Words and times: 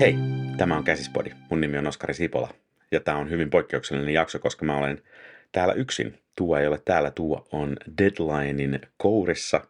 Hei, 0.00 0.16
tämä 0.56 0.76
on 0.76 0.84
Käsispodi. 0.84 1.30
Mun 1.50 1.60
nimi 1.60 1.78
on 1.78 1.86
Oskari 1.86 2.14
Sipola. 2.14 2.48
Ja 2.90 3.00
tämä 3.00 3.18
on 3.18 3.30
hyvin 3.30 3.50
poikkeuksellinen 3.50 4.14
jakso, 4.14 4.38
koska 4.38 4.64
mä 4.64 4.76
olen 4.76 5.02
täällä 5.52 5.74
yksin. 5.74 6.18
Tuo 6.36 6.58
ei 6.58 6.66
ole 6.66 6.80
täällä, 6.84 7.10
tuo 7.10 7.48
on 7.52 7.76
Deadlinein 7.98 8.80
kourissa, 8.96 9.60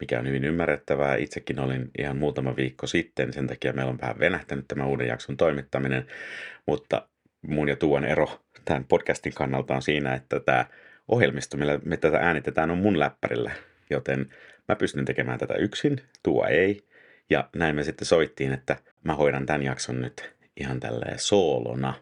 mikä 0.00 0.18
on 0.18 0.26
hyvin 0.26 0.44
ymmärrettävää. 0.44 1.16
Itsekin 1.16 1.60
olin 1.60 1.90
ihan 1.98 2.16
muutama 2.16 2.56
viikko 2.56 2.86
sitten, 2.86 3.32
sen 3.32 3.46
takia 3.46 3.72
meillä 3.72 3.90
on 3.90 3.98
vähän 4.00 4.18
venähtänyt 4.18 4.68
tämä 4.68 4.86
uuden 4.86 5.08
jakson 5.08 5.36
toimittaminen. 5.36 6.06
Mutta 6.66 7.08
mun 7.42 7.68
ja 7.68 7.76
Tuon 7.76 8.04
ero 8.04 8.40
tämän 8.64 8.84
podcastin 8.84 9.34
kannalta 9.34 9.74
on 9.74 9.82
siinä, 9.82 10.14
että 10.14 10.40
tämä 10.40 10.66
ohjelmisto, 11.08 11.56
millä 11.56 11.80
me 11.84 11.96
tätä 11.96 12.18
äänitetään, 12.18 12.70
on 12.70 12.78
mun 12.78 12.98
läppärillä. 12.98 13.50
Joten 13.90 14.30
mä 14.68 14.76
pystyn 14.76 15.04
tekemään 15.04 15.38
tätä 15.38 15.54
yksin, 15.54 16.00
tuo 16.22 16.46
ei. 16.46 16.87
Ja 17.30 17.48
näin 17.56 17.74
me 17.76 17.82
sitten 17.82 18.06
soittiin, 18.06 18.52
että 18.52 18.76
mä 19.04 19.14
hoidan 19.14 19.46
tämän 19.46 19.62
jakson 19.62 20.00
nyt 20.00 20.34
ihan 20.60 20.80
tälleen 20.80 21.18
soolona 21.18 21.94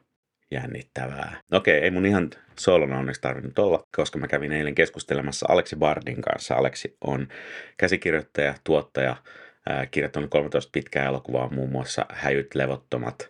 jännittävää. 0.51 1.41
Okei, 1.53 1.79
ei 1.79 1.91
mun 1.91 2.07
ihan 2.07 2.31
soolona 2.59 2.99
onneksi 2.99 3.21
tarvinnut 3.21 3.59
olla, 3.59 3.83
koska 3.97 4.19
mä 4.19 4.29
kävin 4.29 4.53
eilen 4.53 4.75
keskustelemassa 4.75 5.47
Aleksi 5.49 5.77
Bardin 5.77 6.23
kanssa. 6.23 6.55
Aleksi 6.55 6.97
on 7.05 7.29
käsikirjoittaja, 7.77 8.55
tuottaja, 8.65 9.17
kirjoittanut 9.91 10.31
13 10.31 10.71
pitkää 10.73 11.07
elokuvaa, 11.07 11.49
muun 11.51 11.71
muassa 11.71 12.07
Häjyt 12.13 12.55
levottomat, 12.55 13.29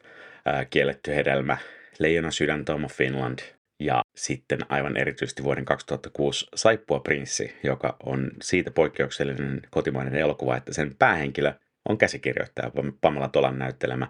Kielletty 0.71 1.15
hedelmä, 1.15 1.59
Leijona 1.99 2.31
sydän 2.31 2.65
Tom 2.65 2.87
Finland 2.89 3.39
ja 3.81 4.03
sitten 4.17 4.59
aivan 4.69 4.97
erityisesti 4.97 5.45
vuoden 5.45 5.65
2006 5.65 6.47
Saippua 6.55 7.01
Prinssi, 7.01 7.57
joka 7.63 7.97
on 8.03 8.31
siitä 8.43 8.71
poikkeuksellinen 8.71 9.63
kotimainen 9.71 10.15
elokuva, 10.15 10.57
että 10.57 10.73
sen 10.73 10.97
päähenkilö 10.99 11.53
on 11.89 11.99
käsikirjoittaja 11.99 12.71
Pamela 13.01 13.29
Tolan 13.29 13.59
näyttelemä 13.59 14.09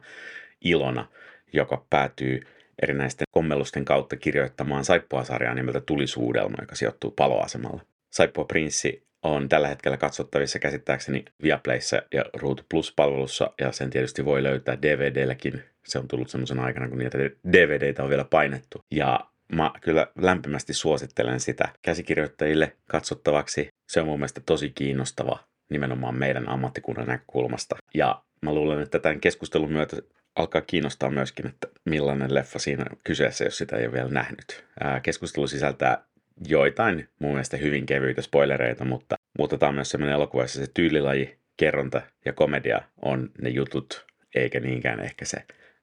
Ilona, 0.61 1.09
joka 1.53 1.87
päätyy 1.91 2.41
erinäisten 2.83 3.27
kommellusten 3.31 3.85
kautta 3.85 4.17
kirjoittamaan 4.17 4.85
Saippua-sarjaa 4.85 5.55
nimeltä 5.55 5.81
Tulisuudelma, 5.81 6.57
joka 6.61 6.75
sijoittuu 6.75 7.11
paloasemalla. 7.11 7.83
Saippua 8.13 8.45
Prinssi 8.45 9.07
on 9.23 9.49
tällä 9.49 9.69
hetkellä 9.69 9.97
katsottavissa 9.97 10.59
käsittääkseni 10.59 11.25
Viaplayssa 11.43 12.03
ja 12.15 12.25
Root 12.35 12.67
Plus-palvelussa, 12.71 13.51
ja 13.61 13.73
sen 13.73 13.91
tietysti 13.91 14.25
voi 14.25 14.43
löytää 14.43 14.83
DVDlläkin. 14.83 15.63
Se 15.87 15.99
on 15.99 16.09
tullut 16.09 16.29
semmoisen 16.29 16.61
aikana, 16.61 16.89
kun 16.89 16.99
niitä 16.99 17.19
DVDitä 17.53 18.03
on 18.03 18.11
vielä 18.11 18.25
painettu. 18.25 18.81
Ja 18.91 19.21
mä 19.53 19.71
kyllä 19.81 20.07
lämpimästi 20.19 20.75
suosittelen 20.75 21.41
sitä 21.41 21.69
käsikirjoittajille 21.83 22.77
katsottavaksi. 22.91 23.69
Se 23.89 24.01
on 24.01 24.07
mun 24.07 24.19
mielestä 24.19 24.41
tosi 24.47 24.71
kiinnostava 24.71 25.39
nimenomaan 25.69 26.19
meidän 26.19 26.49
ammattikunnan 26.49 27.07
näkökulmasta. 27.07 27.77
Ja 27.95 28.23
mä 28.43 28.55
luulen, 28.55 28.83
että 28.83 28.99
tämän 28.99 29.21
keskustelun 29.21 29.73
myötä 29.73 29.97
alkaa 30.37 30.61
kiinnostaa 30.61 31.11
myöskin, 31.11 31.47
että 31.47 31.69
millainen 31.85 32.35
leffa 32.35 32.59
siinä 32.59 32.85
on 32.91 32.97
kyseessä, 33.05 33.45
jos 33.45 33.59
sitä 33.59 33.77
ei 33.77 33.87
ole 33.87 33.93
vielä 33.93 34.09
nähnyt. 34.09 34.65
Ää, 34.81 35.01
keskustelu 35.01 35.47
sisältää 35.47 36.05
joitain 36.49 37.09
mun 37.19 37.31
mielestä 37.31 37.57
hyvin 37.57 37.87
kevyitä 37.87 38.23
spoilereita, 38.23 38.85
mutta, 38.85 39.17
mutta 39.39 39.59
tämä 39.59 39.69
on 39.69 39.75
myös 39.75 39.91
sellainen 39.91 40.15
elokuva, 40.15 40.43
jossa 40.43 40.61
se 40.61 40.71
tyylilaji, 40.75 41.39
kerronta 41.57 42.03
ja 42.25 42.33
komedia 42.33 42.81
on 43.03 43.31
ne 43.43 43.49
jutut, 43.49 44.07
eikä 44.35 44.61
niinkään 44.61 45.01
ehkä 45.01 45.25
se 45.25 45.43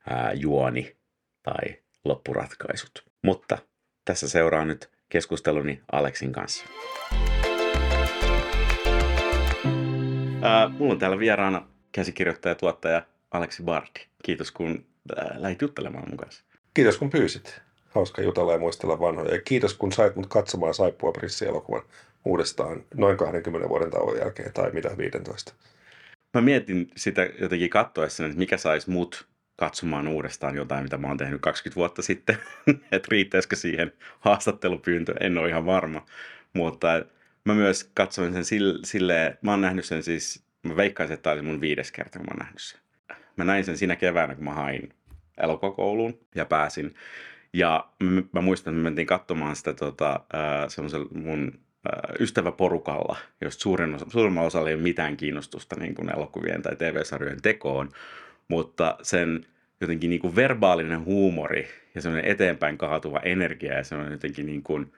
ää, 0.09 0.33
juoni 0.33 0.95
tai 1.43 1.79
loppuratkaisut. 2.05 3.05
Mutta 3.21 3.57
tässä 4.05 4.29
seuraa 4.29 4.65
nyt 4.65 4.89
keskusteluni 5.09 5.81
Aleksin 5.91 6.31
kanssa. 6.31 6.65
Mulla 10.69 10.93
on 10.93 10.99
täällä 10.99 11.19
vieraana 11.19 11.67
käsikirjoittaja 11.91 12.51
ja 12.51 12.55
tuottaja 12.55 13.01
Aleksi 13.31 13.63
Bardi. 13.63 13.99
Kiitos 14.23 14.51
kun 14.51 14.85
ää, 15.17 15.35
lähdit 15.37 15.61
juttelemaan 15.61 16.09
mun 16.09 16.17
kanssa. 16.17 16.43
Kiitos 16.73 16.97
kun 16.97 17.09
pyysit. 17.09 17.61
Hauska 17.89 18.21
jutella 18.21 18.53
ja 18.53 18.59
muistella 18.59 18.99
vanhoja. 18.99 19.35
Ja 19.35 19.41
kiitos 19.41 19.73
kun 19.73 19.91
sait 19.91 20.15
mut 20.15 20.27
katsomaan 20.27 20.73
Saippua 20.73 21.11
Prissi-elokuvan 21.11 21.83
uudestaan 22.25 22.83
noin 22.95 23.17
20 23.17 23.69
vuoden 23.69 23.91
tauon 23.91 24.17
jälkeen, 24.17 24.53
tai 24.53 24.71
mitä 24.71 24.97
15. 24.97 25.53
Mä 26.33 26.41
mietin 26.41 26.91
sitä 26.95 27.29
jotenkin 27.39 27.69
katsoessa, 27.69 28.25
että 28.25 28.37
mikä 28.37 28.57
saisi 28.57 28.89
mut 28.89 29.27
katsomaan 29.55 30.07
uudestaan 30.07 30.55
jotain, 30.55 30.83
mitä 30.83 30.97
mä 30.97 31.07
oon 31.07 31.17
tehnyt 31.17 31.41
20 31.41 31.75
vuotta 31.75 32.01
sitten. 32.01 32.37
että 32.91 33.07
riittäisikö 33.11 33.55
siihen 33.55 33.93
haastattelupyyntö, 34.19 35.13
en 35.19 35.37
ole 35.37 35.49
ihan 35.49 35.65
varma. 35.65 36.05
Mutta 36.53 36.87
mä 37.45 37.53
myös 37.53 37.91
katsoin 37.93 38.33
sen 38.33 38.45
sille, 38.45 38.79
silleen, 38.83 39.37
mä 39.41 39.51
oon 39.51 39.61
nähnyt 39.61 39.85
sen 39.85 40.03
siis, 40.03 40.43
mä 40.63 40.75
veikkaisin, 40.75 41.13
että 41.13 41.23
tämä 41.23 41.33
oli 41.33 41.41
mun 41.41 41.61
viides 41.61 41.91
kerta, 41.91 42.19
kun 42.19 42.25
mä 42.25 42.31
oon 42.31 42.39
nähnyt 42.39 42.61
sen. 42.61 42.79
Mä 43.35 43.43
näin 43.43 43.65
sen 43.65 43.77
siinä 43.77 43.95
keväänä, 43.95 44.35
kun 44.35 44.43
mä 44.43 44.53
hain 44.53 44.93
elokuvakouluun 45.37 46.19
ja 46.35 46.45
pääsin. 46.45 46.95
Ja 47.53 47.89
mä, 48.31 48.41
muistan, 48.41 48.73
että 48.73 48.79
me 48.79 48.83
mentiin 48.83 49.07
katsomaan 49.07 49.55
sitä 49.55 49.73
tota, 49.73 50.19
semmoisella 50.67 51.07
mun 51.15 51.59
ystäväporukalla, 52.19 53.17
jos 53.41 53.59
suurin 53.59 53.95
osa, 53.95 54.05
suurimman 54.09 54.45
osalla 54.45 54.69
ei 54.69 54.75
ole 54.75 54.83
mitään 54.83 55.17
kiinnostusta 55.17 55.75
niin 55.79 55.95
kuin 55.95 56.15
elokuvien 56.15 56.61
tai 56.61 56.75
TV-sarjojen 56.75 57.41
tekoon, 57.41 57.89
mutta 58.47 58.97
sen 59.01 59.45
jotenkin 59.81 60.09
niin 60.09 60.19
kuin 60.19 60.35
verbaalinen 60.35 61.05
huumori 61.05 61.67
ja 61.95 62.01
semmoinen 62.01 62.31
eteenpäin 62.31 62.77
kaatuva 62.77 63.19
energia 63.19 63.73
ja 63.73 63.83
semmoinen 63.83 64.13
jotenkin 64.13 64.45
niin 64.45 64.63
kuin 64.63 64.93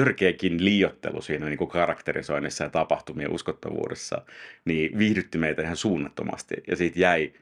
törkeäkin 0.00 0.64
liiottelu 0.64 1.22
siinä 1.22 1.46
niin 1.46 1.58
kuin 1.58 1.70
karakterisoinnissa 1.70 2.64
ja 2.64 2.70
tapahtumien 2.70 3.32
uskottavuudessa, 3.32 4.22
niin 4.64 4.98
viihdytti 4.98 5.38
meitä 5.38 5.62
ihan 5.62 5.76
suunnattomasti. 5.76 6.54
Ja 6.66 6.76
siitä 6.76 7.00
jäi 7.00 7.32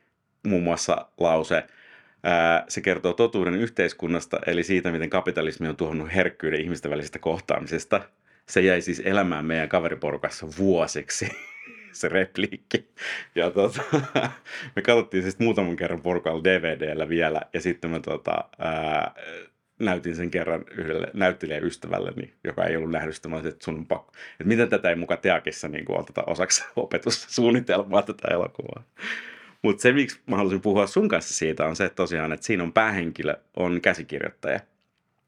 muun 0.47 0.63
muassa 0.63 1.09
lause, 1.19 1.65
ää, 2.23 2.65
se 2.69 2.81
kertoo 2.81 3.13
totuuden 3.13 3.55
yhteiskunnasta, 3.55 4.39
eli 4.47 4.63
siitä, 4.63 4.93
miten 4.93 5.11
kapitalismi 5.11 5.69
on 5.69 5.77
tuhonnut 5.77 6.15
herkkyyden 6.15 6.61
ihmisten 6.61 6.91
välisestä 6.91 7.19
kohtaamisesta. 7.19 8.01
Se 8.49 8.61
jäi 8.61 8.81
siis 8.81 9.03
elämään 9.05 9.45
meidän 9.45 9.69
kaveriporukassa 9.69 10.47
vuosiksi 10.59 11.29
se 11.93 12.09
repliikki. 12.09 12.89
Ja 13.35 13.51
tota, 13.51 13.83
me 14.77 14.83
katsottiin 14.83 15.23
siis 15.23 15.39
muutaman 15.39 15.77
kerran 15.77 16.03
porukalla 16.03 16.45
DVDllä 16.45 17.09
vielä, 17.09 17.41
ja 17.53 17.61
sitten 17.61 17.91
mä 17.91 18.01
tota, 18.01 18.45
ää, 18.59 19.15
näytin 19.85 20.17
sen 20.17 20.31
kerran 20.31 20.65
yhdelle 20.71 21.07
näyttelijäystävälleni, 21.15 22.35
joka 22.45 22.65
ei 22.65 22.77
ollut 22.77 22.91
nähnyt 22.91 23.15
sitä, 23.15 23.29
että 23.49 23.65
sun 23.65 23.75
on 23.75 23.87
pakko. 23.87 24.13
Että 24.33 24.45
miten 24.45 24.69
tätä 24.69 24.91
ei 24.91 24.97
muka 24.97 25.17
teakissa 25.17 25.69
niin 25.69 25.85
kuin, 25.85 26.01
oteta 26.01 26.23
osaksi 26.27 26.65
opetussuunnitelmaa 26.77 28.03
tätä 28.03 28.29
elokuvaa. 28.31 28.83
Mutta 29.63 29.83
se, 29.83 29.93
miksi 29.93 30.21
mä 30.27 30.37
halusin 30.37 30.61
puhua 30.61 30.87
sun 30.87 31.09
kanssa 31.09 31.35
siitä, 31.35 31.67
on 31.67 31.77
se 31.77 31.85
että 31.85 31.97
tosiaan, 31.97 32.33
että 32.33 32.47
siinä 32.47 32.63
on 32.63 32.73
päähenkilö, 32.73 33.35
on 33.57 33.81
käsikirjoittaja. 33.81 34.61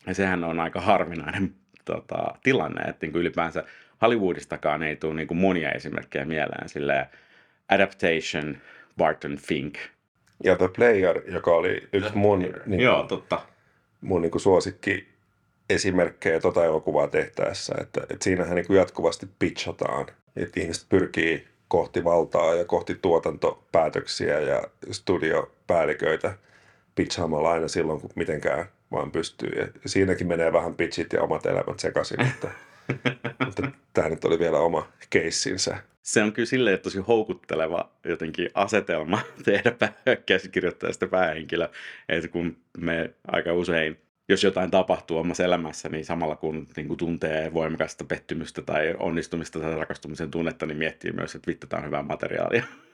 Ja 0.06 0.14
sehän 0.14 0.44
on 0.44 0.60
aika 0.60 0.80
harvinainen 0.80 1.54
tota, 1.84 2.34
tilanne, 2.42 2.82
että 2.82 3.06
niin 3.06 3.12
kuin 3.12 3.20
ylipäänsä 3.20 3.64
Hollywoodistakaan 4.02 4.82
ei 4.82 4.96
tule 4.96 5.14
niin 5.14 5.28
kuin 5.28 5.38
monia 5.38 5.72
esimerkkejä 5.72 6.24
mieleen. 6.24 6.68
Silleen 6.68 7.06
Adaptation, 7.68 8.56
Barton 8.96 9.36
Fink. 9.36 9.78
Ja 10.44 10.56
The 10.56 10.68
Player, 10.76 11.22
joka 11.30 11.50
oli 11.50 11.88
yksi 11.92 12.16
mun, 12.16 12.54
niin, 12.66 12.80
Joo, 12.80 13.02
totta. 13.02 13.40
Mun 14.06 14.22
niin 14.22 14.40
suosikki 14.40 15.08
esimerkkejä 15.70 16.40
tota 16.40 16.64
elokuvaa 16.64 17.08
tehtäessä. 17.08 17.74
Että, 17.80 18.00
että 18.00 18.24
siinähän 18.24 18.54
niin 18.54 18.66
kuin 18.66 18.76
jatkuvasti 18.76 19.28
pitchataan, 19.38 20.06
että 20.36 20.60
ihmiset 20.60 20.86
pyrkii 20.88 21.46
kohti 21.68 22.04
valtaa 22.04 22.54
ja 22.54 22.64
kohti 22.64 22.94
tuotantopäätöksiä 22.94 24.40
ja 24.40 24.62
studiopäälliköitä 24.90 26.34
pitchaamalla 26.94 27.52
aina 27.52 27.68
silloin, 27.68 28.00
kun 28.00 28.10
mitenkään 28.14 28.66
vaan 28.92 29.10
pystyy. 29.10 29.48
Ja 29.48 29.68
siinäkin 29.86 30.26
menee 30.26 30.52
vähän 30.52 30.74
pitchit 30.74 31.12
ja 31.12 31.22
omat 31.22 31.46
elämät 31.46 31.80
sekaisin, 31.80 32.20
että, 32.20 32.48
mutta 33.44 33.70
tämä 33.92 34.08
nyt 34.08 34.24
oli 34.24 34.38
vielä 34.38 34.58
oma 34.58 34.88
keissinsä. 35.10 35.76
Se 36.02 36.22
on 36.22 36.32
kyllä 36.32 36.46
silleen 36.46 36.78
tosi 36.78 36.98
houkutteleva 36.98 37.90
jotenkin 38.04 38.50
asetelma 38.54 39.20
tehdä 39.44 39.72
käsikirjoittajasta 40.26 41.06
päähenkilö, 41.06 41.68
että 42.08 42.28
kun 42.28 42.56
me 42.78 43.14
aika 43.26 43.52
usein 43.52 43.98
jos 44.28 44.44
jotain 44.44 44.70
tapahtuu 44.70 45.18
omassa 45.18 45.44
elämässä, 45.44 45.88
niin 45.88 46.04
samalla 46.04 46.36
kun, 46.36 46.68
niin 46.76 46.88
kuin 46.88 46.98
tuntee 46.98 47.54
voimakasta 47.54 48.04
pettymystä 48.04 48.62
tai 48.62 48.94
onnistumista 48.98 49.60
tai 49.60 49.74
rakastumisen 49.74 50.30
tunnetta, 50.30 50.66
niin 50.66 50.78
miettii 50.78 51.12
myös, 51.12 51.34
että 51.34 51.48
vittu, 51.48 51.66
tämä 51.66 51.80
on 51.80 51.86
hyvää 51.86 52.02
materiaalia. 52.02 52.64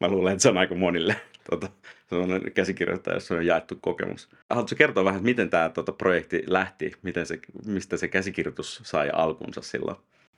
Mä 0.00 0.08
luulen, 0.08 0.32
että 0.32 0.42
se 0.42 0.48
on 0.48 0.58
aika 0.58 0.74
monille 0.74 1.16
tuota, 1.50 1.68
sellainen 2.08 2.52
käsikirjoittaja, 2.52 3.16
jossa 3.16 3.34
on 3.34 3.46
jaettu 3.46 3.78
kokemus. 3.80 4.28
Haluatko 4.50 4.76
kertoa 4.76 5.04
vähän, 5.04 5.22
miten 5.22 5.50
tämä 5.50 5.68
tuota, 5.68 5.92
projekti 5.92 6.42
lähti, 6.46 6.92
miten 7.02 7.26
se, 7.26 7.38
mistä 7.66 7.96
se 7.96 8.08
käsikirjoitus 8.08 8.80
sai 8.84 9.10
alkunsa 9.12 9.62
silloin? 9.62 9.96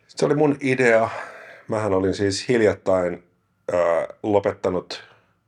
Se 0.08 0.26
oli 0.26 0.34
mun 0.34 0.56
idea. 0.60 1.10
Mähän 1.68 1.92
olin 1.92 2.14
siis 2.14 2.48
hiljattain 2.48 3.22
äh, 3.74 4.08
lopettanut 4.22 5.04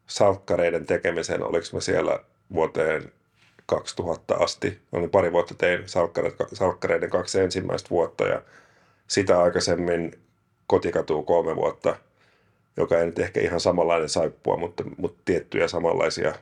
salkkareiden 0.06 0.86
tekemisen. 0.86 1.42
Oliko 1.42 1.66
mä 1.72 1.80
siellä 1.80 2.18
vuoteen 2.54 3.12
2000 3.66 4.34
asti. 4.34 4.78
Olin 4.92 5.10
pari 5.10 5.32
vuotta 5.32 5.54
tein 5.54 5.82
salkkareiden 6.52 7.10
kaksi 7.10 7.40
ensimmäistä 7.40 7.90
vuotta 7.90 8.24
ja 8.24 8.42
sitä 9.08 9.42
aikaisemmin 9.42 10.12
kotikatuu 10.66 11.22
kolme 11.22 11.56
vuotta, 11.56 11.96
joka 12.80 12.98
ei 12.98 13.06
nyt 13.06 13.18
ehkä 13.18 13.40
ihan 13.40 13.60
samanlainen 13.60 14.08
saippua, 14.08 14.56
mutta, 14.56 14.84
mutta 14.96 15.22
tiettyjä 15.24 15.68
samanlaisia 15.68 16.34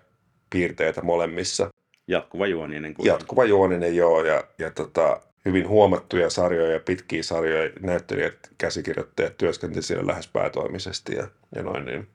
piirteitä 0.51 1.03
molemmissa. 1.03 1.71
Jatkuva 2.09 2.47
juoninen. 2.47 2.95
Kuin... 2.95 3.07
Jatkuva 3.07 3.45
juoninen, 3.45 3.97
joo. 3.97 4.25
Ja, 4.25 4.45
ja 4.59 4.71
tota, 4.71 5.21
hyvin 5.45 5.69
huomattuja 5.69 6.31
sarjoja 6.31 6.73
ja 6.73 6.81
pitkiä 6.81 7.23
sarjoja. 7.23 7.71
Näyttelijät, 7.81 8.35
käsikirjoittajat 8.59 9.39
työskentelivät 9.39 9.85
siellä 9.85 10.07
lähes 10.07 10.29
päätoimisesti 10.29 11.15
ja, 11.15 11.29
ja 11.55 11.63
noin. 11.63 11.85
Niin. 11.85 12.09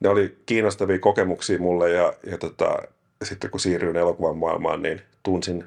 Ne 0.00 0.08
oli 0.08 0.36
kiinnostavia 0.46 0.98
kokemuksia 0.98 1.58
mulle 1.58 1.90
ja, 1.90 2.14
ja 2.26 2.38
tota, 2.38 2.78
sitten 3.22 3.50
kun 3.50 3.60
siirryin 3.60 3.96
elokuvan 3.96 4.36
maailmaan, 4.36 4.82
niin 4.82 5.00
tunsin 5.22 5.64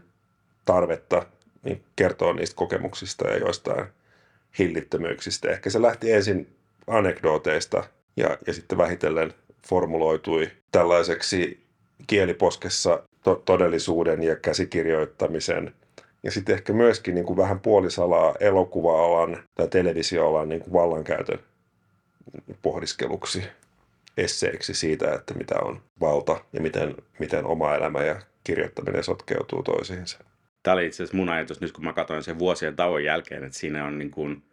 tarvetta 0.65 1.25
niin 1.63 1.83
kertoa 1.95 2.33
niistä 2.33 2.55
kokemuksista 2.55 3.27
ja 3.27 3.37
joistain 3.37 3.85
hillittömyyksistä. 4.59 5.49
Ehkä 5.49 5.69
se 5.69 5.81
lähti 5.81 6.11
ensin 6.11 6.56
anekdooteista 6.87 7.83
ja, 8.17 8.37
ja 8.47 8.53
sitten 8.53 8.77
vähitellen 8.77 9.33
formuloitui 9.67 10.51
tällaiseksi 10.71 11.63
kieliposkessa 12.07 13.03
to- 13.23 13.41
todellisuuden 13.45 14.23
ja 14.23 14.35
käsikirjoittamisen 14.35 15.73
ja 16.23 16.31
sitten 16.31 16.55
ehkä 16.55 16.73
myöskin 16.73 17.15
niin 17.15 17.25
kuin 17.25 17.37
vähän 17.37 17.59
puolisalaa 17.59 18.35
elokuva-alan 18.39 19.43
tai 19.55 19.67
televisioalan 19.67 20.49
niin 20.49 20.61
kuin 20.61 20.73
vallankäytön 20.73 21.39
pohdiskeluksi, 22.61 23.43
esseeksi 24.17 24.73
siitä, 24.73 25.13
että 25.13 25.33
mitä 25.33 25.55
on 25.61 25.81
valta 25.99 26.41
ja 26.53 26.61
miten, 26.61 26.95
miten 27.19 27.45
oma 27.45 27.75
elämä 27.75 28.03
ja 28.03 28.21
kirjoittaminen 28.43 29.03
sotkeutuu 29.03 29.63
toisiinsa. 29.63 30.19
Tämä 30.63 30.73
oli 30.73 30.85
itse 30.85 31.03
asiassa 31.03 31.17
mun 31.17 31.29
ajatus 31.29 31.61
nyt, 31.61 31.71
kun 31.71 31.83
mä 31.83 31.93
katsoin 31.93 32.23
sen 32.23 32.39
vuosien 32.39 32.75
tauon 32.75 33.03
jälkeen, 33.03 33.43
että 33.43 33.57
siinä 33.57 33.85
on 33.85 33.97
niin 33.97 34.11
kuin 34.11 34.43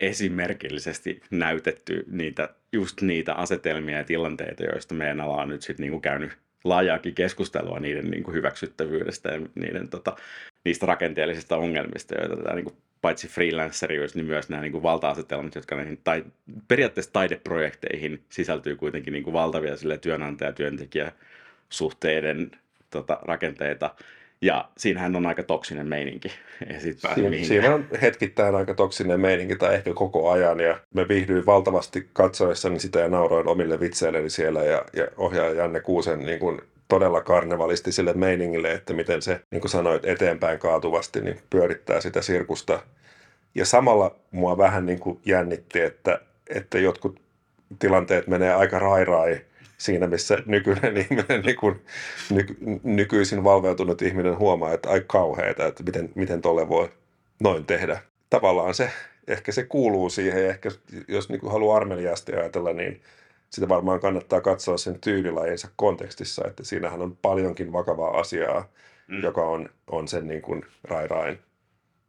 esimerkillisesti 0.00 1.20
näytetty 1.30 2.04
niitä, 2.10 2.48
just 2.72 3.00
niitä 3.00 3.34
asetelmia 3.34 3.98
ja 3.98 4.04
tilanteita, 4.04 4.64
joista 4.64 4.94
meidän 4.94 5.20
ala 5.20 5.42
on 5.42 5.48
nyt 5.48 5.62
sitten 5.62 5.84
niin 5.84 5.90
kuin 5.90 6.02
käynyt 6.02 6.32
laajaakin 6.64 7.14
keskustelua 7.14 7.80
niiden 7.80 8.10
niin 8.10 8.22
kuin 8.22 8.34
hyväksyttävyydestä 8.34 9.28
ja 9.28 9.40
niiden, 9.54 9.88
tota, 9.88 10.16
niistä 10.64 10.86
rakenteellisista 10.86 11.56
ongelmista, 11.56 12.14
joita 12.14 12.36
tämä, 12.36 12.54
niin 12.54 12.64
kuin, 12.64 12.76
paitsi 13.00 13.28
freelancerius, 13.28 14.14
niin 14.14 14.26
myös 14.26 14.48
nämä 14.48 14.62
niin 14.62 14.72
kuin 14.72 14.82
valta-asetelmat, 14.82 15.54
jotka 15.54 15.76
näihin 15.76 16.00
tai, 16.04 16.24
periaatteessa 16.68 17.12
taideprojekteihin 17.12 18.22
sisältyy 18.28 18.76
kuitenkin 18.76 19.12
niin 19.12 19.24
kuin 19.24 19.34
valtavia 19.34 19.72
työnantaja-työntekijä 20.00 21.12
suhteiden 21.68 22.50
tota, 22.90 23.18
rakenteita, 23.22 23.94
ja 24.42 24.68
siinähän 24.78 25.16
on 25.16 25.26
aika 25.26 25.42
toksinen 25.42 25.86
meininki. 25.86 26.28
Siinä 27.42 27.74
on 27.74 27.86
hetkittäin 28.02 28.54
aika 28.54 28.74
toksinen 28.74 29.20
meininki 29.20 29.56
tai 29.56 29.74
ehkä 29.74 29.94
koko 29.94 30.30
ajan. 30.30 30.60
Ja 30.60 30.80
me 30.94 31.08
viihdyin 31.08 31.46
valtavasti 31.46 32.08
katsoessani 32.12 32.80
sitä 32.80 32.98
ja 32.98 33.08
nauroin 33.08 33.48
omille 33.48 33.80
vitseilleni 33.80 34.30
siellä. 34.30 34.64
Ja, 34.64 34.84
ja 34.92 35.06
ohjaaja 35.16 35.52
Janne 35.52 35.80
Kuusen 35.80 36.18
niin 36.18 36.38
kuin 36.38 36.60
todella 36.88 37.20
karnevalistiselle 37.20 38.12
meiningille, 38.12 38.72
että 38.72 38.92
miten 38.92 39.22
se, 39.22 39.40
niin 39.50 39.60
kuin 39.60 39.70
sanoit, 39.70 40.04
eteenpäin 40.04 40.58
kaatuvasti 40.58 41.20
niin 41.20 41.40
pyörittää 41.50 42.00
sitä 42.00 42.22
sirkusta. 42.22 42.82
Ja 43.54 43.64
samalla 43.64 44.16
mua 44.30 44.58
vähän 44.58 44.86
niin 44.86 45.00
kuin 45.00 45.20
jännitti, 45.24 45.80
että, 45.80 46.20
että 46.48 46.78
jotkut 46.78 47.20
tilanteet 47.78 48.26
menee 48.26 48.54
aika 48.54 48.78
rairai 48.78 49.40
siinä, 49.78 50.06
missä 50.06 50.38
nykyinen 50.46 50.96
ihminen, 51.10 51.42
niin 51.42 51.56
kuin, 51.56 51.80
nyky, 52.30 52.56
nykyisin 52.82 53.44
valveutunut 53.44 54.02
ihminen 54.02 54.38
huomaa, 54.38 54.72
että 54.72 54.90
aika 54.90 55.06
kauheita, 55.06 55.66
että 55.66 55.82
miten, 55.82 56.10
miten 56.14 56.42
tolle 56.42 56.68
voi 56.68 56.90
noin 57.40 57.64
tehdä. 57.64 58.00
Tavallaan 58.30 58.74
se, 58.74 58.90
ehkä 59.26 59.52
se 59.52 59.64
kuuluu 59.64 60.10
siihen, 60.10 60.46
ehkä 60.46 60.70
jos 61.08 61.28
niin 61.28 61.40
kuin 61.40 61.52
haluaa 61.52 61.76
armeliaasti 61.76 62.32
ajatella, 62.32 62.72
niin 62.72 63.02
sitä 63.50 63.68
varmaan 63.68 64.00
kannattaa 64.00 64.40
katsoa 64.40 64.78
sen 64.78 65.00
tyylilajinsa 65.00 65.68
kontekstissa, 65.76 66.46
että 66.46 66.64
siinähän 66.64 67.02
on 67.02 67.16
paljonkin 67.16 67.72
vakavaa 67.72 68.18
asiaa, 68.18 68.68
mm. 69.08 69.22
joka 69.22 69.46
on, 69.46 69.68
on 69.86 70.08
sen 70.08 70.28
niin 70.28 70.42
kuin 70.42 70.62
rairain 70.84 71.38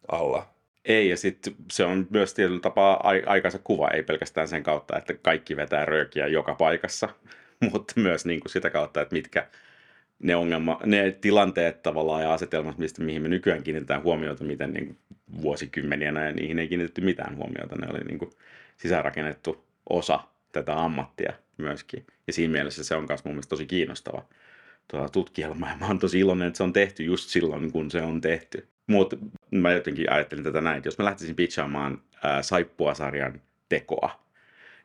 alla. 0.07 0.47
Ei, 0.85 1.09
ja 1.09 1.17
sitten 1.17 1.55
se 1.71 1.85
on 1.85 2.07
myös 2.09 2.33
tietyllä 2.33 2.59
tapaa 2.59 3.03
aikansa 3.25 3.59
kuva, 3.63 3.87
ei 3.87 4.03
pelkästään 4.03 4.47
sen 4.47 4.63
kautta, 4.63 4.97
että 4.97 5.13
kaikki 5.13 5.55
vetää 5.55 5.85
röökiä 5.85 6.27
joka 6.27 6.55
paikassa, 6.55 7.09
mutta 7.71 7.93
myös 7.95 8.25
niin 8.25 8.39
kuin 8.39 8.51
sitä 8.51 8.69
kautta, 8.69 9.01
että 9.01 9.15
mitkä 9.15 9.47
ne, 10.19 10.35
ongelma, 10.35 10.79
ne 10.85 11.11
tilanteet 11.21 11.83
tavallaan 11.83 12.21
ja 12.21 12.33
asetelmat, 12.33 12.77
mistä, 12.77 13.03
mihin 13.03 13.21
me 13.21 13.27
nykyään 13.27 13.63
kiinnitetään 13.63 14.03
huomiota, 14.03 14.43
miten 14.43 14.73
niin 14.73 14.97
vuosikymmeniä 15.41 16.11
ja 16.11 16.31
niihin 16.31 16.59
ei 16.59 16.67
kiinnitetty 16.67 17.01
mitään 17.01 17.35
huomiota. 17.35 17.75
Ne 17.75 17.87
oli 17.89 17.99
niin 17.99 18.19
kuin 18.19 18.31
sisäänrakennettu 18.77 19.65
osa 19.89 20.19
tätä 20.51 20.83
ammattia 20.83 21.33
myöskin. 21.57 22.05
Ja 22.27 22.33
siinä 22.33 22.51
mielessä 22.51 22.83
se 22.83 22.95
on 22.95 23.05
myös 23.09 23.25
mun 23.25 23.33
mielestä 23.33 23.49
tosi 23.49 23.65
kiinnostava 23.65 24.25
tuota 24.87 25.09
tutkielma. 25.09 25.69
Ja 25.69 25.77
mä 25.77 25.87
oon 25.87 25.99
tosi 25.99 26.19
iloinen, 26.19 26.47
että 26.47 26.57
se 26.57 26.63
on 26.63 26.73
tehty 26.73 27.03
just 27.03 27.29
silloin, 27.29 27.71
kun 27.71 27.91
se 27.91 28.01
on 28.01 28.21
tehty. 28.21 28.67
Mutta 28.87 29.17
mä 29.51 29.71
jotenkin 29.71 30.11
ajattelin 30.11 30.43
tätä 30.43 30.61
näin, 30.61 30.77
että 30.77 30.87
jos 30.87 30.97
mä 30.97 31.05
lähtisin 31.05 31.35
pitchaamaan 31.35 32.01
ää, 32.23 32.41
Saippua-sarjan 32.41 33.41
tekoa, 33.69 34.23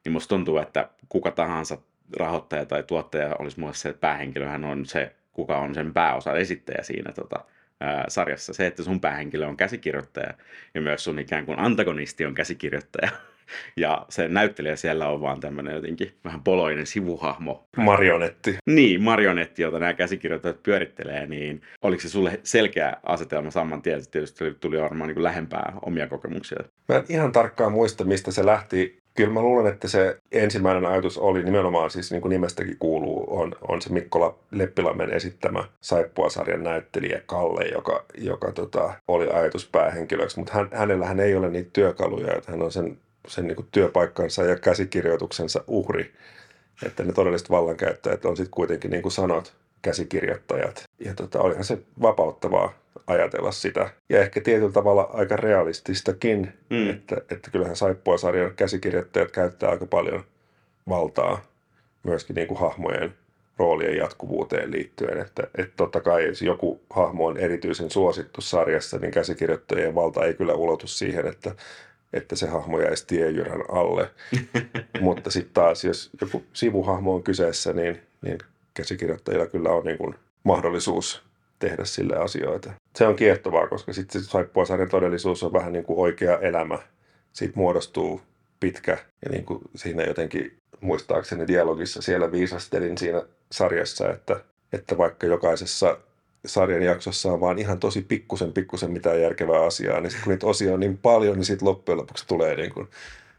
niin 0.05 0.13
musta 0.13 0.29
tuntuu, 0.29 0.59
että 0.59 0.89
kuka 1.09 1.31
tahansa 1.31 1.79
rahoittaja 2.17 2.67
tai 2.67 2.83
tuottaja 2.83 3.37
olisi 3.39 3.61
mulle 3.61 3.75
se 3.75 3.93
päähenkilö, 3.93 4.49
hän 4.49 4.65
on 4.65 4.87
se, 4.87 5.13
kuka 5.33 5.59
on 5.59 5.75
sen 5.75 5.93
pääosa 5.93 6.33
esittäjä 6.33 6.83
siinä 6.83 7.13
tota, 7.13 7.45
ää, 7.81 8.05
sarjassa. 8.09 8.53
Se, 8.53 8.67
että 8.67 8.83
sun 8.83 9.01
päähenkilö 9.01 9.47
on 9.47 9.57
käsikirjoittaja 9.57 10.35
ja 10.75 10.81
myös 10.81 11.05
sun 11.05 11.19
ikään 11.19 11.47
kuin 11.47 11.59
antagonisti 11.59 12.27
on 12.27 12.35
käsikirjoittaja. 12.35 13.11
Ja 13.77 14.07
se 14.09 14.29
näyttelijä 14.29 14.77
siellä 14.77 15.09
on 15.09 15.21
vaan 15.21 15.41
tämmöinen 15.41 15.75
jotenkin 15.75 16.15
vähän 16.25 16.43
poloinen 16.43 16.87
sivuhahmo. 16.87 17.69
Marionetti. 17.77 18.59
Niin, 18.67 19.03
marionetti, 19.03 19.63
jota 19.63 19.79
nämä 19.79 19.95
käsikirjoittajat 19.95 20.63
pyörittelee, 20.63 21.27
niin 21.27 21.63
oliko 21.83 22.01
se 22.01 22.09
sulle 22.09 22.41
selkeä 22.43 22.97
asetelma 23.03 23.51
saman 23.51 23.83
tien? 23.83 24.11
Tietysti 24.11 24.55
tuli 24.61 24.81
varmaan 24.81 25.09
niin 25.09 25.15
kuin 25.15 25.25
lähempää 25.25 25.73
omia 25.83 26.07
kokemuksia. 26.07 26.59
Mä 26.89 26.97
en 26.97 27.05
ihan 27.09 27.33
tarkkaan 27.33 27.73
muista, 27.73 28.05
mistä 28.05 28.31
se 28.31 28.47
lähti 28.47 29.04
Kyllä 29.17 29.33
mä 29.33 29.43
luulen, 29.43 29.73
että 29.73 29.89
se 29.89 30.19
ensimmäinen 30.33 30.87
ajatus 30.87 31.19
oli 31.19 31.43
nimenomaan, 31.43 31.91
siis 31.91 32.11
niin 32.11 32.23
kuin 32.23 32.31
nimestäkin 32.31 32.77
kuuluu, 32.79 33.41
on, 33.41 33.55
on 33.69 33.83
se 33.83 33.93
Mikkola 33.93 34.39
Leppilammen 34.51 35.11
esittämä 35.11 35.65
Saippua-sarjan 35.81 36.65
näyttelijä 36.65 37.21
Kalle, 37.27 37.65
joka, 37.65 38.05
joka 38.19 38.53
tota, 38.53 38.95
oli 39.09 39.29
ajatus 39.31 39.69
päähenkilöksi. 39.73 40.39
Mutta 40.39 40.53
hän, 40.55 40.69
hänellähän 40.73 41.21
ei 41.21 41.35
ole 41.35 41.51
niitä 41.51 41.71
työkaluja, 41.73 42.35
että 42.35 42.53
hän 42.53 42.63
on 42.63 42.73
sen, 42.73 42.99
sen 43.29 43.47
niin 43.47 43.57
kuin 43.57 43.69
työpaikkansa 43.73 44.45
ja 44.45 44.57
käsikirjoituksensa 44.57 45.65
uhri. 45.67 46.13
Että 46.87 47.03
ne 47.05 47.13
todelliset 47.13 47.51
vallankäyttäjät 47.51 48.25
on 48.25 48.37
sitten 48.37 48.55
kuitenkin, 48.55 48.91
niin 48.91 49.03
kuin 49.03 49.13
sanot, 49.13 49.55
käsikirjoittajat. 49.83 50.85
Ja 50.99 51.15
tota, 51.15 51.41
olihan 51.41 51.65
se 51.65 51.79
vapauttavaa 52.03 52.84
ajatella 53.07 53.53
sitä. 53.53 53.91
Ja 54.09 54.21
ehkä 54.21 54.41
tietyllä 54.41 54.73
tavalla 54.73 55.11
aika 55.13 55.37
realististakin, 55.37 56.53
mm. 56.71 56.91
että, 56.91 57.17
että 57.31 57.51
kyllähän 57.51 57.77
Saippua-sarjan 57.77 58.55
käsikirjoittajat 58.57 59.31
käyttää 59.31 59.71
aika 59.71 59.87
paljon 59.87 60.25
valtaa 60.89 61.45
myöskin 62.03 62.35
niin 62.35 62.49
kuin 62.49 62.61
hahmojen 62.61 63.15
roolien 63.59 63.97
jatkuvuuteen 63.97 64.71
liittyen. 64.71 65.19
Että, 65.19 65.43
että 65.59 65.73
totta 65.77 66.01
kai 66.01 66.27
jos 66.27 66.43
joku 66.43 66.81
hahmo 66.91 67.27
on 67.27 67.39
erityisen 67.39 67.91
suosittu 67.91 68.41
sarjassa, 68.41 68.99
niin 68.99 69.11
käsikirjoittajien 69.11 69.95
valta 69.95 70.25
ei 70.25 70.35
kyllä 70.35 70.55
ulotu 70.55 70.87
siihen, 70.87 71.27
että, 71.27 71.55
että 72.13 72.37
se 72.37 72.49
hahmo 72.49 72.81
jäisi 72.81 73.07
tiejyrän 73.07 73.63
alle. 73.69 74.11
Mutta 75.01 75.31
sitten 75.31 75.55
taas, 75.55 75.85
jos 75.85 76.11
joku 76.21 76.45
sivuhahmo 76.53 77.15
on 77.15 77.23
kyseessä, 77.23 77.73
niin, 77.73 78.03
niin 78.23 78.39
käsikirjoittajilla 78.75 79.47
kyllä 79.47 79.71
on 79.71 79.85
niin 79.85 79.99
kuin 79.99 80.15
mahdollisuus 80.45 81.23
tehdä 81.59 81.85
sille 81.85 82.17
asioita. 82.17 82.73
Se 82.97 83.07
on 83.07 83.17
kiehtovaa, 83.17 83.69
koska 83.69 83.93
sitten 83.93 84.23
se 84.23 84.29
Saippuasarjan 84.29 84.89
todellisuus 84.89 85.43
on 85.43 85.53
vähän 85.53 85.73
niin 85.73 85.85
kuin 85.85 85.99
oikea 85.99 86.39
elämä. 86.39 86.79
Siitä 87.33 87.53
muodostuu 87.57 88.21
pitkä 88.61 88.99
ja 89.25 89.31
niin 89.31 89.45
kuin 89.45 89.61
siinä 89.77 90.03
jotenkin 90.03 90.57
muistaakseni 90.81 91.47
dialogissa 91.47 92.03
siellä 92.03 92.33
viisastelin 92.33 92.99
siinä 92.99 93.23
sarjassa, 93.53 94.11
että, 94.11 94.41
että 94.73 94.99
vaikka 94.99 95.27
jokaisessa 95.27 95.99
sarjan 96.47 96.83
jaksossa 96.83 97.33
on 97.33 97.41
vaan 97.41 97.59
ihan 97.59 97.81
tosi 97.81 98.03
pikkusen 98.03 98.53
pikkusen 98.53 98.91
mitään 98.91 99.21
järkevää 99.21 99.65
asiaa, 99.65 100.01
niin 100.01 100.11
sitten 100.11 100.25
kun 100.25 100.31
niitä 100.31 100.47
osia 100.47 100.75
on 100.75 100.81
niin 100.81 100.99
paljon, 100.99 101.37
niin 101.37 101.45
sitten 101.45 101.69
loppujen 101.69 101.99
lopuksi 101.99 102.27
tulee 102.27 102.57
niin 102.57 102.73
kuin 102.73 102.89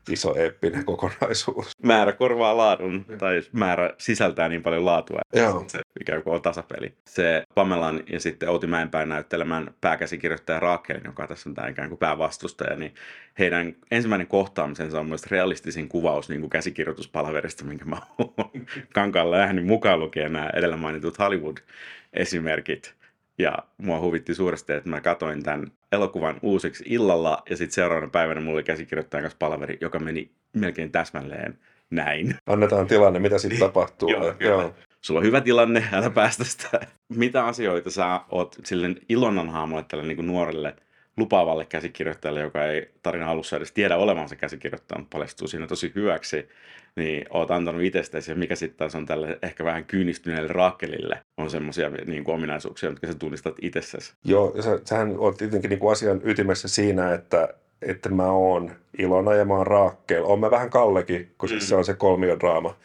iso 0.09 0.35
eeppinen 0.37 0.85
kokonaisuus. 0.85 1.71
Määrä 1.83 2.11
korvaa 2.11 2.57
laadun, 2.57 3.05
tai 3.17 3.41
määrä 3.51 3.93
sisältää 3.97 4.49
niin 4.49 4.63
paljon 4.63 4.85
laatua, 4.85 5.19
että 5.25 5.39
Joo. 5.39 5.65
se 5.67 5.79
ikään 6.01 6.23
kuin 6.23 6.33
on 6.35 6.41
tasapeli. 6.41 6.93
Se 7.05 7.43
Pamelan 7.55 8.03
ja 8.11 8.19
sitten 8.19 8.49
Outi 8.49 8.67
Mäenpään 8.67 9.09
näyttelemään 9.09 9.73
pääkäsikirjoittaja 9.81 10.59
Raakelin, 10.59 11.05
joka 11.05 11.27
tässä 11.27 11.49
on 11.49 11.53
tämä 11.53 11.67
ikään 11.67 11.89
kuin 11.89 11.99
päävastustaja, 11.99 12.75
niin 12.75 12.95
heidän 13.39 13.75
ensimmäinen 13.91 14.27
kohtaamisensa 14.27 14.99
on 14.99 15.05
myös 15.05 15.27
realistisin 15.27 15.89
kuvaus 15.89 16.29
niin 16.29 16.41
kuin 16.41 16.49
käsikirjoituspalverista, 16.49 17.63
minkä 17.63 17.85
mä 17.85 17.97
oon 18.17 18.33
kankaalla 18.93 19.37
nähnyt 19.37 19.65
mukaan 19.65 19.99
lukien 19.99 20.33
nämä 20.33 20.49
edellä 20.53 20.77
mainitut 20.77 21.19
Hollywood-esimerkit. 21.19 22.95
Ja 23.37 23.57
mua 23.77 23.99
huvitti 23.99 24.35
suuresti, 24.35 24.73
että 24.73 24.89
mä 24.89 25.01
katoin 25.01 25.43
tämän 25.43 25.71
elokuvan 25.91 26.39
uusiksi 26.41 26.83
illalla 26.87 27.43
ja 27.49 27.57
sitten 27.57 27.73
seuraavana 27.73 28.11
päivänä 28.11 28.41
mulla 28.41 28.55
oli 28.55 28.63
käsikirjoittajan 28.63 29.23
kanssa 29.23 29.37
palaveri, 29.39 29.77
joka 29.81 29.99
meni 29.99 30.31
melkein 30.53 30.91
täsmälleen 30.91 31.59
näin. 31.89 32.35
Annetaan 32.47 32.87
tilanne, 32.87 33.19
mitä 33.19 33.37
sitten 33.37 33.59
tapahtuu. 33.59 34.09
Joo, 34.13 34.33
Joo. 34.39 34.73
sulla 35.01 35.19
on 35.19 35.25
hyvä 35.25 35.41
tilanne, 35.41 35.83
älä 35.91 36.09
päästä 36.09 36.43
sitä. 36.43 36.79
Mitä 37.09 37.45
asioita 37.45 37.89
sä 37.89 38.21
oot 38.29 38.55
sille 38.63 38.95
Ilonan 39.09 39.49
haamolle 39.49 39.85
tälle 39.87 40.03
niin 40.03 40.27
nuorelle 40.27 40.75
lupaavalle 41.17 41.65
käsikirjoittajalle, 41.65 42.41
joka 42.41 42.65
ei 42.65 42.89
tarina 43.03 43.31
alussa 43.31 43.57
edes 43.57 43.71
tiedä 43.71 43.97
olevansa 43.97 44.35
käsikirjoittaja, 44.35 44.99
mutta 44.99 45.15
paljastuu 45.15 45.47
siinä 45.47 45.67
tosi 45.67 45.91
hyväksi, 45.95 46.49
niin 46.95 47.25
oot 47.29 47.51
antanut 47.51 47.81
itsestäsi, 47.81 48.31
ja 48.31 48.35
mikä 48.35 48.55
sitten 48.55 48.77
taas 48.77 48.95
on 48.95 49.05
tälle 49.05 49.39
ehkä 49.41 49.65
vähän 49.65 49.85
kyynistyneelle 49.85 50.47
Raakelille, 50.47 51.19
on 51.37 51.49
semmoisia 51.49 51.89
niin 51.89 52.23
kuin 52.23 52.35
ominaisuuksia, 52.35 52.89
jotka 52.89 53.07
sä 53.07 53.13
tunnistat 53.13 53.55
itsessäsi. 53.61 54.13
Joo, 54.23 54.53
ja 54.55 54.61
sä, 54.61 54.79
sähän 54.85 55.15
oot 55.17 55.37
tietenkin 55.37 55.69
niin 55.69 55.79
kuin 55.79 55.91
asian 55.91 56.21
ytimessä 56.23 56.67
siinä, 56.67 57.13
että, 57.13 57.53
että 57.81 58.09
mä 58.09 58.31
oon 58.31 58.71
Ilona 58.99 59.33
ja 59.33 59.45
mä 59.45 59.53
oon 59.53 59.67
Raakkel. 59.67 60.23
Oon 60.23 60.39
mä 60.39 60.51
vähän 60.51 60.69
Kallekin, 60.69 61.31
kun 61.37 61.49
mm. 61.49 61.59
se 61.59 61.75
on 61.75 61.85
se 61.85 61.93
kolmiodraama. 61.93 62.75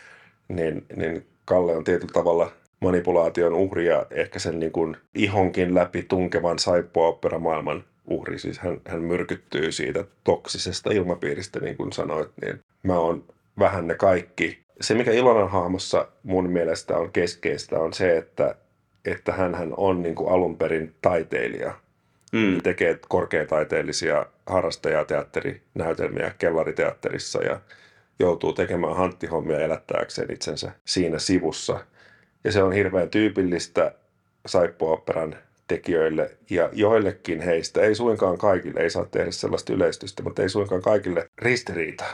Niin, 0.48 0.86
niin 0.96 1.26
Kalle 1.44 1.76
on 1.76 1.84
tietyllä 1.84 2.12
tavalla 2.12 2.52
manipulaation 2.80 3.54
uhri 3.54 3.86
ja 3.86 4.06
ehkä 4.10 4.38
sen 4.38 4.60
niin 4.60 4.72
kuin 4.72 4.96
ihonkin 5.14 5.74
läpi 5.74 6.02
tunkevan 6.02 6.58
saippua 6.58 7.18
maailman 7.38 7.84
uhri. 8.06 8.38
Siis 8.38 8.58
hän, 8.58 8.80
hän 8.88 9.02
myrkyttyy 9.02 9.72
siitä 9.72 10.04
toksisesta 10.24 10.90
ilmapiiristä, 10.92 11.60
niin 11.60 11.76
kuin 11.76 11.92
sanoit, 11.92 12.30
niin 12.42 12.60
mä 12.82 12.98
oon 12.98 13.24
vähän 13.58 13.86
ne 13.86 13.94
kaikki. 13.94 14.60
Se, 14.80 14.94
mikä 14.94 15.12
Ilonan 15.12 15.50
hahmossa 15.50 16.08
mun 16.22 16.50
mielestä 16.50 16.96
on 16.96 17.12
keskeistä, 17.12 17.78
on 17.78 17.92
se, 17.92 18.16
että, 18.16 18.54
että 19.04 19.32
hän 19.32 19.54
on 19.76 20.02
niin 20.02 20.14
kuin 20.14 20.32
alun 20.32 20.56
perin 20.56 20.94
taiteilija. 21.02 21.74
Mm. 22.32 22.60
Tekee 22.62 22.98
korkeataiteellisia 23.08 24.26
harrastajateatterinäytelmiä 24.46 26.34
kellariteatterissa 26.38 27.42
ja 27.42 27.60
joutuu 28.18 28.52
tekemään 28.52 28.96
hanttihommia 28.96 29.60
elättääkseen 29.60 30.32
itsensä 30.32 30.72
siinä 30.84 31.18
sivussa. 31.18 31.80
Ja 32.44 32.52
se 32.52 32.62
on 32.62 32.72
hirveän 32.72 33.10
tyypillistä 33.10 33.94
saippuoperan 34.46 35.36
tekijöille 35.70 36.30
ja 36.50 36.68
joillekin 36.72 37.40
heistä, 37.40 37.80
ei 37.80 37.94
suinkaan 37.94 38.38
kaikille, 38.38 38.80
ei 38.80 38.90
saa 38.90 39.04
tehdä 39.04 39.30
sellaista 39.30 39.72
yleistystä, 39.72 40.22
mutta 40.22 40.42
ei 40.42 40.48
suinkaan 40.48 40.82
kaikille 40.82 41.30
ristiriita. 41.38 42.04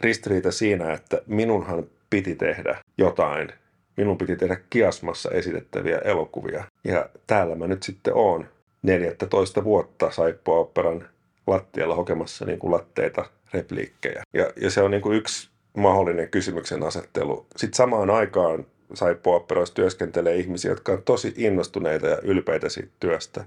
Ristiriita 0.00 0.52
siinä, 0.52 0.92
että 0.92 1.22
minunhan 1.26 1.84
piti 2.10 2.34
tehdä 2.34 2.78
jotain. 2.98 3.52
Minun 3.96 4.18
piti 4.18 4.36
tehdä 4.36 4.56
kiasmassa 4.70 5.30
esitettäviä 5.30 5.98
elokuvia. 5.98 6.64
Ja 6.84 7.08
täällä 7.26 7.54
mä 7.54 7.66
nyt 7.66 7.82
sitten 7.82 8.14
oon 8.14 8.46
14 8.82 9.64
vuotta 9.64 10.10
saippuoperan 10.10 11.08
lattialla 11.46 11.94
hokemassa 11.94 12.44
niin 12.44 12.58
kuin 12.58 12.72
latteita, 12.72 13.24
repliikkejä. 13.52 14.22
Ja, 14.34 14.50
ja 14.56 14.70
se 14.70 14.82
on 14.82 14.90
niin 14.90 15.02
kuin 15.02 15.16
yksi 15.16 15.48
mahdollinen 15.76 16.28
kysymyksen 16.28 16.82
asettelu. 16.82 17.46
Sitten 17.56 17.76
samaan 17.76 18.10
aikaan 18.10 18.66
saippuoperoissa 18.94 19.74
työskentelee 19.74 20.36
ihmisiä, 20.36 20.70
jotka 20.70 20.92
on 20.92 21.02
tosi 21.02 21.34
innostuneita 21.36 22.06
ja 22.06 22.18
ylpeitä 22.22 22.68
siitä 22.68 22.92
työstä. 23.00 23.44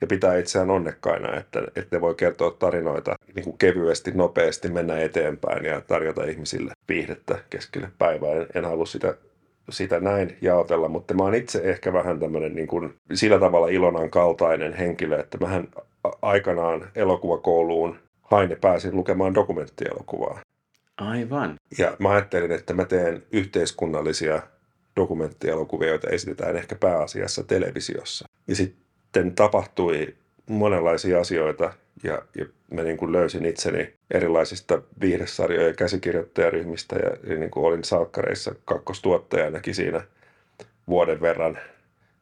Ja 0.00 0.06
pitää 0.06 0.36
itseään 0.36 0.70
onnekkaina, 0.70 1.36
että, 1.36 1.62
että 1.76 1.96
ne 1.96 2.00
voi 2.00 2.14
kertoa 2.14 2.50
tarinoita 2.50 3.14
niin 3.34 3.44
kuin 3.44 3.58
kevyesti, 3.58 4.10
nopeasti, 4.10 4.68
mennä 4.68 4.98
eteenpäin 4.98 5.64
ja 5.64 5.80
tarjota 5.80 6.24
ihmisille 6.24 6.72
viihdettä 6.88 7.38
keskelle 7.50 7.90
päivää. 7.98 8.32
En, 8.32 8.46
en 8.54 8.64
halua 8.64 8.86
sitä, 8.86 9.14
sitä 9.70 10.00
näin 10.00 10.36
jaotella, 10.40 10.88
mutta 10.88 11.14
mä 11.14 11.22
oon 11.22 11.34
itse 11.34 11.60
ehkä 11.64 11.92
vähän 11.92 12.20
tämmöinen 12.20 12.54
niin 12.54 12.68
kuin, 12.68 12.94
sillä 13.12 13.38
tavalla 13.38 13.68
Ilonan 13.68 14.10
kaltainen 14.10 14.72
henkilö, 14.72 15.20
että 15.20 15.38
mähän 15.38 15.68
aikanaan 16.22 16.88
elokuvakouluun 16.94 17.98
hain 18.22 18.50
ja 18.50 18.56
pääsin 18.60 18.96
lukemaan 18.96 19.34
dokumenttielokuvaa. 19.34 20.40
Aivan. 20.96 21.54
Ja 21.78 21.96
mä 21.98 22.10
ajattelin, 22.10 22.52
että 22.52 22.74
mä 22.74 22.84
teen 22.84 23.22
yhteiskunnallisia 23.32 24.42
dokumenttielokuvia, 24.96 25.88
joita 25.88 26.10
esitetään 26.10 26.56
ehkä 26.56 26.74
pääasiassa 26.74 27.44
televisiossa. 27.44 28.28
Ja 28.48 28.56
sitten 28.56 29.34
tapahtui 29.34 30.14
monenlaisia 30.46 31.20
asioita 31.20 31.72
ja, 32.02 32.22
ja 32.38 32.46
mä 32.70 32.82
niin 32.82 32.96
kuin 32.96 33.12
löysin 33.12 33.46
itseni 33.46 33.92
erilaisista 34.10 34.82
käsikirjoittajaryhmistä 35.76 36.96
ja, 36.96 37.32
ja 37.32 37.38
niin 37.38 37.50
kuin 37.50 37.66
olin 37.66 37.84
salkkareissa 37.84 38.54
kakkostuottajanakin 38.64 39.74
siinä 39.74 40.00
vuoden 40.88 41.20
verran 41.20 41.58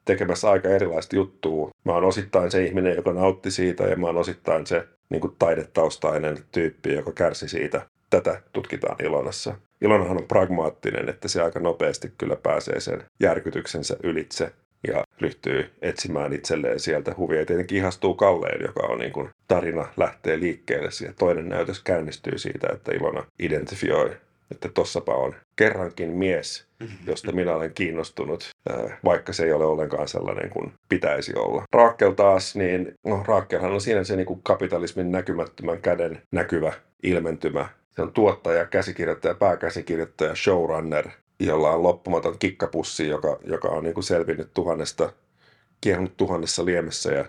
tekemässä 0.04 0.50
aika 0.50 0.68
erilaista 0.68 1.16
juttua. 1.16 1.70
Mä 1.84 1.92
oon 1.92 2.04
osittain 2.04 2.50
se 2.50 2.64
ihminen, 2.64 2.96
joka 2.96 3.12
nautti 3.12 3.50
siitä 3.50 3.84
ja 3.84 3.96
mä 3.96 4.06
oon 4.06 4.16
osittain 4.16 4.66
se 4.66 4.88
niin 5.08 5.20
kuin 5.20 5.36
taidetaustainen 5.38 6.38
tyyppi, 6.52 6.92
joka 6.92 7.12
kärsi 7.12 7.48
siitä. 7.48 7.86
Tätä 8.14 8.40
tutkitaan 8.52 9.04
Ilonassa. 9.04 9.54
Ilonahan 9.80 10.16
on 10.16 10.28
pragmaattinen, 10.28 11.08
että 11.08 11.28
se 11.28 11.42
aika 11.42 11.60
nopeasti 11.60 12.12
kyllä 12.18 12.36
pääsee 12.36 12.80
sen 12.80 13.04
järkytyksensä 13.20 13.96
ylitse 14.02 14.52
ja 14.88 15.04
ryhtyy 15.20 15.70
etsimään 15.82 16.32
itselleen 16.32 16.80
sieltä 16.80 17.14
huvia. 17.16 17.38
Ja 17.38 17.46
tietenkin 17.46 17.78
ihastuu 17.78 18.14
Kalleen, 18.14 18.62
joka 18.62 18.86
on 18.86 18.98
niin 18.98 19.12
kuin 19.12 19.30
tarina 19.48 19.86
lähtee 19.96 20.40
liikkeelle. 20.40 20.88
Ja 21.06 21.12
toinen 21.18 21.48
näytös 21.48 21.82
käynnistyy 21.82 22.38
siitä, 22.38 22.66
että 22.72 22.92
Ilona 22.92 23.24
identifioi, 23.38 24.16
että 24.50 24.68
tossapa 24.68 25.14
on 25.14 25.34
kerrankin 25.56 26.10
mies, 26.10 26.66
josta 27.06 27.32
minä 27.32 27.54
olen 27.54 27.74
kiinnostunut, 27.74 28.50
vaikka 29.04 29.32
se 29.32 29.44
ei 29.44 29.52
ole 29.52 29.64
ollenkaan 29.64 30.08
sellainen 30.08 30.50
kuin 30.50 30.72
pitäisi 30.88 31.32
olla. 31.36 31.62
Raakkel 31.72 32.12
taas, 32.12 32.56
niin 32.56 32.94
no 33.06 33.24
Raakkelhan 33.28 33.72
on 33.72 33.80
siinä 33.80 34.04
se 34.04 34.16
niin 34.16 34.26
kuin 34.26 34.40
kapitalismin 34.42 35.12
näkymättömän 35.12 35.82
käden 35.82 36.22
näkyvä 36.32 36.72
ilmentymä. 37.02 37.68
Se 37.96 38.02
on 38.02 38.12
tuottaja, 38.12 38.66
käsikirjoittaja, 38.66 39.34
pääkäsikirjoittaja, 39.34 40.34
showrunner, 40.34 41.08
jolla 41.40 41.70
on 41.70 41.82
loppumaton 41.82 42.38
kikkapussi, 42.38 43.08
joka, 43.08 43.38
joka 43.44 43.68
on 43.68 43.84
niin 43.84 43.94
kuin 43.94 44.04
selvinnyt 44.04 44.54
tuhannesta, 44.54 45.12
kiehunut 45.80 46.16
tuhannessa 46.16 46.64
liemessä 46.64 47.12
ja, 47.12 47.24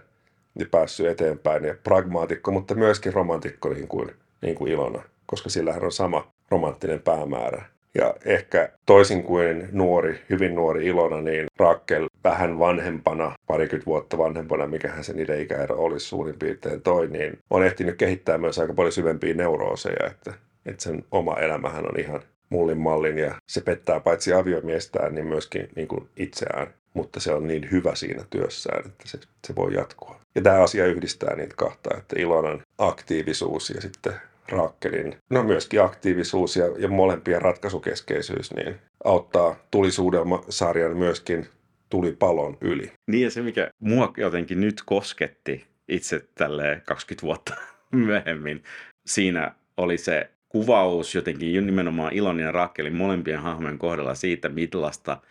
ja 0.59 0.65
päässyt 0.71 1.07
eteenpäin. 1.07 1.63
Ja 1.63 1.75
pragmaatikko, 1.83 2.51
mutta 2.51 2.75
myöskin 2.75 3.13
romantikko 3.13 3.69
niin 3.69 3.87
kuin, 3.87 4.11
niin 4.41 4.55
kuin 4.55 4.71
Ilona, 4.71 5.03
koska 5.25 5.49
sillähän 5.49 5.83
on 5.83 5.91
sama 5.91 6.31
romanttinen 6.49 7.01
päämäärä. 7.01 7.65
Ja 7.95 8.13
ehkä 8.25 8.69
toisin 8.85 9.23
kuin 9.23 9.69
nuori, 9.71 10.21
hyvin 10.29 10.55
nuori 10.55 10.85
Ilona, 10.85 11.21
niin 11.21 11.45
Rakel 11.57 12.07
vähän 12.23 12.59
vanhempana, 12.59 13.35
parikymmentä 13.47 13.85
vuotta 13.85 14.17
vanhempana, 14.17 14.67
mikähän 14.67 15.03
sen 15.03 15.15
niiden 15.15 15.41
ikäero 15.41 15.75
olisi 15.77 16.05
suurin 16.05 16.39
piirtein 16.39 16.81
toi, 16.81 17.07
niin 17.07 17.39
on 17.49 17.65
ehtinyt 17.65 17.97
kehittää 17.97 18.37
myös 18.37 18.59
aika 18.59 18.73
paljon 18.73 18.91
syvempiä 18.91 19.33
neurooseja, 19.33 20.07
että, 20.07 20.33
että 20.65 20.83
sen 20.83 21.05
oma 21.11 21.35
elämähän 21.35 21.85
on 21.85 21.99
ihan 21.99 22.21
mullin 22.49 22.77
mallin 22.77 23.17
ja 23.17 23.35
se 23.47 23.61
pettää 23.61 23.99
paitsi 23.99 24.33
aviomiestään, 24.33 25.15
niin 25.15 25.27
myöskin 25.27 25.69
niin 25.75 25.87
kuin 25.87 26.09
itseään, 26.17 26.73
mutta 26.93 27.19
se 27.19 27.33
on 27.33 27.47
niin 27.47 27.71
hyvä 27.71 27.95
siinä 27.95 28.23
työssään, 28.29 28.85
että 28.85 29.03
se, 29.07 29.19
se 29.47 29.55
voi 29.55 29.73
jatkua. 29.73 30.19
Ja 30.35 30.41
tämä 30.41 30.63
asia 30.63 30.85
yhdistää 30.85 31.35
niitä 31.35 31.55
kahta, 31.57 31.97
että 31.97 32.19
Ilonan 32.19 32.61
aktiivisuus 32.77 33.69
ja 33.69 33.81
sitten 33.81 34.13
Raakkelin, 34.49 35.15
no 35.29 35.43
myöskin 35.43 35.81
aktiivisuus 35.81 36.55
ja, 36.55 36.65
ja 36.77 36.87
molempien 36.87 37.41
ratkaisukeskeisyys, 37.41 38.53
niin 38.53 38.75
auttaa 39.03 39.55
tulisuudelma-sarjan 39.71 40.97
myöskin 40.97 41.47
tulipalon 41.89 42.57
yli. 42.61 42.91
Niin 43.07 43.23
ja 43.23 43.31
se, 43.31 43.41
mikä 43.41 43.69
mua 43.79 44.13
jotenkin 44.17 44.61
nyt 44.61 44.81
kosketti 44.85 45.65
itse 45.87 46.25
tälle 46.35 46.81
20 46.85 47.25
vuotta 47.25 47.53
myöhemmin, 48.05 48.63
siinä 49.05 49.55
oli 49.77 49.97
se 49.97 50.29
kuvaus 50.55 51.15
jotenkin 51.15 51.65
nimenomaan 51.65 52.13
Ilon 52.13 52.39
ja 52.39 52.51
Raakkelin 52.51 52.95
molempien 52.95 53.39
hahmojen 53.39 53.77
kohdalla 53.77 54.15
siitä, 54.15 54.49
millaista 54.49 55.21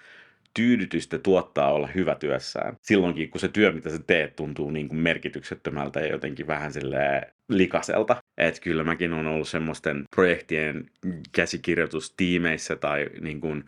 tyydytystä 0.54 1.18
tuottaa 1.18 1.72
olla 1.72 1.86
hyvä 1.86 2.14
työssään. 2.14 2.76
Silloinkin, 2.82 3.30
kun 3.30 3.40
se 3.40 3.48
työ, 3.48 3.72
mitä 3.72 3.90
sä 3.90 3.98
teet, 4.06 4.36
tuntuu 4.36 4.70
niin 4.70 4.88
kuin 4.88 4.98
merkityksettömältä 4.98 6.00
ja 6.00 6.06
jotenkin 6.06 6.46
vähän 6.46 6.72
sille 6.72 7.22
likaselta. 7.48 8.16
Että 8.38 8.60
kyllä 8.60 8.84
mäkin 8.84 9.12
on 9.12 9.26
ollut 9.26 9.48
semmoisten 9.48 10.04
projektien 10.14 10.90
käsikirjoitustiimeissä 11.32 12.76
tai 12.76 13.06
niin 13.20 13.40
kuin 13.40 13.64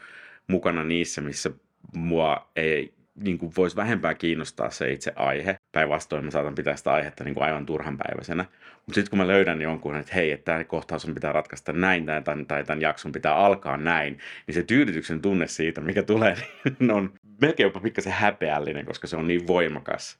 mukana 0.48 0.84
niissä, 0.84 1.20
missä 1.20 1.50
mua 1.94 2.50
ei 2.56 2.94
niin 3.14 3.38
kuin 3.38 3.52
voisi 3.56 3.76
vähempää 3.76 4.14
kiinnostaa 4.14 4.70
se 4.70 4.92
itse 4.92 5.12
aihe. 5.16 5.56
Päinvastoin 5.76 6.24
mä 6.24 6.30
saatan 6.30 6.54
pitää 6.54 6.76
sitä 6.76 6.92
aihetta 6.92 7.24
niin 7.24 7.34
kuin 7.34 7.44
aivan 7.44 7.66
turhanpäiväisenä. 7.66 8.44
Mutta 8.86 8.94
sitten 8.94 9.10
kun 9.10 9.18
mä 9.18 9.26
löydän 9.26 9.62
jonkun, 9.62 9.96
että 9.96 10.14
hei, 10.14 10.32
että 10.32 10.44
tämä 10.44 10.64
kohtaus 10.64 11.04
on 11.04 11.14
pitää 11.14 11.32
ratkaista 11.32 11.72
näin 11.72 12.06
tai, 12.06 12.22
tai, 12.22 12.44
tai 12.44 12.64
tämän 12.64 12.80
jakson 12.80 13.12
pitää 13.12 13.34
alkaa 13.34 13.76
näin, 13.76 14.18
niin 14.46 14.54
se 14.54 14.62
tyydytyksen 14.62 15.22
tunne 15.22 15.46
siitä, 15.46 15.80
mikä 15.80 16.02
tulee, 16.02 16.36
niin 16.78 16.90
on 16.90 17.12
melkein 17.40 17.64
jopa 17.64 17.80
pikkasen 17.80 18.12
häpeällinen, 18.12 18.86
koska 18.86 19.06
se 19.06 19.16
on 19.16 19.28
niin 19.28 19.46
voimakas. 19.46 20.18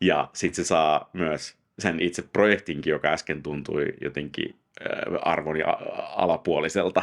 Ja 0.00 0.28
sitten 0.32 0.64
se 0.64 0.68
saa 0.68 1.10
myös 1.12 1.56
sen 1.78 2.00
itse 2.00 2.22
projektinkin, 2.32 2.90
joka 2.90 3.08
äsken 3.08 3.42
tuntui 3.42 3.94
jotenkin 4.00 4.54
arvon 5.22 5.56
ja 5.56 5.78
alapuoliselta, 6.16 7.02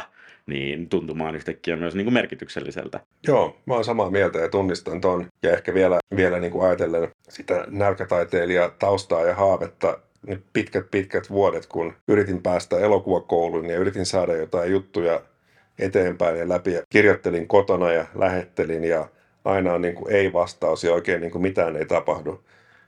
niin 0.50 0.88
tuntumaan 0.88 1.34
yhtäkkiä 1.34 1.76
myös 1.76 1.94
niin 1.94 2.04
kuin 2.04 2.14
merkitykselliseltä. 2.14 3.00
Joo, 3.26 3.56
mä 3.66 3.74
oon 3.74 3.84
samaa 3.84 4.10
mieltä 4.10 4.38
ja 4.38 4.48
tunnistan 4.48 5.00
ton. 5.00 5.26
Ja 5.42 5.52
ehkä 5.52 5.74
vielä, 5.74 5.98
vielä 6.16 6.40
niin 6.40 6.52
kuin 6.52 6.66
ajatellen 6.66 7.08
sitä 7.28 7.64
nälkätaiteilija 7.68 8.72
taustaa 8.78 9.24
ja 9.24 9.34
haavetta, 9.34 9.98
niin 10.26 10.44
pitkät 10.52 10.90
pitkät 10.90 11.30
vuodet, 11.30 11.66
kun 11.66 11.92
yritin 12.08 12.42
päästä 12.42 12.78
elokuvakouluun 12.78 13.66
ja 13.66 13.76
yritin 13.76 14.06
saada 14.06 14.36
jotain 14.36 14.70
juttuja 14.70 15.20
eteenpäin 15.78 16.38
ja 16.38 16.48
läpi. 16.48 16.72
Ja 16.72 16.82
kirjoittelin 16.90 17.48
kotona 17.48 17.92
ja 17.92 18.06
lähettelin 18.14 18.84
ja 18.84 19.08
aina 19.44 19.72
on 19.72 19.82
niin 19.82 19.94
kuin 19.94 20.12
ei-vastaus 20.12 20.84
ja 20.84 20.92
oikein 20.92 21.20
niin 21.20 21.30
kuin 21.30 21.42
mitään 21.42 21.76
ei 21.76 21.86
tapahdu. 21.86 22.44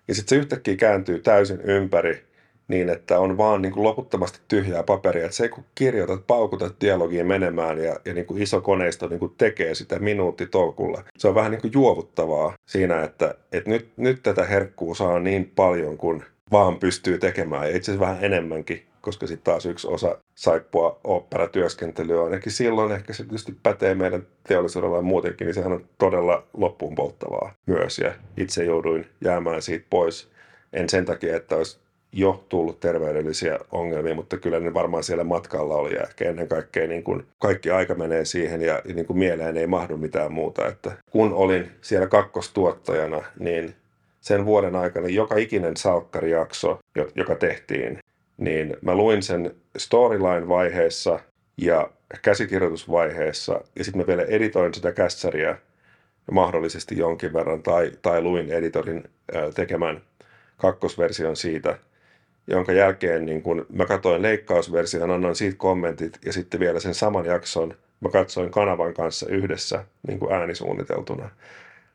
Ja 0.09 0.15
sitten 0.15 0.29
se 0.37 0.41
yhtäkkiä 0.41 0.77
kääntyy 0.77 1.19
täysin 1.19 1.61
ympäri 1.61 2.25
niin, 2.69 2.89
että 2.89 3.21
on 3.21 3.37
vaan 3.37 3.63
niin 3.63 3.73
kuin 3.73 3.85
loputtomasti 3.85 4.41
tyhjää 4.49 4.83
paperia. 4.83 5.25
Että 5.25 5.37
se 5.37 5.49
kun 5.49 5.65
kirjoitat, 5.75 6.27
paukutat 6.27 6.75
dialogia 6.81 7.25
menemään 7.25 7.79
ja, 7.79 7.97
ja 8.05 8.15
niin 8.15 8.27
kuin 8.27 8.43
iso 8.43 8.61
koneisto 8.61 9.09
niin 9.09 9.19
kuin 9.19 9.35
tekee 9.39 9.75
sitä 9.75 9.99
minuuttitolkulla. 9.99 11.05
Se 11.19 11.29
on 11.29 11.35
vähän 11.35 11.51
niin 11.51 11.61
kuin 11.61 11.73
juovuttavaa 11.75 12.55
siinä, 12.67 13.03
että, 13.03 13.35
että 13.53 13.71
nyt, 13.71 13.89
nyt 13.97 14.23
tätä 14.23 14.45
herkkuu 14.45 14.95
saa 14.95 15.19
niin 15.19 15.53
paljon 15.57 15.99
kuin 15.99 16.25
vaan 16.53 16.79
pystyy 16.79 17.19
tekemään. 17.19 17.71
Ja 17.71 17.77
itse 17.77 17.93
asiassa 17.93 18.07
vähän 18.07 18.25
enemmänkin 18.25 18.87
koska 19.03 19.27
sitten 19.27 19.53
taas 19.53 19.67
yksi 19.67 19.89
osa 19.89 20.19
saippua 20.35 21.01
operatyöskentelyä 21.05 22.25
ainakin 22.25 22.53
silloin, 22.53 22.93
ehkä 22.93 23.13
se 23.13 23.23
tietysti 23.23 23.57
pätee 23.63 23.95
meidän 23.95 24.27
teollisuudella 24.49 24.97
ja 24.97 25.03
muutenkin, 25.03 25.45
niin 25.45 25.55
sehän 25.55 25.73
on 25.73 25.89
todella 25.99 26.47
loppuun 26.55 26.95
polttavaa 26.95 27.55
myös. 27.67 27.99
Ja 27.99 28.15
itse 28.37 28.65
jouduin 28.65 29.07
jäämään 29.21 29.63
siitä 29.63 29.87
pois, 29.91 30.31
en 30.73 30.89
sen 30.89 31.05
takia, 31.05 31.37
että 31.37 31.57
olisi 31.57 31.79
jo 32.13 32.45
tullut 32.49 32.81
terveydellisiä 32.81 33.59
ongelmia, 33.73 34.15
mutta 34.15 34.39
kyllä 34.39 34.61
ne 34.61 34.75
varmaan 34.75 35.05
siellä 35.05 35.25
matkalla 35.25 35.75
oli 35.75 35.95
ja 35.95 36.03
ehkä 36.03 36.25
ennen 36.25 36.49
kaikkea 36.49 36.87
niin 36.87 37.03
kuin 37.03 37.27
kaikki 37.39 37.71
aika 37.71 37.95
menee 37.95 38.25
siihen 38.25 38.63
ja 38.63 38.83
niin 38.95 39.07
kuin 39.07 39.19
mieleen 39.19 39.57
ei 39.57 39.67
mahdu 39.67 39.97
mitään 39.97 40.33
muuta. 40.33 40.67
Että 40.67 40.93
kun 41.11 41.33
olin 41.33 41.71
siellä 41.81 42.07
kakkostuottajana, 42.07 43.23
niin 43.39 43.75
sen 44.21 44.45
vuoden 44.47 44.77
aikana 44.77 45.09
joka 45.09 45.37
ikinen 45.37 45.77
salkkarijakso, 45.77 46.79
joka 47.15 47.35
tehtiin, 47.35 47.99
niin 48.39 48.77
mä 48.83 48.95
luin 48.95 49.23
sen 49.23 49.55
storyline-vaiheessa 49.79 51.21
ja 51.57 51.91
käsikirjoitusvaiheessa, 52.23 53.61
ja 53.77 53.85
sitten 53.85 54.03
mä 54.03 54.07
vielä 54.07 54.23
editoin 54.23 54.75
sitä 54.75 54.93
kässäriä 54.93 55.57
mahdollisesti 56.31 56.99
jonkin 56.99 57.33
verran, 57.33 57.63
tai, 57.63 57.93
tai 58.03 58.23
luin 58.23 58.53
editorin 58.53 59.05
tekemän 59.55 60.03
kakkosversion 60.57 61.37
siitä, 61.37 61.79
jonka 62.47 62.73
jälkeen 62.73 63.27
niin 63.27 63.43
kun 63.43 63.67
mä 63.73 63.85
katsoin 63.85 64.23
leikkausversion, 64.23 65.11
annoin 65.11 65.37
siitä 65.37 65.57
kommentit, 65.57 66.19
ja 66.25 66.33
sitten 66.33 66.61
vielä 66.61 66.81
sen 66.81 66.95
saman 66.95 67.25
jakson 67.25 67.75
mä 68.01 68.09
katsoin 68.09 68.51
kanavan 68.51 68.95
kanssa 68.95 69.27
yhdessä 69.29 69.85
niin 70.09 70.19
kuin 70.19 70.33
äänisuunniteltuna. 70.33 71.31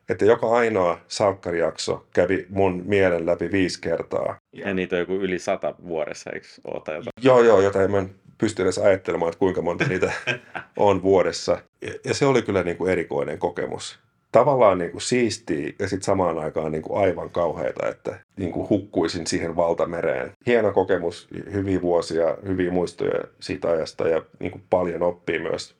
Että 0.08 0.24
joka 0.24 0.50
ainoa 0.50 1.00
salkkarijakso 1.08 2.06
kävi 2.12 2.46
mun 2.48 2.82
mielen 2.86 3.26
läpi 3.26 3.52
viisi 3.52 3.80
kertaa. 3.80 4.36
Ja 4.52 4.74
niitä 4.74 4.96
on 4.96 5.00
joku 5.00 5.12
yli 5.12 5.38
sata 5.38 5.74
vuodessa, 5.86 6.30
eikö 6.30 6.46
oota 6.64 6.92
jotain? 6.92 7.12
Joo, 7.22 7.42
joo, 7.42 7.60
jotain 7.60 7.90
mä 7.90 7.98
en 7.98 8.10
pysty 8.38 8.62
edes 8.62 8.78
ajattelemaan, 8.78 9.28
että 9.28 9.38
kuinka 9.38 9.62
monta 9.62 9.84
niitä 9.84 10.12
on 10.76 11.02
vuodessa. 11.02 11.58
Ja, 11.82 11.94
ja 12.04 12.14
se 12.14 12.26
oli 12.26 12.42
kyllä 12.42 12.62
niin 12.62 12.76
kuin 12.76 12.92
erikoinen 12.92 13.38
kokemus. 13.38 13.98
Tavallaan 14.32 14.78
niin 14.78 14.90
kuin 14.90 15.02
siistiä 15.02 15.72
ja 15.78 15.88
sitten 15.88 16.04
samaan 16.04 16.38
aikaan 16.38 16.72
niin 16.72 16.82
kuin 16.82 17.00
aivan 17.00 17.30
kauheita, 17.30 17.88
että 17.88 18.20
niin 18.36 18.52
kuin 18.52 18.68
hukkuisin 18.68 19.26
siihen 19.26 19.56
valtamereen. 19.56 20.32
Hieno 20.46 20.72
kokemus, 20.72 21.28
hyviä 21.52 21.82
vuosia, 21.82 22.36
hyviä 22.46 22.70
muistoja 22.70 23.24
siitä 23.40 23.70
ajasta 23.70 24.08
ja 24.08 24.22
niin 24.38 24.52
kuin 24.52 24.62
paljon 24.70 25.02
oppii 25.02 25.38
myös, 25.38 25.76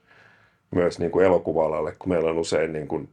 myös 0.71 0.99
niin 0.99 1.11
kuin 1.11 1.27
elokuva 1.27 1.93
kun 1.99 2.09
meillä 2.09 2.31
on 2.31 2.39
usein 2.39 2.73
niin 2.73 2.89
kuin 2.89 3.09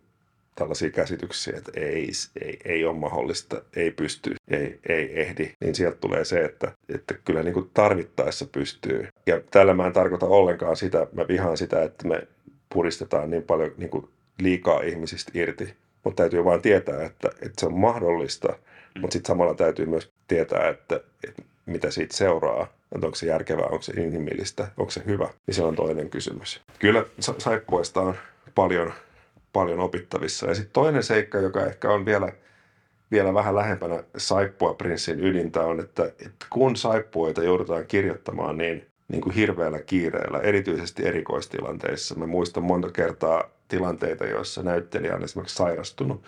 tällaisia 0.55 0.89
käsityksiä, 0.89 1.57
että 1.57 1.71
ei, 1.75 2.09
ei, 2.41 2.59
ei 2.65 2.85
ole 2.85 2.97
mahdollista, 2.97 3.61
ei 3.75 3.91
pysty, 3.91 4.35
ei, 4.47 4.79
ei 4.89 5.21
ehdi, 5.21 5.51
niin 5.61 5.75
sieltä 5.75 5.97
tulee 6.01 6.25
se, 6.25 6.45
että, 6.45 6.71
että 6.89 7.13
kyllä 7.25 7.43
niin 7.43 7.53
kuin 7.53 7.69
tarvittaessa 7.73 8.45
pystyy. 8.51 9.07
Ja 9.25 9.41
tällä 9.51 9.73
mä 9.73 9.87
en 9.87 9.93
tarkoita 9.93 10.25
ollenkaan 10.25 10.75
sitä, 10.75 11.07
mä 11.13 11.27
vihaan 11.27 11.57
sitä, 11.57 11.83
että 11.83 12.07
me 12.07 12.27
puristetaan 12.73 13.29
niin 13.29 13.43
paljon 13.43 13.71
niin 13.77 13.89
kuin 13.89 14.07
liikaa 14.39 14.81
ihmisistä 14.81 15.31
irti. 15.33 15.73
Mutta 16.03 16.23
täytyy 16.23 16.45
vain 16.45 16.61
tietää, 16.61 17.03
että, 17.03 17.29
että 17.41 17.59
se 17.59 17.65
on 17.65 17.77
mahdollista, 17.77 18.47
mm. 18.47 19.01
mutta 19.01 19.13
sitten 19.13 19.27
samalla 19.27 19.53
täytyy 19.53 19.85
myös 19.85 20.11
tietää, 20.27 20.69
että, 20.69 20.99
että 21.27 21.41
mitä 21.65 21.91
siitä 21.91 22.17
seuraa. 22.17 22.67
Että 22.95 23.07
onko 23.07 23.15
se 23.15 23.25
järkevää, 23.25 23.65
onko 23.65 23.81
se 23.81 23.93
inhimillistä, 23.93 24.67
onko 24.77 24.91
se 24.91 25.01
hyvä, 25.05 25.29
niin 25.47 25.55
se 25.55 25.63
on 25.63 25.75
toinen 25.75 26.09
kysymys. 26.09 26.61
Kyllä 26.79 27.05
saippuista 27.37 28.01
on 28.01 28.15
paljon 28.55 28.93
paljon 29.55 29.79
opittavissa. 29.79 30.47
Ja 30.47 30.55
sitten 30.55 30.73
toinen 30.73 31.03
seikka, 31.03 31.37
joka 31.37 31.65
ehkä 31.65 31.89
on 31.89 32.05
vielä, 32.05 32.31
vielä 33.11 33.33
vähän 33.33 33.55
lähempänä 33.55 34.03
saippua 34.17 34.73
prinssin 34.73 35.25
ydintä, 35.25 35.61
on, 35.61 35.79
että, 35.79 36.05
että 36.05 36.45
kun 36.49 36.75
saippuoita 36.75 37.43
joudutaan 37.43 37.85
kirjoittamaan 37.85 38.57
niin, 38.57 38.85
niin 39.07 39.21
kuin 39.21 39.35
hirveällä 39.35 39.79
kiireellä, 39.81 40.39
erityisesti 40.39 41.07
erikoistilanteissa. 41.07 42.15
Mä 42.15 42.25
muistan 42.25 42.63
monta 42.63 42.91
kertaa 42.91 43.49
tilanteita, 43.67 44.25
joissa 44.25 44.63
näyttelijä 44.63 45.15
on 45.15 45.23
esimerkiksi 45.23 45.55
sairastunut 45.55 46.23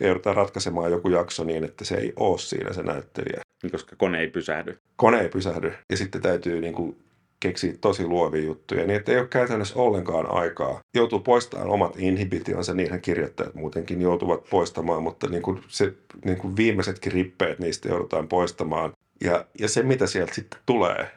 ja 0.00 0.06
joudutaan 0.06 0.36
ratkaisemaan 0.36 0.90
joku 0.90 1.08
jakso 1.08 1.44
niin, 1.44 1.64
että 1.64 1.84
se 1.84 1.94
ei 1.94 2.12
ole 2.16 2.38
siinä 2.38 2.72
se 2.72 2.82
näyttelijä. 2.82 3.40
Koska 3.70 3.96
kone 3.96 4.20
ei 4.20 4.30
pysähdy. 4.30 4.78
Kone 4.96 5.20
ei 5.20 5.28
pysähdy. 5.28 5.72
Ja 5.90 5.96
sitten 5.96 6.22
täytyy 6.22 6.60
niin 6.60 6.74
kuin 6.74 6.96
keksiä 7.40 7.74
tosi 7.80 8.06
luovia 8.06 8.44
juttuja, 8.44 8.86
niin 8.86 8.96
että 8.96 9.12
ei 9.12 9.18
ole 9.18 9.26
käytännössä 9.26 9.78
ollenkaan 9.78 10.30
aikaa. 10.30 10.80
Joutuu 10.94 11.20
poistamaan 11.20 11.70
omat 11.70 11.94
inhibitionsa, 11.98 12.74
niinhän 12.74 13.00
kirjoittajat 13.00 13.54
muutenkin 13.54 14.00
joutuvat 14.00 14.50
poistamaan, 14.50 15.02
mutta 15.02 15.28
niin 15.28 15.42
kuin 15.42 15.62
se, 15.68 15.92
niin 16.24 16.38
kuin 16.38 16.56
viimeisetkin 16.56 17.12
rippeet 17.12 17.58
niistä 17.58 17.88
joudutaan 17.88 18.28
poistamaan. 18.28 18.92
Ja, 19.24 19.44
ja 19.60 19.68
se, 19.68 19.82
mitä 19.82 20.06
sieltä 20.06 20.34
sitten 20.34 20.60
tulee, 20.66 21.10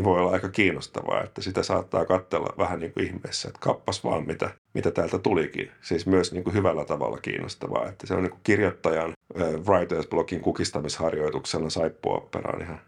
niin 0.00 0.04
voi 0.04 0.20
olla 0.20 0.32
aika 0.32 0.48
kiinnostavaa, 0.48 1.24
että 1.24 1.42
sitä 1.42 1.62
saattaa 1.62 2.04
katsella 2.04 2.54
vähän 2.58 2.80
niin 2.80 2.92
kuin 2.92 3.06
ihmeessä, 3.06 3.48
että 3.48 3.60
kappas 3.60 4.04
vaan 4.04 4.26
mitä, 4.26 4.50
mitä 4.74 4.90
täältä 4.90 5.18
tulikin. 5.18 5.70
Siis 5.80 6.06
myös 6.06 6.32
niin 6.32 6.44
kuin 6.44 6.54
hyvällä 6.54 6.84
tavalla 6.84 7.18
kiinnostavaa, 7.18 7.88
että 7.88 8.06
se 8.06 8.14
on 8.14 8.22
niin 8.22 8.30
kuin 8.30 8.40
kirjoittajan 8.42 9.12
äh, 9.40 9.48
writer's 9.48 10.08
blogin 10.08 10.40
kukistamisharjoituksena 10.40 11.70
saippua 11.70 12.28
on 12.54 12.62
ihan, 12.62 12.80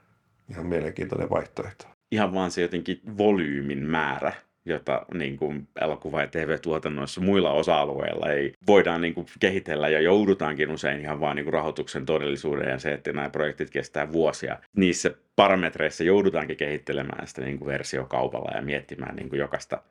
ihan 0.51 0.66
mielenkiintoinen 0.66 1.31
vaihtoehto 1.31 1.87
ihan 2.12 2.35
vaan 2.35 2.51
se 2.51 2.62
jotenkin 2.62 3.01
volyymin 3.18 3.87
määrä, 3.87 4.33
jota 4.64 5.07
niin 5.14 5.37
kuin 5.37 5.68
elokuva- 5.81 6.20
ja 6.20 6.27
TV-tuotannoissa 6.27 7.20
muilla 7.20 7.53
osa-alueilla 7.53 8.31
ei 8.31 8.53
voidaan 8.66 9.01
niin 9.01 9.14
kuin 9.14 9.27
kehitellä 9.40 9.88
ja 9.88 10.01
joudutaankin 10.01 10.70
usein 10.70 11.01
ihan 11.01 11.20
vaan 11.20 11.37
niin 11.37 11.44
kuin 11.44 11.55
rahoituksen 11.55 12.07
todellisuuden 12.07 12.68
ja 12.68 12.79
se, 12.79 12.92
että 12.92 13.12
nämä 13.12 13.31
projektit 13.31 13.70
kestää 13.70 14.12
vuosia. 14.12 14.59
Niissä 14.77 15.11
parametreissa 15.37 16.05
joudutaankin 16.05 16.57
kehittelemään 16.57 17.27
sitä 17.27 17.42
niin 17.42 17.59
kuin 17.59 17.68
versiokaupalla 17.68 18.57
ja 18.57 18.62
miettimään 18.62 19.16
niin 19.16 19.29
kuin 19.29 19.40
jokaista 19.40 19.83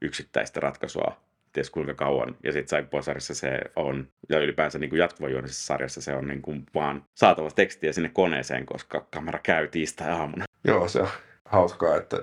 yksittäistä 0.00 0.60
ratkaisua 0.60 1.16
ties 1.52 1.70
kuinka 1.70 1.94
kauan. 1.94 2.36
Ja 2.42 2.52
sitten 2.52 2.68
Saippua-sarjassa 2.68 3.34
se 3.34 3.60
on, 3.76 4.08
ja 4.28 4.38
ylipäänsä 4.38 4.78
niin 4.78 4.96
jatkuvajuonisessa 4.96 5.66
sarjassa 5.66 6.00
se 6.00 6.14
on 6.14 6.28
niin 6.28 6.42
kuin 6.42 6.66
vaan 6.74 7.04
saatava 7.14 7.50
tekstiä 7.50 7.92
sinne 7.92 8.08
koneeseen, 8.08 8.66
koska 8.66 9.06
kamera 9.10 9.40
käy 9.42 9.68
tiistai-aamuna. 9.68 10.44
Joo, 10.64 10.88
se 10.88 11.00
on 11.00 11.08
hauskaa, 11.50 11.96
että 11.96 12.22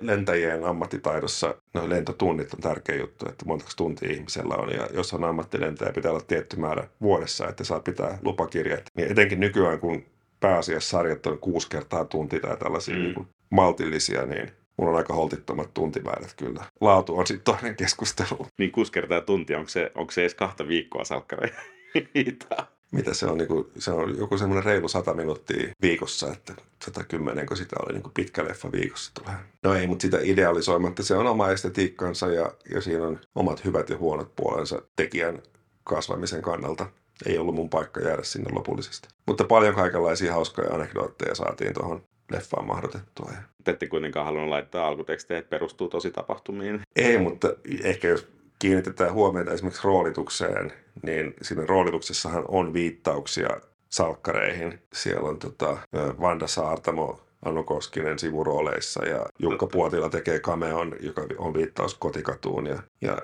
lentäjien 0.00 0.64
ammattitaidossa 0.64 1.54
noin 1.74 1.90
lentotunnit 1.90 2.54
on 2.54 2.60
tärkeä 2.60 2.96
juttu, 2.96 3.28
että 3.28 3.44
montako 3.44 3.70
tuntia 3.76 4.12
ihmisellä 4.12 4.54
on. 4.54 4.70
Ja 4.70 4.88
jos 4.94 5.14
on 5.14 5.24
ammattilentäjä, 5.24 5.92
pitää 5.92 6.10
olla 6.10 6.20
tietty 6.20 6.56
määrä 6.56 6.88
vuodessa, 7.00 7.48
että 7.48 7.64
saa 7.64 7.80
pitää 7.80 8.18
lupakirjat. 8.22 8.82
Niin 8.96 9.12
etenkin 9.12 9.40
nykyään, 9.40 9.80
kun 9.80 10.04
pääasiassa 10.40 10.90
sarjat 10.90 11.26
on 11.26 11.38
kuusi 11.38 11.68
kertaa 11.68 12.04
tunti 12.04 12.40
tai 12.40 12.56
tällaisia 12.56 12.94
mm. 12.94 13.02
niin 13.02 13.28
maltillisia, 13.50 14.26
niin 14.26 14.52
mulla 14.76 14.90
on 14.90 14.96
aika 14.96 15.14
holtittomat 15.14 15.74
tuntimäärät 15.74 16.34
kyllä. 16.36 16.64
Laatu 16.80 17.18
on 17.18 17.26
sitten 17.26 17.54
toinen 17.54 17.76
keskustelu. 17.76 18.46
Niin 18.58 18.72
kuusi 18.72 18.92
kertaa 18.92 19.20
tunti, 19.20 19.54
onko 19.54 19.68
se, 19.68 19.92
onko 19.94 20.12
se 20.12 20.20
edes 20.20 20.34
kahta 20.34 20.68
viikkoa 20.68 21.04
salkkareita? 21.04 21.62
mitä 22.92 23.14
se 23.14 23.26
on, 23.26 23.38
niin 23.38 23.48
kuin, 23.48 23.66
se 23.78 23.90
on 23.90 24.18
joku 24.18 24.38
semmoinen 24.38 24.64
reilu 24.64 24.88
100 24.88 25.14
minuuttia 25.14 25.72
viikossa, 25.82 26.32
että 26.32 26.54
110, 26.84 27.46
kun 27.46 27.56
sitä 27.56 27.76
oli 27.84 27.92
niin 27.92 28.02
kuin 28.02 28.12
pitkä 28.12 28.44
leffa 28.44 28.72
viikossa 28.72 29.12
tulee. 29.14 29.34
No 29.62 29.74
ei, 29.74 29.86
mutta 29.86 30.02
sitä 30.02 30.18
idealisoimatta 30.22 31.02
se 31.02 31.16
on 31.16 31.26
oma 31.26 31.50
estetiikkansa 31.50 32.26
ja, 32.26 32.52
ja 32.74 32.80
siinä 32.80 33.06
on 33.06 33.20
omat 33.34 33.64
hyvät 33.64 33.90
ja 33.90 33.98
huonot 33.98 34.36
puolensa 34.36 34.82
tekijän 34.96 35.42
kasvamisen 35.84 36.42
kannalta. 36.42 36.86
Ei 37.26 37.38
ollut 37.38 37.54
mun 37.54 37.70
paikka 37.70 38.00
jäädä 38.00 38.22
sinne 38.22 38.50
lopullisesti. 38.54 39.08
Mutta 39.26 39.44
paljon 39.44 39.74
kaikenlaisia 39.74 40.32
hauskoja 40.32 40.74
anekdootteja 40.74 41.34
saatiin 41.34 41.74
tuohon 41.74 42.02
leffaan 42.32 42.66
mahdotettua. 42.66 43.32
Te 43.64 43.70
ette 43.70 43.86
kuitenkaan 43.86 44.26
halunnut 44.26 44.50
laittaa 44.50 44.86
alkutekstejä, 44.86 45.38
että 45.38 45.50
perustuu 45.50 45.88
tosi 45.88 46.10
tapahtumiin. 46.10 46.80
Ei, 46.96 47.18
mutta 47.18 47.48
ehkä 47.82 48.08
jos 48.08 48.28
kiinnitetään 48.62 49.12
huomiota 49.12 49.52
esimerkiksi 49.52 49.84
roolitukseen, 49.84 50.72
niin 51.02 51.34
siinä 51.42 51.66
roolituksessahan 51.66 52.44
on 52.48 52.72
viittauksia 52.72 53.48
salkkareihin. 53.88 54.78
Siellä 54.92 55.28
on 55.28 55.38
tota, 55.38 55.76
Vanda 56.20 56.46
Saartamo, 56.46 57.20
Anu 57.44 57.62
Koskinen 57.62 58.18
sivurooleissa 58.18 59.04
ja 59.04 59.26
Jukka 59.38 59.66
Puotila 59.66 60.08
tekee 60.08 60.40
kameon, 60.40 60.96
joka 61.00 61.22
on 61.38 61.54
viittaus 61.54 61.94
kotikatuun. 61.94 62.66
Ja, 62.66 62.82
ja 63.00 63.18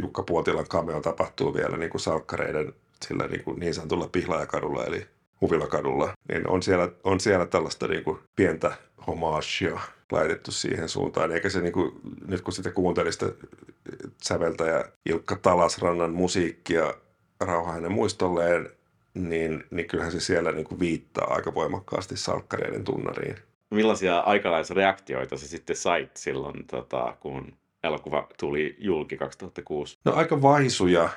Jukka 0.00 0.22
Puotilan 0.22 0.68
cameo 0.68 1.00
tapahtuu 1.00 1.54
vielä 1.54 1.76
niin 1.76 1.90
kuin 1.90 2.00
salkkareiden 2.00 2.72
sillä 3.06 3.26
niin, 3.26 3.44
kuin 3.44 3.60
niin 3.60 3.74
sanotulla 3.74 4.08
Pihlajakadulla 4.12 4.84
eli 4.84 5.06
Huvilakadulla. 5.40 6.12
Niin 6.28 6.48
on 6.48 6.62
siellä, 6.62 6.88
on 7.04 7.20
siellä 7.20 7.46
tällaista 7.46 7.88
niin 7.88 8.04
kuin 8.04 8.18
pientä 8.36 8.72
homagea 9.06 9.80
laitettu 10.12 10.52
siihen 10.52 10.88
suuntaan. 10.88 11.32
Eikä 11.32 11.48
se 11.48 11.60
niin 11.60 11.72
kuin, 11.72 11.92
nyt 12.26 12.40
kun 12.40 12.52
sitä 12.52 12.70
kuuntelin 12.70 13.12
sitä 13.12 13.26
säveltäjä 14.22 14.84
Ilkka 15.06 15.36
Talasrannan 15.36 16.12
musiikkia 16.12 16.94
rauha 17.40 17.72
hänen 17.72 17.92
muistolleen, 17.92 18.70
niin, 19.14 19.64
niin 19.70 19.88
kyllähän 19.88 20.12
se 20.12 20.20
siellä 20.20 20.52
niin 20.52 20.64
kuin 20.64 20.80
viittaa 20.80 21.34
aika 21.34 21.54
voimakkaasti 21.54 22.16
salkkareiden 22.16 22.84
tunnariin. 22.84 23.36
Millaisia 23.70 24.18
aikalaisreaktioita 24.18 25.36
se 25.36 25.48
sitten 25.48 25.76
sait 25.76 26.16
silloin, 26.16 26.66
tota, 26.66 27.16
kun 27.20 27.52
elokuva 27.84 28.28
tuli 28.38 28.76
julki 28.78 29.16
2006? 29.16 29.98
No 30.04 30.12
aika 30.12 30.42
vaisuja 30.42 31.08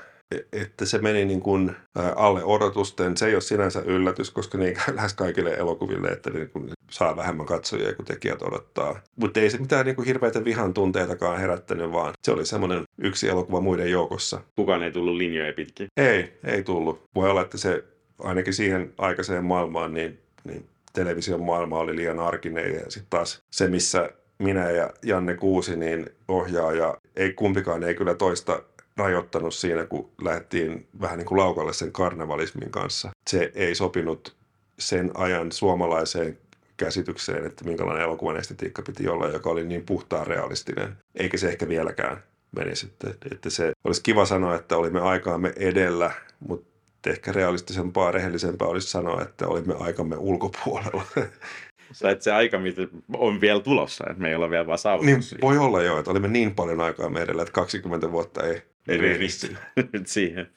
että 0.54 0.86
se 0.86 0.98
meni 0.98 1.26
niin 1.26 1.41
kuin 1.41 1.76
alle 2.15 2.44
odotusten. 2.44 3.17
Se 3.17 3.26
ei 3.26 3.34
ole 3.34 3.41
sinänsä 3.41 3.82
yllätys, 3.86 4.32
koska 4.32 4.58
niin 4.58 4.78
lähes 4.94 5.13
kaikille 5.13 5.54
elokuville, 5.54 6.08
että 6.08 6.30
niin 6.30 6.50
kuin 6.50 6.70
saa 6.91 7.15
vähemmän 7.15 7.46
katsojia 7.46 7.96
kuin 7.96 8.06
tekijät 8.06 8.41
odottaa. 8.41 9.00
Mutta 9.15 9.39
ei 9.39 9.50
se 9.50 9.58
mitään 9.58 9.86
niin 9.86 9.96
kuin 9.96 10.06
hirveitä 10.06 10.46
vihan 10.46 10.74
tunteitakaan 10.74 11.39
herättänyt, 11.39 11.91
vaan 11.91 12.13
se 12.24 12.32
oli 12.32 12.46
semmoinen 12.46 12.84
yksi 12.98 13.30
elokuva 13.30 13.62
muiden 13.62 13.91
joukossa. 13.91 14.41
Kukaan 14.56 14.84
ei 14.84 14.91
tullut 14.91 15.15
linjoja 15.15 15.54
pitkin? 15.54 15.88
Ei, 15.98 16.39
ei 16.44 16.63
tullut. 16.63 17.04
Voi 17.15 17.30
olla, 17.30 17.41
että 17.41 17.58
se 17.58 17.84
ainakin 18.20 18.54
siihen 18.54 18.94
aikaiseen 18.98 19.46
maailmaan, 19.46 19.94
niin, 19.94 20.20
niin 20.44 20.65
television 20.94 21.44
maailma 21.44 21.80
oli 21.80 21.96
liian 21.96 22.20
arkinen 22.20 22.74
ja 22.74 22.80
sitten 22.80 23.10
taas 23.10 23.44
se, 23.52 23.67
missä 23.67 24.10
minä 24.39 24.72
ja 24.72 24.89
Janne 25.04 25.34
Kuusi, 25.38 25.76
niin 25.76 26.10
ohjaaja, 26.28 26.98
ei 27.15 27.34
kumpikaan 27.34 27.84
ei 27.84 27.96
kyllä 27.96 28.15
toista 28.15 28.63
rajoittanut 28.97 29.54
siinä, 29.54 29.86
kun 29.86 30.10
lähdettiin 30.21 30.88
vähän 31.01 31.17
niin 31.17 31.25
kuin 31.25 31.39
laukalle 31.39 31.73
sen 31.73 31.91
karnevalismin 31.91 32.71
kanssa. 32.71 33.10
Se 33.27 33.51
ei 33.56 33.75
sopinut 33.75 34.36
sen 34.80 35.12
ajan 35.13 35.51
suomalaiseen 35.51 36.38
käsitykseen, 36.77 37.45
että 37.45 37.65
minkälainen 37.65 38.04
elokuvan 38.04 38.38
estetiikka 38.38 38.82
piti 38.82 39.08
olla, 39.08 39.27
joka 39.27 39.49
oli 39.49 39.65
niin 39.65 39.86
puhtaan 39.86 40.27
realistinen. 40.27 40.97
Eikä 41.15 41.38
se 41.38 41.49
ehkä 41.49 41.67
vieläkään 41.67 42.23
menisi. 42.51 42.86
Että, 42.86 43.12
että 43.32 43.49
se 43.49 43.71
olisi 43.84 44.04
kiva 44.04 44.25
sanoa, 44.25 44.56
että 44.56 44.77
olimme 44.77 45.01
aikaamme 45.01 45.54
edellä, 45.56 46.12
mutta 46.47 47.10
ehkä 47.10 47.32
realistisempaa, 47.32 48.12
rehellisempää 48.12 48.67
olisi 48.67 48.88
sanoa, 48.88 49.21
että 49.21 49.47
olimme 49.47 49.75
aikamme 49.80 50.15
ulkopuolella. 50.17 51.04
Sä 51.91 52.10
et 52.10 52.21
se 52.21 52.32
aika, 52.32 52.60
mitä 52.60 52.82
on 53.17 53.41
vielä 53.41 53.60
tulossa, 53.60 54.04
että 54.10 54.21
me 54.21 54.30
ei 54.30 54.36
ole 54.36 54.49
vielä 54.49 54.67
vaan 54.67 54.77
saavutettu 54.77 55.27
niin, 55.32 55.41
Voi 55.41 55.58
olla 55.58 55.82
jo, 55.82 55.99
että 55.99 56.12
olimme 56.12 56.27
niin 56.27 56.56
paljon 56.56 56.82
aikaa 56.82 57.12
edellä, 57.19 57.41
että 57.41 57.51
20 57.51 58.12
vuotta 58.12 58.47
ei, 58.47 58.62
riitti 58.88 59.58
siihen. 60.06 60.48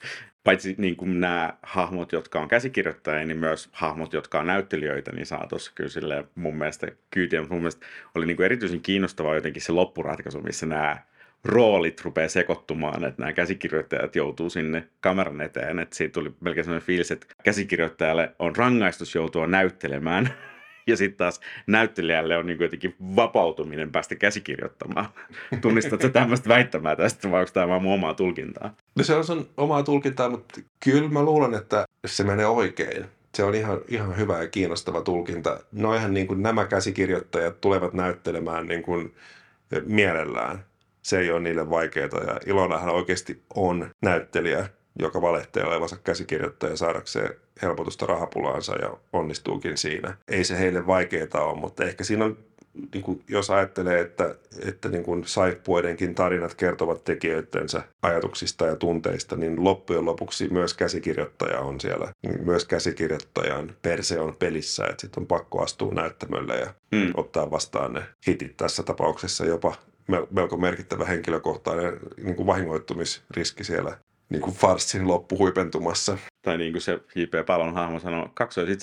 Paitsi 0.45 0.75
niin 0.79 0.97
kuin 0.97 1.21
nämä 1.21 1.53
hahmot, 1.63 2.13
jotka 2.13 2.41
on 2.41 2.49
käsikirjoittajia, 2.49 3.27
niin 3.27 3.39
myös 3.39 3.69
hahmot, 3.73 4.13
jotka 4.13 4.41
on 4.41 4.47
näyttelijöitä, 4.47 5.13
niin 5.13 5.27
saa 5.27 5.47
tuossa 5.47 5.73
kyllä 5.75 5.91
silleen 5.91 6.25
mun 6.35 6.57
mielestä 6.57 6.87
kyytiä. 7.11 7.41
Mun 7.41 7.59
mielestä 7.59 7.87
oli 8.15 8.27
niin 8.27 8.37
kuin 8.37 8.45
erityisen 8.45 8.81
kiinnostavaa 8.81 9.35
jotenkin 9.35 9.63
se 9.63 9.73
loppuratkaisu, 9.73 10.41
missä 10.41 10.67
nämä 10.67 10.97
roolit 11.45 12.01
rupeaa 12.01 12.29
sekoittumaan, 12.29 13.05
että 13.05 13.23
nämä 13.23 13.33
käsikirjoittajat 13.33 14.17
joutuu 14.17 14.51
sinne 14.51 14.89
kameran 15.01 15.41
eteen. 15.41 15.79
Että 15.79 15.97
siitä 15.97 16.13
tuli 16.13 16.35
melkein 16.41 16.65
sellainen 16.65 16.87
fiilis, 16.87 17.11
että 17.11 17.27
käsikirjoittajalle 17.45 18.33
on 18.39 18.57
rangaistus 18.57 19.15
joutua 19.15 19.47
näyttelemään 19.47 20.29
ja 20.87 20.97
sitten 20.97 21.19
taas 21.19 21.41
näyttelijälle 21.67 22.37
on 22.37 22.47
niin 22.47 22.61
jotenkin 22.61 22.95
vapautuminen 23.17 23.93
päästä 23.93 24.15
käsikirjoittamaan. 24.15 25.09
Tunnistatko 25.61 26.09
tämmöistä 26.09 26.49
väittämää 26.49 26.97
tästä 26.97 27.31
vai 27.31 27.41
onko 27.41 27.53
tämä 27.53 27.69
vaan 27.69 27.83
mun 27.83 27.95
omaa 27.95 28.15
tulkintaa? 28.15 28.75
No 28.97 29.05
se 29.05 29.15
on 29.15 29.25
sun 29.25 29.49
omaa 29.57 29.83
tulkintaa, 29.83 30.29
mutta 30.31 30.61
kyllä 30.85 31.09
mä 31.09 31.23
luulen, 31.23 31.55
että 31.55 31.85
se 32.07 32.25
menee 32.25 32.47
oikein. 32.47 33.05
Se 33.35 33.45
on 33.45 33.55
ihan, 33.55 33.81
ihan 33.89 34.17
hyvä 34.17 34.39
ja 34.43 34.49
kiinnostava 34.49 35.01
tulkinta. 35.01 35.61
Noihän 35.73 36.15
niin 36.15 36.27
kuin 36.27 36.43
nämä 36.43 36.67
käsikirjoittajat 36.67 37.61
tulevat 37.61 37.93
näyttelemään 37.93 38.67
niin 38.67 38.83
kuin 38.83 39.15
mielellään. 39.87 40.65
Se 41.03 41.19
ei 41.19 41.31
ole 41.31 41.41
niille 41.41 41.71
vaikeaa 41.71 42.25
ja 42.27 42.41
Ilonahan 42.47 42.89
oikeasti 42.89 43.43
on 43.55 43.91
näyttelijä 44.03 44.69
joka 44.99 45.23
valehtelee 45.23 45.69
olevansa 45.69 45.97
käsikirjoittaja 46.05 46.77
saadakseen 46.77 47.35
helpotusta 47.63 48.07
rahapulaansa 48.07 48.77
ja 48.77 48.97
onnistuukin 49.13 49.79
siinä. 49.79 50.17
Ei 50.29 50.45
se 50.45 50.59
heille 50.59 50.87
vaikeaa 50.87 51.45
ole, 51.45 51.61
mutta 51.61 51.85
ehkä 51.85 52.05
siinä 52.05 52.25
on, 52.25 52.39
niin 52.95 53.05
kuin, 53.05 53.23
jos 53.29 53.51
ajattelee, 53.51 54.01
että, 54.01 54.35
että 54.69 54.89
niin 54.89 55.05
kuin 55.05 55.25
saippuidenkin 55.27 56.15
tarinat 56.15 56.55
kertovat 56.55 57.05
tekijöidensä 57.05 57.83
ajatuksista 58.03 58.67
ja 58.67 58.77
tunteista, 58.77 59.37
niin 59.37 59.65
loppujen 59.65 60.05
lopuksi 60.05 60.49
myös 60.49 60.75
käsikirjoittaja 60.75 61.61
on 61.61 61.81
siellä. 61.81 62.13
Myös 62.45 62.65
käsikirjoittajan 62.65 63.77
perse 63.83 64.21
on 64.21 64.37
pelissä, 64.39 64.85
että 64.85 65.01
sitten 65.01 65.23
on 65.23 65.27
pakko 65.27 65.63
astua 65.63 65.93
näyttämölle 65.93 66.57
ja 66.57 66.75
hmm. 66.97 67.13
ottaa 67.15 67.51
vastaan 67.51 67.93
ne 67.93 68.03
hitit 68.27 68.57
tässä 68.57 68.83
tapauksessa 68.83 69.45
jopa 69.45 69.75
melko 70.31 70.57
merkittävä 70.57 71.05
henkilökohtainen 71.05 72.01
niin 72.17 72.37
kuin 72.37 72.47
vahingoittumisriski 72.47 73.65
siellä 73.65 73.99
niin 74.29 74.43
kuin 74.43 74.57
farssin 74.57 75.09
loppuhuipentumassa. 75.09 76.19
Tai 76.43 76.59
niin 76.59 76.73
kuin 76.73 76.83
se 76.83 77.01
J.P. 77.15 77.47
Palon 77.47 77.75
hahmo 77.75 78.01
sanoi, 78.01 78.29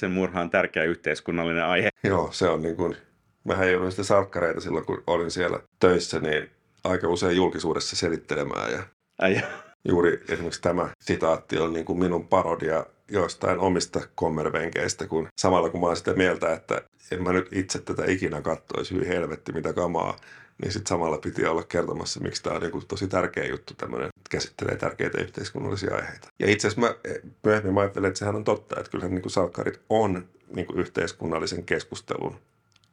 murha 0.10 0.41
on 0.41 0.49
tärkeä 0.49 0.84
yhteiskunnallinen 0.84 1.65
aihe. 1.65 1.89
Joo, 2.04 2.30
se 2.32 2.49
on 2.49 2.62
niin 2.62 2.75
kuin, 2.75 2.97
mähän 3.43 3.71
jouduin 3.71 3.91
sitten 3.91 4.06
salkkareita 4.06 4.62
silloin, 4.62 4.86
kun 4.86 5.04
olin 5.08 5.32
siellä 5.32 5.60
töissä, 5.80 6.19
niin 6.19 6.49
aika 6.84 7.08
usein 7.08 7.36
julkisuudessa 7.36 7.95
selittelemään. 7.95 8.71
Ja 8.71 8.84
Ai. 9.19 9.41
Juuri 9.88 10.23
esimerkiksi 10.30 10.62
tämä 10.62 10.89
sitaatti 11.01 11.58
on 11.58 11.73
niin 11.73 11.86
kuin 11.86 11.99
minun 11.99 12.27
parodia 12.27 12.86
joistain 13.12 13.60
omista 13.60 13.99
kommervenkeistä, 14.15 15.08
kun 15.08 15.27
samalla 15.41 15.69
kun 15.69 15.80
mä 15.80 15.88
oon 15.88 15.95
sitä 15.95 16.13
mieltä, 16.13 16.54
että 16.54 16.82
en 17.12 17.23
mä 17.23 17.34
nyt 17.34 17.47
itse 17.51 17.82
tätä 17.82 18.04
ikinä 18.08 18.41
kattoisi, 18.41 18.93
hyvin 18.93 19.08
helvetti 19.08 19.51
mitä 19.51 19.73
kamaa, 19.73 20.17
niin 20.62 20.71
sitten 20.71 20.89
samalla 20.89 21.17
piti 21.17 21.45
olla 21.45 21.63
kertomassa, 21.63 22.19
miksi 22.19 22.43
tämä 22.43 22.56
on 22.56 22.62
niin 22.62 22.88
tosi 22.88 23.08
tärkeä 23.08 23.45
juttu, 23.45 23.74
tämmöinen, 23.74 24.08
että 24.08 24.30
käsittelee 24.30 24.76
tärkeitä 24.76 25.21
yhteiskunnallisia 25.21 25.95
aiheita. 25.95 26.28
Ja 26.39 26.50
itse 26.50 26.67
asiassa 26.67 26.88
mä 26.88 26.95
eh, 27.04 27.21
myöhemmin 27.43 27.74
mä 27.74 27.80
ajattelen, 27.80 28.08
että 28.08 28.19
sehän 28.19 28.36
on 28.36 28.43
totta, 28.43 28.80
että 28.80 28.91
kyllähän 28.91 29.15
niin 29.15 29.30
salkkarit 29.30 29.82
on 29.89 30.28
niin 30.56 30.67
yhteiskunnallisen 30.76 31.63
keskustelun 31.63 32.36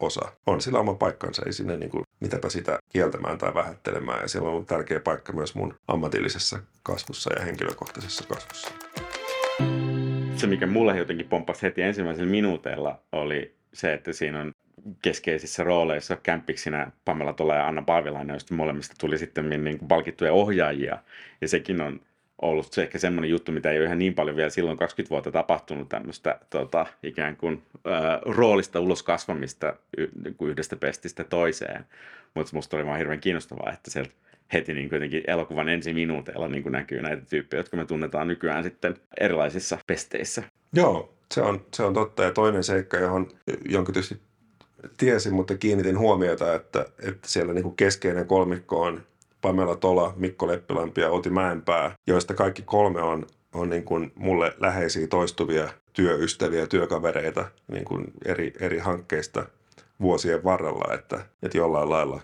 osa. 0.00 0.33
On 0.46 0.61
sillä 0.61 0.78
oma 0.78 0.94
paikkansa, 0.94 1.42
ei 1.46 1.52
sinne 1.52 1.76
niin 1.76 1.90
kuin, 1.90 2.02
mitäpä 2.20 2.48
sitä 2.48 2.78
kieltämään 2.88 3.38
tai 3.38 3.54
vähättelemään. 3.54 4.22
Ja 4.22 4.28
siellä 4.28 4.48
on 4.48 4.54
ollut 4.54 4.66
tärkeä 4.66 5.00
paikka 5.00 5.33
myös 5.33 5.54
mun 5.54 5.74
ammatillisessa 5.88 6.59
kasvussa 6.83 7.31
ja 7.38 7.44
henkilökohtaisessa 7.44 8.24
kasvussa. 8.28 8.68
Se, 10.37 10.46
mikä 10.46 10.66
mulle 10.66 10.98
jotenkin 10.98 11.28
pomppasi 11.28 11.62
heti 11.62 11.83
ensimmäisellä 11.83 12.31
minuuteilla, 12.31 12.98
oli 13.12 13.54
se, 13.74 13.92
että 13.92 14.12
siinä 14.12 14.40
on 14.40 14.52
keskeisissä 15.02 15.64
rooleissa 15.64 16.16
kämppiksinä 16.16 16.90
Pamela 17.04 17.32
Tola 17.32 17.54
ja 17.54 17.68
Anna 17.68 17.82
Paavilainen, 17.82 18.34
joista 18.34 18.54
molemmista 18.54 18.94
tuli 19.00 19.18
sitten 19.18 19.50
niin 19.50 19.78
kuin 19.78 19.88
palkittuja 19.88 20.32
ohjaajia. 20.32 20.98
Ja 21.40 21.48
sekin 21.48 21.80
on 21.80 22.00
ollut 22.42 22.72
se 22.72 22.82
ehkä 22.82 22.98
semmoinen 22.98 23.30
juttu, 23.30 23.52
mitä 23.52 23.70
ei 23.70 23.78
ole 23.78 23.86
ihan 23.86 23.98
niin 23.98 24.14
paljon 24.14 24.36
vielä 24.36 24.50
silloin 24.50 24.78
20 24.78 25.10
vuotta 25.10 25.32
tapahtunut 25.32 25.88
tämmöistä 25.88 26.38
tota, 26.50 26.86
ikään 27.02 27.36
kuin 27.36 27.62
ää, 27.84 28.20
roolista 28.22 28.80
ulos 28.80 29.02
kasvamista 29.02 29.74
y- 29.96 30.08
niin 30.24 30.36
yhdestä 30.40 30.76
pestistä 30.76 31.24
toiseen. 31.24 31.84
Mutta 32.34 32.56
musta 32.56 32.76
oli 32.76 32.86
vaan 32.86 32.98
hirveän 32.98 33.20
kiinnostavaa, 33.20 33.72
että 33.72 33.90
sieltä 33.90 34.10
heti 34.52 34.74
niin 34.74 34.88
kuitenkin 34.88 35.22
elokuvan 35.26 35.68
ensi 35.68 35.94
minuuteilla 35.94 36.48
niin 36.48 36.62
kuin 36.62 36.72
näkyy 36.72 37.02
näitä 37.02 37.22
tyyppejä, 37.30 37.58
jotka 37.58 37.76
me 37.76 37.84
tunnetaan 37.84 38.28
nykyään 38.28 38.64
sitten 38.64 38.94
erilaisissa 39.20 39.78
pesteissä. 39.86 40.42
Joo, 40.72 41.14
se 41.34 41.42
on, 41.42 41.66
se 41.74 41.82
on 41.82 41.94
totta. 41.94 42.22
Ja 42.22 42.30
toinen 42.30 42.64
seikka, 42.64 42.96
johon, 42.96 43.28
jonka 43.68 43.92
tietysti 43.92 44.20
tiesin, 44.96 45.34
mutta 45.34 45.56
kiinnitin 45.56 45.98
huomiota, 45.98 46.54
että, 46.54 46.86
että 47.02 47.28
siellä 47.28 47.52
niin 47.52 47.62
kuin 47.62 47.76
keskeinen 47.76 48.26
kolmikko 48.26 48.82
on 48.82 49.02
Pamela 49.40 49.76
Tola, 49.76 50.14
Mikko 50.16 50.46
Leppilampi 50.46 51.00
ja 51.00 51.10
Oti 51.10 51.30
Mäenpää, 51.30 51.94
joista 52.06 52.34
kaikki 52.34 52.62
kolme 52.62 53.02
on, 53.02 53.26
on 53.54 53.70
niin 53.70 53.84
kuin 53.84 54.12
mulle 54.14 54.54
läheisiä 54.60 55.06
toistuvia 55.06 55.68
työystäviä, 55.92 56.66
työkavereita 56.66 57.44
niin 57.72 57.84
kuin 57.84 58.04
eri, 58.24 58.52
eri 58.60 58.78
hankkeista 58.78 59.46
vuosien 60.00 60.44
varrella, 60.44 60.94
että, 60.94 61.26
että 61.42 61.58
jollain 61.58 61.90
lailla 61.90 62.20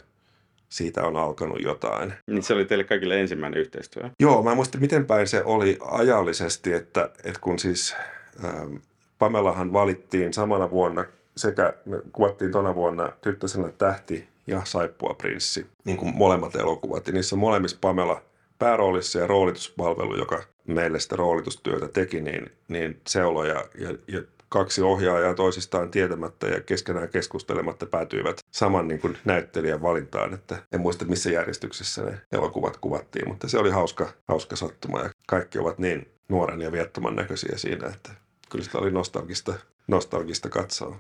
siitä 0.68 1.02
on 1.02 1.16
alkanut 1.16 1.60
jotain. 1.62 2.12
Niin 2.26 2.42
se 2.42 2.54
oli 2.54 2.64
teille 2.64 2.84
kaikille 2.84 3.20
ensimmäinen 3.20 3.60
yhteistyö? 3.60 4.10
Joo, 4.20 4.42
mä 4.42 4.50
en 4.50 4.56
muista 4.56 4.78
miten 4.78 5.06
päin 5.06 5.26
se 5.26 5.44
oli 5.44 5.78
ajallisesti, 5.80 6.72
että, 6.72 7.10
että 7.24 7.40
kun 7.40 7.58
siis 7.58 7.96
ähm, 8.44 8.74
Pamelahan 9.18 9.72
valittiin 9.72 10.32
samana 10.32 10.70
vuonna 10.70 11.04
sekä 11.36 11.74
me 11.84 12.00
kuvattiin 12.12 12.52
tuona 12.52 12.74
vuonna 12.74 13.12
Tyttösenä 13.20 13.68
tähti 13.68 14.28
ja 14.46 14.62
Saippua 14.64 15.14
prinssi, 15.14 15.66
niin 15.84 15.96
kuin 15.96 16.16
molemmat 16.16 16.54
elokuvat. 16.54 17.06
Ja 17.06 17.12
niissä 17.12 17.36
molemmissa 17.36 17.78
Pamela 17.80 18.22
pääroolissa 18.58 19.18
ja 19.18 19.26
roolituspalvelu, 19.26 20.18
joka 20.18 20.42
meille 20.66 21.00
sitä 21.00 21.16
roolitustyötä 21.16 21.88
teki, 21.88 22.20
niin, 22.20 22.52
niin 22.68 23.00
Seulo 23.08 23.44
ja, 23.44 23.64
ja, 23.78 23.90
ja 24.08 24.22
kaksi 24.48 24.82
ohjaajaa 24.82 25.34
toisistaan 25.34 25.90
tietämättä 25.90 26.46
ja 26.46 26.60
keskenään 26.60 27.08
keskustelematta 27.08 27.86
päätyivät 27.86 28.36
saman 28.50 28.88
niin 28.88 29.00
kuin 29.00 29.18
näyttelijän 29.24 29.82
valintaan. 29.82 30.34
Että 30.34 30.56
en 30.72 30.80
muista 30.80 31.04
missä 31.04 31.30
järjestyksessä 31.30 32.02
ne 32.02 32.20
elokuvat 32.32 32.76
kuvattiin, 32.76 33.28
mutta 33.28 33.48
se 33.48 33.58
oli 33.58 33.70
hauska, 33.70 34.12
hauska 34.28 34.56
sattuma 34.56 35.00
ja 35.00 35.10
kaikki 35.26 35.58
ovat 35.58 35.78
niin 35.78 36.08
nuoren 36.28 36.60
ja 36.60 36.72
viettoman 36.72 37.16
näköisiä 37.16 37.56
siinä, 37.56 37.88
että 37.88 38.10
kyllä 38.50 38.64
sitä 38.64 38.78
oli 38.78 38.90
nostalgista, 38.90 39.54
nostalgista 39.88 40.48
katsoa. 40.48 40.96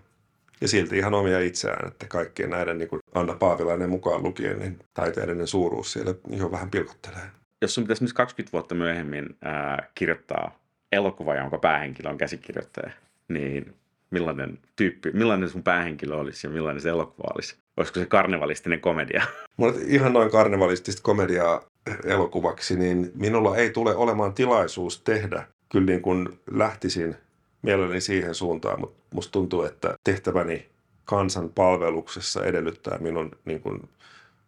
Ja 0.60 0.68
silti 0.68 0.98
ihan 0.98 1.14
omia 1.14 1.40
itseään, 1.40 1.88
että 1.88 2.06
kaikkien 2.06 2.50
näiden, 2.50 2.78
niin 2.78 2.88
kuin 2.88 3.00
Anna 3.14 3.34
Paavilainen 3.34 3.90
mukaan 3.90 4.22
lukien, 4.22 4.58
niin 4.58 4.78
taiteellinen 4.94 5.46
suuruus 5.46 5.92
siellä 5.92 6.14
ihan 6.30 6.50
vähän 6.50 6.70
pilkottelee. 6.70 7.22
Jos 7.62 7.74
sun 7.74 7.84
pitäisi 7.84 8.04
nyt 8.04 8.12
20 8.12 8.52
vuotta 8.52 8.74
myöhemmin 8.74 9.36
ää, 9.42 9.88
kirjoittaa 9.94 10.58
elokuva, 10.92 11.34
jonka 11.34 11.58
päähenkilö 11.58 12.10
on 12.10 12.18
käsikirjoittaja, 12.18 12.90
niin 13.28 13.74
millainen 14.10 14.58
tyyppi, 14.76 15.10
millainen 15.12 15.48
sun 15.48 15.62
päähenkilö 15.62 16.16
olisi 16.16 16.46
ja 16.46 16.50
millainen 16.50 16.80
se 16.80 16.88
elokuva 16.88 17.32
olisi? 17.34 17.56
Olisiko 17.76 18.00
se 18.00 18.06
karnevalistinen 18.06 18.80
komedia? 18.80 19.22
Mulla 19.56 19.74
ihan 19.86 20.12
noin 20.12 20.30
karnevalistista 20.30 21.02
komediaa 21.02 21.62
elokuvaksi, 22.04 22.78
niin 22.78 23.12
minulla 23.14 23.56
ei 23.56 23.70
tule 23.70 23.96
olemaan 23.96 24.34
tilaisuus 24.34 25.00
tehdä. 25.00 25.46
Kyllä 25.72 25.86
niin 25.86 26.02
kuin 26.02 26.28
lähtisin 26.50 27.16
mielelläni 27.64 28.00
siihen 28.00 28.34
suuntaan, 28.34 28.80
mutta 28.80 29.02
musta 29.14 29.32
tuntuu, 29.32 29.62
että 29.62 29.94
tehtäväni 30.04 30.68
kansan 31.04 31.50
palveluksessa 31.50 32.44
edellyttää 32.44 32.98
minun 32.98 33.30
niin 33.44 33.60
kuin 33.60 33.88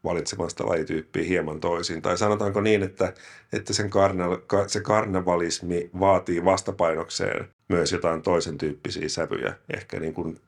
valitsemasta 0.05 0.67
lajityyppiä 0.67 1.23
hieman 1.23 1.61
toisin. 1.61 2.03
Tai 2.03 2.19
sanotaanko 2.19 2.61
niin, 2.61 2.83
että, 2.83 3.13
että 3.53 3.73
sen 3.73 3.91
karne, 3.91 4.25
se 4.67 4.81
karnevalismi 4.81 5.91
vaatii 6.01 6.45
vastapainokseen 6.45 7.49
myös 7.69 7.93
jotain 7.93 8.23
toisen 8.23 8.59
tyyppisiä 8.59 9.09
sävyjä, 9.09 9.55
ehkä 9.75 10.01
niin 10.01 10.15
kuin 10.15 10.41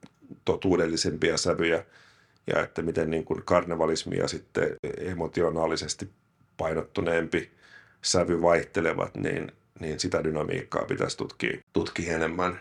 totuudellisempia 0.44 1.36
sävyjä, 1.36 1.84
ja 2.46 2.62
että 2.62 2.82
miten 2.82 3.10
niin 3.10 3.24
kuin 3.24 3.42
karnevalismi 3.44 4.16
ja 4.16 4.28
sitten 4.28 4.76
emotionaalisesti 4.98 6.08
painottuneempi 6.56 7.50
sävy 8.02 8.42
vaihtelevat, 8.42 9.14
niin, 9.16 9.52
niin 9.80 10.00
sitä 10.00 10.24
dynamiikkaa 10.24 10.84
pitäisi 10.84 11.18
tutkia, 11.18 11.58
tutkia 11.72 12.16
enemmän. 12.16 12.60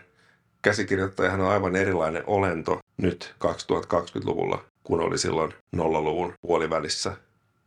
Käsikirjoittajahan 0.62 1.40
on 1.40 1.50
aivan 1.50 1.76
erilainen 1.76 2.22
olento 2.26 2.80
nyt 2.96 3.34
2020-luvulla 3.44 4.64
kuin 4.84 5.00
oli 5.00 5.18
silloin 5.18 5.54
nollaluvun 5.72 6.32
puolivälissä. 6.40 7.16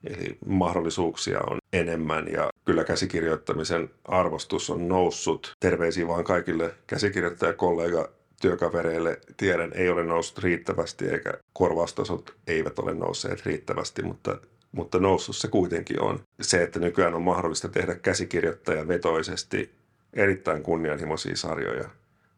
Eli 0.03 0.37
mahdollisuuksia 0.45 1.39
on 1.49 1.57
enemmän 1.73 2.27
ja 2.31 2.49
kyllä 2.65 2.83
käsikirjoittamisen 2.83 3.89
arvostus 4.05 4.69
on 4.69 4.87
noussut. 4.87 5.55
Terveisiä 5.59 6.07
vaan 6.07 6.23
kaikille 6.23 6.73
käsikirjoittajakollega 6.87 8.09
työkavereille. 8.41 9.19
Tiedän, 9.37 9.71
ei 9.75 9.89
ole 9.89 10.03
noussut 10.03 10.43
riittävästi 10.43 11.07
eikä 11.07 11.33
korvaustasot 11.53 12.35
eivät 12.47 12.79
ole 12.79 12.93
nousseet 12.93 13.45
riittävästi, 13.45 14.01
mutta, 14.01 14.37
mutta 14.71 14.99
noussut 14.99 15.35
se 15.35 15.47
kuitenkin 15.47 16.01
on. 16.01 16.19
Se, 16.41 16.63
että 16.63 16.79
nykyään 16.79 17.15
on 17.15 17.21
mahdollista 17.21 17.69
tehdä 17.69 17.95
käsikirjoittaja 17.95 18.87
vetoisesti 18.87 19.71
erittäin 20.13 20.63
kunnianhimoisia 20.63 21.35
sarjoja, 21.35 21.89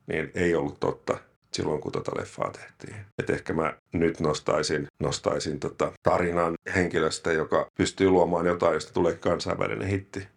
niin 0.08 0.32
ei 0.36 0.56
ollut 0.56 0.80
totta 0.80 1.18
silloin, 1.54 1.82
kun 1.82 1.92
tota 1.92 2.12
leffaa 2.18 2.52
tehtiin. 2.52 2.96
Et 3.20 3.30
ehkä 3.30 3.54
mä 3.54 3.74
nyt 3.92 4.20
nostaisin, 4.20 4.88
nostaisin 5.00 5.60
tota 5.60 5.92
tarinan 6.04 6.54
henkilöstä, 6.76 7.32
joka 7.32 7.68
pystyy 7.78 8.10
luomaan 8.10 8.46
jotain, 8.46 8.74
josta 8.74 8.94
tulee 8.94 9.14
kansainvälinen 9.14 9.88
hitti. 9.88 10.28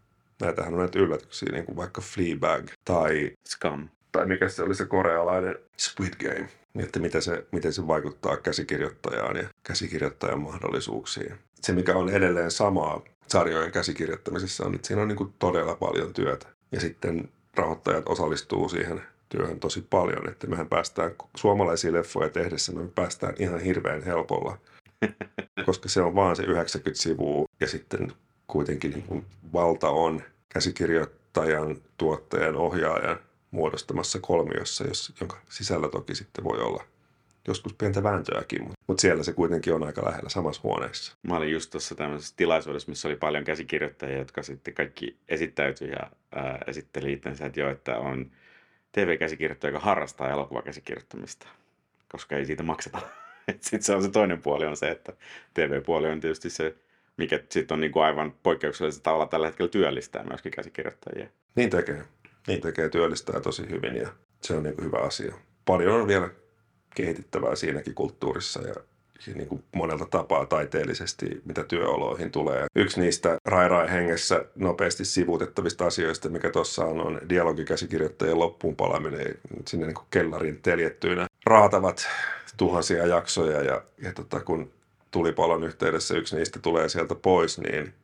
Näitähän 0.40 0.74
on 0.74 0.80
näitä 0.80 0.98
yllätyksiä, 0.98 1.48
niin 1.52 1.64
kuin 1.64 1.76
vaikka 1.76 2.00
Fleabag 2.00 2.66
tai 2.84 3.32
Scum. 3.48 3.88
Tai 4.12 4.26
mikä 4.26 4.48
se 4.48 4.62
oli 4.62 4.74
se 4.74 4.84
korealainen 4.84 5.58
Squid 5.78 6.14
Game. 6.22 6.48
Niin, 6.74 6.84
että 6.84 7.00
miten 7.00 7.22
se, 7.22 7.46
miten 7.52 7.72
se 7.72 7.86
vaikuttaa 7.86 8.36
käsikirjoittajaan 8.36 9.36
ja 9.36 9.48
käsikirjoittajan 9.62 10.40
mahdollisuuksiin. 10.40 11.34
Se, 11.62 11.72
mikä 11.72 11.96
on 11.96 12.08
edelleen 12.08 12.50
samaa 12.50 13.02
sarjojen 13.28 13.72
käsikirjoittamisessa, 13.72 14.66
on, 14.66 14.74
että 14.74 14.86
siinä 14.86 15.02
on 15.02 15.08
niin 15.08 15.16
kuin 15.16 15.34
todella 15.38 15.74
paljon 15.74 16.12
työtä. 16.12 16.46
Ja 16.72 16.80
sitten 16.80 17.28
rahoittajat 17.56 18.08
osallistuu 18.08 18.68
siihen 18.68 19.02
työhön 19.28 19.60
tosi 19.60 19.86
paljon, 19.90 20.28
että 20.28 20.46
mehän 20.46 20.68
päästään 20.68 21.14
suomalaisia 21.36 21.92
leffoja 21.92 22.30
tehdessä, 22.30 22.72
me 22.72 22.88
päästään 22.94 23.34
ihan 23.38 23.60
hirveän 23.60 24.02
helpolla, 24.02 24.58
koska 25.66 25.88
se 25.88 26.02
on 26.02 26.14
vaan 26.14 26.36
se 26.36 26.42
90 26.42 27.02
sivua 27.02 27.48
ja 27.60 27.66
sitten 27.66 28.12
kuitenkin 28.46 28.90
niin 28.90 29.02
kuin 29.02 29.24
valta 29.52 29.88
on 29.88 30.22
käsikirjoittajan, 30.48 31.76
tuottajan, 31.96 32.56
ohjaajan 32.56 33.18
muodostamassa 33.50 34.18
kolmiossa, 34.20 34.86
jos, 34.86 35.12
jonka 35.20 35.36
sisällä 35.48 35.88
toki 35.88 36.14
sitten 36.14 36.44
voi 36.44 36.58
olla 36.60 36.84
joskus 37.46 37.74
pientä 37.74 38.02
vääntöäkin, 38.02 38.62
mutta, 38.62 38.76
mutta 38.86 39.00
siellä 39.00 39.22
se 39.22 39.32
kuitenkin 39.32 39.74
on 39.74 39.82
aika 39.82 40.04
lähellä 40.04 40.28
samassa 40.28 40.60
huoneessa. 40.64 41.16
Mä 41.22 41.36
olin 41.36 41.52
just 41.52 41.70
tuossa 41.70 41.94
tämmöisessä 41.94 42.34
tilaisuudessa, 42.36 42.88
missä 42.88 43.08
oli 43.08 43.16
paljon 43.16 43.44
käsikirjoittajia, 43.44 44.18
jotka 44.18 44.42
sitten 44.42 44.74
kaikki 44.74 45.16
esittäytyi 45.28 45.90
ja 45.90 46.10
ää, 46.34 46.58
esitteli 46.66 47.12
itsensä, 47.12 47.46
että 47.46 47.60
jo, 47.60 47.70
että 47.70 47.98
on 47.98 48.30
TV-käsikirjoittaja, 48.92 49.72
joka 49.72 49.84
harrastaa 49.84 50.30
elokuvakäsikirjoittamista, 50.30 51.46
koska 52.08 52.36
ei 52.36 52.46
siitä 52.46 52.62
makseta. 52.62 52.98
Sitten 53.60 53.82
se 53.82 53.94
on 53.94 54.02
se 54.02 54.10
toinen 54.10 54.42
puoli 54.42 54.66
on 54.66 54.76
se, 54.76 54.90
että 54.90 55.12
TV-puoli 55.54 56.08
on 56.08 56.20
tietysti 56.20 56.50
se, 56.50 56.74
mikä 57.16 57.40
sitten 57.50 57.74
on 57.74 57.80
niin 57.80 57.92
kuin 57.92 58.04
aivan 58.04 58.34
poikkeuksellisella 58.42 59.02
tavalla 59.02 59.26
tällä 59.26 59.46
hetkellä 59.46 59.70
työllistää 59.70 60.24
myöskin 60.24 60.52
käsikirjoittajia. 60.52 61.28
Niin 61.54 61.70
tekee. 61.70 62.02
Niin 62.46 62.60
tekee, 62.60 62.88
työllistää 62.88 63.40
tosi 63.40 63.70
hyvin 63.70 63.96
ja 63.96 64.08
se 64.42 64.54
on 64.54 64.62
niin 64.62 64.74
kuin 64.74 64.84
hyvä 64.84 64.98
asia. 64.98 65.34
Paljon 65.64 65.94
on 66.00 66.08
vielä 66.08 66.30
kehitettävää 66.96 67.54
siinäkin 67.54 67.94
kulttuurissa 67.94 68.62
ja 68.62 68.74
niin 69.34 69.48
kuin 69.48 69.64
monelta 69.74 70.06
tapaa 70.10 70.46
taiteellisesti, 70.46 71.26
mitä 71.44 71.64
työoloihin 71.64 72.30
tulee. 72.30 72.66
Yksi 72.74 73.00
niistä 73.00 73.38
rai 73.44 73.90
hengessä 73.90 74.44
nopeasti 74.54 75.04
sivuutettavista 75.04 75.86
asioista, 75.86 76.28
mikä 76.28 76.50
tuossa 76.50 76.84
on, 76.84 77.00
on 77.00 77.20
dialogikäsikirjoittajien 77.28 78.38
loppuun 78.38 78.76
palaminen 78.76 79.38
sinne 79.66 79.86
niin 79.86 79.94
kuin 79.94 80.06
kellarin 80.10 80.62
teljettyinä. 80.62 81.26
Raatavat 81.46 82.08
tuhansia 82.56 83.06
jaksoja 83.06 83.62
ja, 83.62 83.82
ja 84.02 84.12
tota, 84.12 84.40
kun 84.40 84.70
tulipalon 85.10 85.64
yhteydessä 85.64 86.16
yksi 86.16 86.36
niistä 86.36 86.58
tulee 86.58 86.88
sieltä 86.88 87.14
pois, 87.14 87.58
niin 87.58 87.94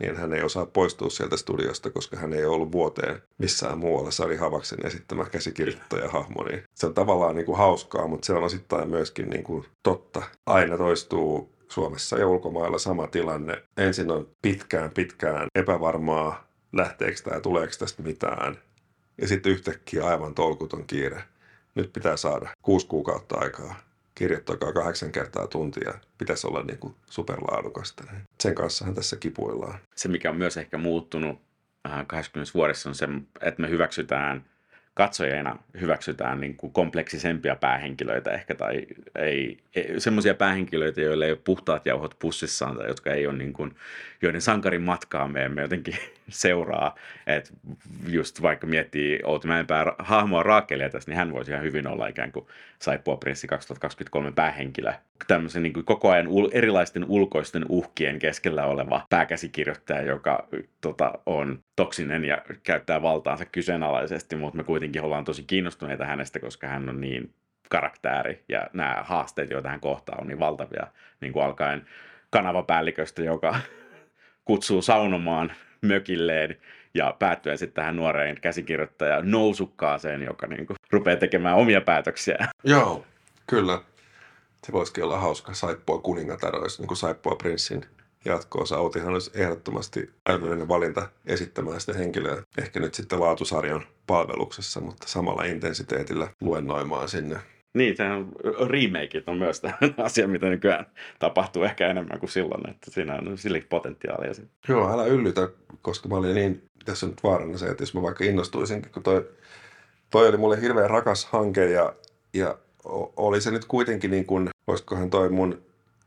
niin 0.00 0.16
hän 0.16 0.32
ei 0.32 0.42
osaa 0.42 0.66
poistua 0.66 1.10
sieltä 1.10 1.36
studiosta, 1.36 1.90
koska 1.90 2.16
hän 2.16 2.32
ei 2.32 2.44
ollut 2.44 2.72
vuoteen 2.72 3.22
missään 3.38 3.78
muualla 3.78 4.10
Sari 4.10 4.36
Havaksen 4.36 4.86
esittämä 4.86 5.24
käsikirjoittajahahmo. 5.24 6.44
Niin 6.44 6.62
se 6.74 6.86
on 6.86 6.94
tavallaan 6.94 7.36
niin 7.36 7.46
kuin 7.46 7.58
hauskaa, 7.58 8.06
mutta 8.06 8.26
se 8.26 8.32
on 8.32 8.44
osittain 8.44 8.88
myöskin 8.88 9.30
niin 9.30 9.44
kuin 9.44 9.64
totta. 9.82 10.22
Aina 10.46 10.76
toistuu 10.76 11.52
Suomessa 11.68 12.18
ja 12.18 12.28
ulkomailla 12.28 12.78
sama 12.78 13.06
tilanne. 13.06 13.62
Ensin 13.76 14.10
on 14.10 14.28
pitkään 14.42 14.90
pitkään 14.90 15.46
epävarmaa, 15.54 16.48
lähteekö 16.72 17.20
tämä 17.24 17.36
ja 17.36 17.40
tuleeko 17.40 17.72
tästä 17.78 18.02
mitään. 18.02 18.58
Ja 19.20 19.28
sitten 19.28 19.52
yhtäkkiä 19.52 20.06
aivan 20.06 20.34
tolkuton 20.34 20.84
kiire. 20.86 21.22
Nyt 21.74 21.92
pitää 21.92 22.16
saada 22.16 22.48
kuusi 22.62 22.86
kuukautta 22.86 23.38
aikaa 23.38 23.89
kirjoittakaa 24.20 24.72
kahdeksan 24.72 25.12
kertaa 25.12 25.46
tuntia, 25.46 25.94
pitäisi 26.18 26.46
olla 26.46 26.62
niin 26.62 26.78
kuin 26.78 26.94
superlaadukasta. 27.10 28.04
Sen 28.40 28.54
kanssahan 28.54 28.94
tässä 28.94 29.16
kipuillaan. 29.16 29.78
Se, 29.96 30.08
mikä 30.08 30.30
on 30.30 30.36
myös 30.36 30.56
ehkä 30.56 30.78
muuttunut 30.78 31.40
20 32.06 32.50
äh, 32.50 32.54
vuodessa, 32.54 32.88
on 32.88 32.94
se, 32.94 33.08
että 33.40 33.62
me 33.62 33.70
hyväksytään 33.70 34.44
katsojina 34.94 35.58
hyväksytään 35.80 36.40
niin 36.40 36.56
kuin 36.56 36.72
kompleksisempia 36.72 37.56
päähenkilöitä 37.56 38.30
ehkä, 38.30 38.54
tai 38.54 38.86
ei, 39.18 39.58
ei 39.74 40.00
semmoisia 40.00 40.34
päähenkilöitä, 40.34 41.00
joille 41.00 41.26
ei 41.26 41.32
ole 41.32 41.40
puhtaat 41.44 41.86
jauhot 41.86 42.16
pussissaan, 42.18 42.76
tai 42.76 42.88
jotka 42.88 43.10
ei 43.10 43.26
ole 43.26 43.36
niin 43.36 43.52
kuin, 43.52 43.76
joiden 44.22 44.40
sankarin 44.40 44.82
matkaa 44.82 45.28
me 45.28 45.44
emme 45.44 45.62
jotenkin 45.62 45.94
seuraa. 46.30 46.94
Et 47.26 47.52
just 48.08 48.42
vaikka 48.42 48.66
miettii 48.66 49.20
Outi 49.24 49.48
Mäenpää 49.48 49.92
hahmoa 49.98 50.42
Raakelia 50.42 50.90
tässä, 50.90 51.10
niin 51.10 51.18
hän 51.18 51.32
voisi 51.32 51.50
ihan 51.50 51.64
hyvin 51.64 51.86
olla 51.86 52.06
ikään 52.06 52.32
kuin 52.32 52.46
Saippua 52.78 53.16
Prinssi 53.16 53.46
2023 53.46 54.32
päähenkilö. 54.32 54.92
Tämmöisen 55.26 55.62
niin 55.62 55.72
kuin 55.72 55.86
koko 55.86 56.10
ajan 56.10 56.26
ul- 56.26 56.50
erilaisten 56.52 57.04
ulkoisten 57.08 57.64
uhkien 57.68 58.18
keskellä 58.18 58.66
oleva 58.66 59.06
pääkäsikirjoittaja, 59.10 60.02
joka 60.02 60.48
tota, 60.80 61.12
on 61.26 61.58
toksinen 61.76 62.24
ja 62.24 62.38
käyttää 62.62 63.02
valtaansa 63.02 63.44
kyseenalaisesti, 63.44 64.36
mutta 64.36 64.56
me 64.56 64.64
kuitenkin 64.64 65.02
ollaan 65.02 65.24
tosi 65.24 65.42
kiinnostuneita 65.42 66.04
hänestä, 66.04 66.38
koska 66.38 66.66
hän 66.66 66.88
on 66.88 67.00
niin 67.00 67.34
karaktääri 67.70 68.44
ja 68.48 68.66
nämä 68.72 68.96
haasteet, 69.06 69.50
joita 69.50 69.68
hän 69.68 69.80
kohtaa, 69.80 70.18
on 70.20 70.26
niin 70.26 70.38
valtavia, 70.38 70.86
niin 71.20 71.32
kuin 71.32 71.44
alkaen 71.44 71.86
kanavapäälliköstä, 72.30 73.22
joka 73.22 73.56
kutsuu 74.44 74.82
saunomaan 74.82 75.52
mökilleen 75.82 76.56
ja 76.94 77.16
päättyen 77.18 77.58
sitten 77.58 77.74
tähän 77.74 77.96
nuoreen 77.96 78.40
käsikirjoittajan 78.40 79.30
nousukkaaseen, 79.30 80.22
joka 80.22 80.46
niin 80.46 80.66
kuin 80.66 80.76
rupeaa 80.90 81.16
tekemään 81.16 81.56
omia 81.56 81.80
päätöksiä. 81.80 82.48
Joo, 82.64 83.04
kyllä. 83.46 83.82
Se 84.66 84.72
voisikin 84.72 85.04
olla 85.04 85.18
hauska 85.18 85.54
Saippua 85.54 85.98
kuningatar, 85.98 86.56
olisi 86.56 86.80
niin 86.80 86.88
kuin 86.88 86.98
Saippua 86.98 87.36
prinssin 87.36 87.84
jatkoosa. 88.24 88.76
Autihan 88.76 89.12
olisi 89.12 89.30
ehdottomasti 89.34 90.10
älyllinen 90.28 90.68
valinta 90.68 91.08
esittämään 91.26 91.80
sitä 91.80 91.92
henkilöä. 91.92 92.42
Ehkä 92.58 92.80
nyt 92.80 92.94
sitten 92.94 93.20
laatusarjan 93.20 93.86
palveluksessa, 94.06 94.80
mutta 94.80 95.08
samalla 95.08 95.44
intensiteetillä 95.44 96.28
luennoimaan 96.40 97.08
sinne 97.08 97.36
niin, 97.74 97.96
sehän 97.96 98.28
remakeit 98.68 99.28
on 99.28 99.38
myös 99.38 99.62
asia, 99.96 100.28
mitä 100.28 100.48
nykyään 100.48 100.86
tapahtuu 101.18 101.62
ehkä 101.62 101.88
enemmän 101.88 102.18
kuin 102.18 102.30
silloin, 102.30 102.70
että 102.70 102.90
siinä 102.90 103.14
on 103.14 103.38
sille 103.38 103.60
potentiaalia. 103.68 104.32
Joo, 104.68 104.92
älä 104.92 105.04
yllytä, 105.06 105.48
koska 105.82 106.08
mä 106.08 106.14
olin 106.14 106.34
niin, 106.34 106.62
tässä 106.84 107.06
on 107.06 107.10
nyt 107.10 107.22
vaarana 107.22 107.58
se, 107.58 107.66
että 107.66 107.82
jos 107.82 107.94
mä 107.94 108.02
vaikka 108.02 108.24
innostuisinkin, 108.24 108.92
kun 108.92 109.02
toi, 109.02 109.30
toi 110.10 110.28
oli 110.28 110.36
mulle 110.36 110.60
hirveän 110.60 110.90
rakas 110.90 111.24
hanke 111.24 111.70
ja, 111.70 111.94
ja 112.34 112.58
oli 113.16 113.40
se 113.40 113.50
nyt 113.50 113.64
kuitenkin 113.64 114.10
niin 114.10 114.26
kuin, 114.26 114.48
olisikohan 114.66 115.10
toi 115.10 115.28
mun 115.28 115.62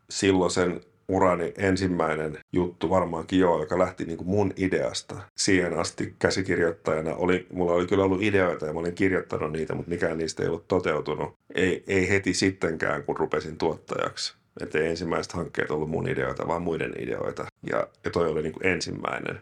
silloisen 0.10 0.82
urani 1.08 1.54
ensimmäinen 1.58 2.38
juttu 2.54 2.90
varmaankin 2.90 3.40
joo, 3.40 3.60
joka 3.60 3.80
lähti 3.80 4.06
niin 4.06 4.18
kuin 4.18 4.28
mun 4.28 4.54
ideasta. 4.58 5.16
Siihen 5.38 5.80
asti 5.80 6.16
käsikirjoittajana 6.20 7.16
oli, 7.16 7.48
mulla 7.54 7.74
oli 7.74 7.88
kyllä 7.88 8.04
ollut 8.04 8.22
ideoita 8.22 8.66
ja 8.66 8.74
mä 8.74 8.80
olin 8.80 8.96
kirjoittanut 8.96 9.52
niitä, 9.52 9.76
mutta 9.76 9.90
mikään 9.90 10.18
niistä 10.18 10.44
ei 10.44 10.50
ollut 10.50 10.68
toteutunut. 10.68 11.36
Ei, 11.56 11.84
ei 11.88 12.10
heti 12.10 12.34
sittenkään, 12.34 13.04
kun 13.04 13.18
rupesin 13.18 13.58
tuottajaksi. 13.58 14.36
Että 14.62 14.80
ei 14.80 14.88
ensimmäiset 14.88 15.34
hankkeet 15.34 15.72
ollut 15.72 15.90
mun 15.90 16.08
ideoita, 16.08 16.48
vaan 16.48 16.62
muiden 16.62 16.94
ideoita. 17.00 17.46
Ja, 17.70 17.88
ja 18.04 18.12
toi 18.12 18.28
oli 18.28 18.44
niin 18.44 18.54
kuin 18.54 18.68
ensimmäinen. 18.68 19.40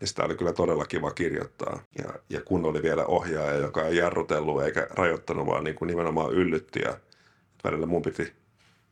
Ja 0.00 0.06
sitä 0.06 0.24
oli 0.24 0.34
kyllä 0.34 0.52
todella 0.52 0.84
kiva 0.84 1.10
kirjoittaa. 1.10 1.80
Ja, 1.98 2.14
ja 2.30 2.40
kun 2.40 2.64
oli 2.64 2.82
vielä 2.82 3.06
ohjaaja, 3.06 3.58
joka 3.58 3.86
ei 3.86 3.96
jarrutellut 3.96 4.62
eikä 4.62 4.86
rajoittanut, 4.90 5.46
vaan 5.46 5.64
niin 5.64 5.76
kuin 5.76 5.86
nimenomaan 5.86 6.32
yllytti. 6.32 6.80
Ja 6.84 6.96
välillä 7.64 7.86
mun 7.86 8.02
piti 8.02 8.32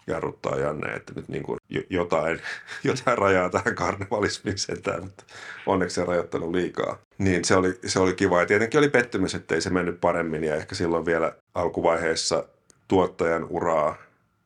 jarruttaa 0.06 0.56
Janne, 0.58 0.92
että 0.92 1.12
nyt 1.16 1.28
niin 1.28 1.42
kuin 1.42 1.58
jotain, 1.90 2.40
jotain 2.84 3.18
rajaa 3.18 3.50
tähän 3.50 3.74
karnevalismiin 3.74 4.58
sentään, 4.58 5.04
mutta 5.04 5.24
onneksi 5.66 5.94
se 5.94 6.04
rajoittanut 6.04 6.50
liikaa. 6.50 6.98
Niin 7.18 7.44
se 7.44 7.56
oli, 7.56 7.78
se 7.86 8.00
oli 8.00 8.14
kiva 8.14 8.40
ja 8.40 8.46
tietenkin 8.46 8.78
oli 8.78 8.88
pettymys, 8.88 9.34
että 9.34 9.54
ei 9.54 9.60
se 9.60 9.70
mennyt 9.70 10.00
paremmin 10.00 10.44
ja 10.44 10.56
ehkä 10.56 10.74
silloin 10.74 11.06
vielä 11.06 11.32
alkuvaiheessa 11.54 12.44
tuottajan 12.88 13.46
uraa, 13.50 13.96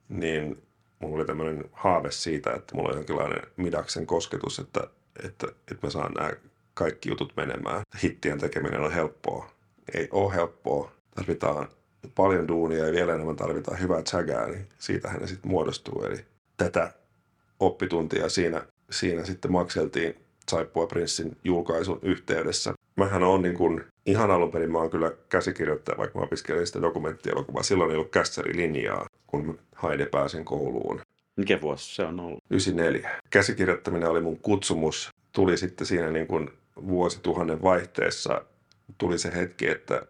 niin 0.08 0.62
mulla 0.98 1.16
oli 1.16 1.24
tämmöinen 1.24 1.64
haave 1.72 2.10
siitä, 2.10 2.52
että 2.52 2.74
mulla 2.74 2.88
on 2.88 2.96
jonkinlainen 2.96 3.42
midaksen 3.56 4.06
kosketus, 4.06 4.58
että, 4.58 4.80
että, 5.24 5.46
että 5.46 5.86
mä 5.86 5.90
saan 5.90 6.12
nämä 6.12 6.30
kaikki 6.74 7.08
jutut 7.08 7.32
menemään. 7.36 7.82
Hittien 8.02 8.38
tekeminen 8.38 8.80
on 8.80 8.92
helppoa. 8.92 9.50
Ei 9.94 10.08
ole 10.10 10.34
helppoa. 10.34 10.92
Tarvitaan 11.14 11.68
paljon 12.14 12.48
duunia 12.48 12.86
ja 12.86 12.92
vielä 12.92 13.14
enemmän 13.14 13.36
tarvitaan 13.36 13.80
hyvää 13.80 14.02
tsägää, 14.02 14.46
niin 14.46 14.66
siitähän 14.78 15.20
ne 15.20 15.26
sitten 15.26 15.50
muodostuu. 15.50 16.02
Eli 16.02 16.24
tätä 16.56 16.92
oppituntia 17.60 18.28
siinä, 18.28 18.66
siinä 18.90 19.24
sitten 19.24 19.52
makseltiin 19.52 20.14
Saippua 20.48 20.86
Prinssin 20.86 21.36
julkaisun 21.44 21.98
yhteydessä. 22.02 22.74
Mähän 22.96 23.22
on 23.22 23.42
niin 23.42 23.56
kuin, 23.56 23.84
ihan 24.06 24.30
alun 24.30 24.50
perin 24.50 24.72
mä 24.72 24.78
oon 24.78 24.90
kyllä 24.90 25.12
käsikirjoittaja, 25.28 25.98
vaikka 25.98 26.18
mä 26.18 26.24
opiskelin 26.24 26.66
sitä 26.66 26.82
dokumenttielokuvaa. 26.82 27.62
Silloin 27.62 27.90
ei 27.90 27.96
ollut 27.96 28.10
kässärilinjaa, 28.10 29.06
kun 29.26 29.58
Haide 29.74 30.06
pääsin 30.06 30.44
kouluun. 30.44 31.00
Mikä 31.36 31.60
vuosi 31.60 31.94
se 31.94 32.02
on 32.02 32.20
ollut? 32.20 32.44
94. 32.50 33.10
Käsikirjoittaminen 33.30 34.08
oli 34.08 34.20
mun 34.20 34.38
kutsumus. 34.38 35.10
Tuli 35.32 35.56
sitten 35.56 35.86
siinä 35.86 36.10
niin 36.10 36.26
kuin 36.26 36.50
vuosituhannen 36.86 37.62
vaihteessa 37.62 38.44
tuli 38.98 39.18
se 39.18 39.34
hetki, 39.34 39.68
että 39.68 40.02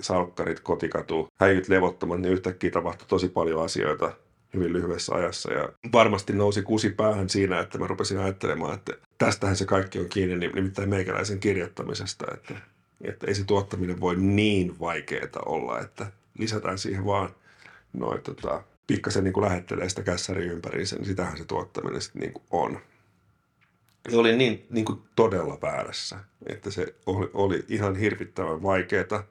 salkkarit, 0.00 0.60
kotikatu, 0.60 1.28
häijyt 1.40 1.68
levottomat, 1.68 2.20
niin 2.20 2.32
yhtäkkiä 2.32 2.70
tapahtui 2.70 3.08
tosi 3.08 3.28
paljon 3.28 3.64
asioita 3.64 4.12
hyvin 4.54 4.72
lyhyessä 4.72 5.14
ajassa. 5.14 5.52
Ja 5.52 5.68
varmasti 5.92 6.32
nousi 6.32 6.62
kusi 6.62 6.90
päähän 6.90 7.28
siinä, 7.28 7.60
että 7.60 7.78
mä 7.78 7.86
rupesin 7.86 8.18
ajattelemaan, 8.18 8.74
että 8.74 8.92
tästähän 9.18 9.56
se 9.56 9.64
kaikki 9.64 9.98
on 9.98 10.08
kiinni, 10.08 10.48
nimittäin 10.48 10.88
meikäläisen 10.88 11.40
kirjoittamisesta. 11.40 12.26
Että, 12.34 12.54
että 13.00 13.26
ei 13.26 13.34
se 13.34 13.44
tuottaminen 13.44 14.00
voi 14.00 14.16
niin 14.16 14.80
vaikeaa 14.80 15.42
olla, 15.46 15.80
että 15.80 16.06
lisätään 16.38 16.78
siihen 16.78 17.04
vaan 17.04 17.30
noin 17.92 18.22
tota, 18.22 18.62
pikkasen 18.86 19.24
niin 19.24 19.32
kuin 19.32 19.44
lähettelee 19.44 19.88
sitä 19.88 20.02
kässäri 20.02 20.46
ympäriinsä, 20.46 20.96
niin 20.96 21.06
sitähän 21.06 21.38
se 21.38 21.44
tuottaminen 21.44 22.00
sitten 22.02 22.20
niin 22.20 22.32
kuin 22.32 22.44
on. 22.50 22.78
Ja 24.12 24.18
oli 24.18 24.36
niin, 24.36 24.66
niin 24.70 24.84
kuin 24.84 25.02
todella 25.16 25.58
väärässä, 25.62 26.18
että 26.46 26.70
se 26.70 26.94
oli, 27.06 27.30
oli 27.34 27.64
ihan 27.68 27.96
hirvittävän 27.96 28.62
vaikeaa 28.62 29.22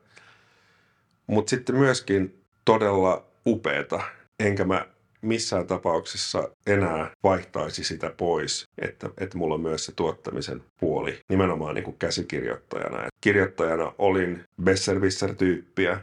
mutta 1.28 1.50
sitten 1.50 1.76
myöskin 1.76 2.42
todella 2.66 3.26
upeeta. 3.48 4.02
Enkä 4.40 4.66
mä 4.66 4.86
missään 5.22 5.68
tapauksessa 5.68 6.50
enää 6.68 7.12
vaihtaisi 7.24 7.84
sitä 7.84 8.14
pois, 8.18 8.64
että, 8.82 9.10
että 9.18 9.38
mulla 9.38 9.56
on 9.56 9.62
myös 9.62 9.86
se 9.86 9.92
tuottamisen 9.96 10.64
puoli 10.80 11.20
nimenomaan 11.30 11.76
niin 11.76 11.84
kuin 11.84 11.98
käsikirjoittajana. 11.98 13.06
Et 13.06 13.14
kirjoittajana 13.22 13.94
olin 13.98 14.44
Besserwisser-tyyppiä, 14.64 15.98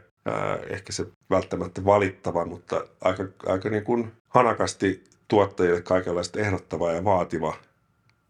ehkä 0.68 0.92
se 0.92 1.06
välttämättä 1.30 1.85
valittava, 1.85 2.44
mutta 2.44 2.87
aika, 3.00 3.24
aika 3.46 3.68
niin 3.68 3.85
kuin 3.85 4.12
hanakasti 4.28 5.04
tuottajille 5.28 5.80
kaikenlaista 5.80 6.40
ehdottava 6.40 6.92
ja 6.92 7.04
vaativa 7.04 7.54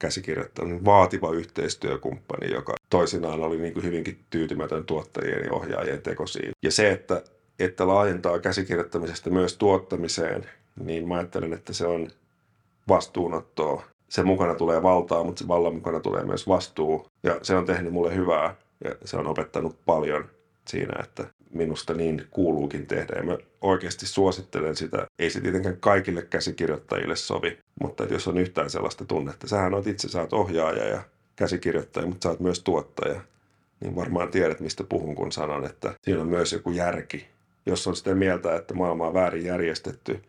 käsikirjoittaja, 0.02 0.68
niin 0.68 0.84
vaativa 0.84 1.30
yhteistyökumppani, 1.30 2.52
joka 2.52 2.74
toisinaan 2.90 3.40
oli 3.40 3.58
niin 3.58 3.72
kuin 3.72 3.84
hyvinkin 3.84 4.24
tyytymätön 4.30 4.84
tuottajien 4.84 5.44
ja 5.44 5.52
ohjaajien 5.52 6.02
tekosiin. 6.02 6.50
Ja 6.62 6.70
se, 6.70 6.90
että, 6.90 7.22
että 7.58 7.86
laajentaa 7.86 8.38
käsikirjoittamisesta 8.38 9.30
myös 9.30 9.56
tuottamiseen, 9.56 10.46
niin 10.84 11.08
mä 11.08 11.14
ajattelen, 11.14 11.52
että 11.52 11.72
se 11.72 11.86
on 11.86 12.08
vastuunottoa. 12.88 13.82
Se 14.08 14.22
mukana 14.22 14.54
tulee 14.54 14.82
valtaa, 14.82 15.24
mutta 15.24 15.38
se 15.38 15.48
vallan 15.48 15.74
mukana 15.74 16.00
tulee 16.00 16.24
myös 16.24 16.48
vastuu. 16.48 17.06
Ja 17.22 17.38
se 17.42 17.54
on 17.54 17.66
tehnyt 17.66 17.92
mulle 17.92 18.14
hyvää 18.14 18.54
ja 18.84 18.94
se 19.04 19.16
on 19.16 19.26
opettanut 19.26 19.76
paljon 19.86 20.24
siinä, 20.68 21.02
että 21.02 21.24
minusta 21.50 21.94
niin 21.94 22.26
kuuluukin 22.30 22.86
tehdä. 22.86 23.14
Ja 23.16 23.22
mä 23.22 23.38
oikeasti 23.60 24.06
suosittelen 24.06 24.76
sitä. 24.76 25.06
Ei 25.18 25.30
se 25.30 25.40
tietenkään 25.40 25.76
kaikille 25.76 26.22
käsikirjoittajille 26.22 27.16
sovi, 27.16 27.58
mutta 27.80 28.04
jos 28.04 28.28
on 28.28 28.38
yhtään 28.38 28.70
sellaista 28.70 29.04
tunnetta, 29.04 29.48
sähän 29.48 29.74
oot 29.74 29.86
itse, 29.86 30.08
sä 30.08 30.20
oot 30.20 30.32
ohjaaja 30.32 30.84
ja 30.84 31.02
käsikirjoittaja, 31.36 32.06
mutta 32.06 32.22
sä 32.24 32.30
oot 32.30 32.40
myös 32.40 32.60
tuottaja. 32.60 33.20
Niin 33.80 33.96
varmaan 33.96 34.30
tiedät, 34.30 34.60
mistä 34.60 34.84
puhun, 34.84 35.14
kun 35.14 35.32
sanon, 35.32 35.64
että 35.64 35.94
siinä 36.02 36.20
on 36.20 36.28
myös 36.28 36.52
joku 36.52 36.70
järki. 36.70 37.26
Jos 37.66 37.86
on 37.86 37.96
sitä 37.96 38.14
mieltä, 38.14 38.56
että 38.56 38.74
maailma 38.74 39.06
on 39.06 39.14
väärin 39.14 39.44
järjestetty, 39.44 40.22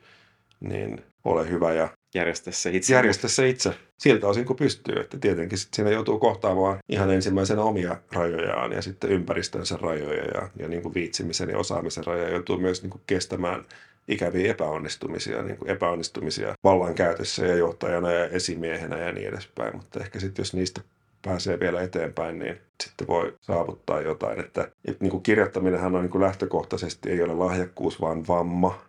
niin 0.59 1.03
ole 1.25 1.49
hyvä 1.49 1.73
ja 1.73 1.89
järjestä 2.13 2.51
se 2.51 2.69
itse. 2.69 2.93
Järjestä 2.93 3.27
se 3.27 3.49
itse 3.49 3.73
siltä 3.97 4.27
osin 4.27 4.45
kuin 4.45 4.57
pystyy. 4.57 4.99
Että 4.99 5.17
tietenkin 5.17 5.57
sit 5.57 5.73
siinä 5.73 5.91
joutuu 5.91 6.19
kohtaamaan 6.19 6.79
ihan 6.89 7.11
ensimmäisenä 7.11 7.61
omia 7.61 7.95
rajojaan 8.11 8.71
ja 8.71 8.81
sitten 8.81 9.09
ympäristönsä 9.09 9.77
rajoja 9.81 10.23
ja, 10.23 10.49
ja 10.59 10.67
niin 10.67 10.81
kuin 10.81 10.93
viitsimisen 10.93 11.49
ja 11.49 11.57
osaamisen 11.57 12.05
rajoja. 12.05 12.29
Joutuu 12.29 12.57
myös 12.57 12.81
niin 12.81 12.89
kuin 12.89 13.01
kestämään 13.07 13.65
ikäviä 14.07 14.51
epäonnistumisia, 14.51 15.41
niin 15.41 15.57
kuin 15.57 15.69
epäonnistumisia 15.69 16.55
vallankäytössä 16.63 17.45
ja 17.45 17.55
johtajana 17.55 18.11
ja 18.11 18.25
esimiehenä 18.25 18.97
ja 18.97 19.11
niin 19.11 19.27
edespäin. 19.27 19.75
Mutta 19.75 19.99
ehkä 19.99 20.19
sitten 20.19 20.43
jos 20.43 20.53
niistä 20.53 20.81
pääsee 21.21 21.59
vielä 21.59 21.81
eteenpäin, 21.81 22.39
niin 22.39 22.57
sitten 22.83 23.07
voi 23.07 23.33
saavuttaa 23.41 24.01
jotain. 24.01 24.39
Että, 24.39 24.71
että 24.85 25.03
niin 25.03 25.11
kuin 25.11 25.23
kirjoittaminenhan 25.23 25.95
on 25.95 26.01
niin 26.01 26.11
kuin 26.11 26.21
lähtökohtaisesti 26.21 27.09
ei 27.09 27.21
ole 27.21 27.33
lahjakkuus, 27.33 28.01
vaan 28.01 28.27
vamma 28.27 28.81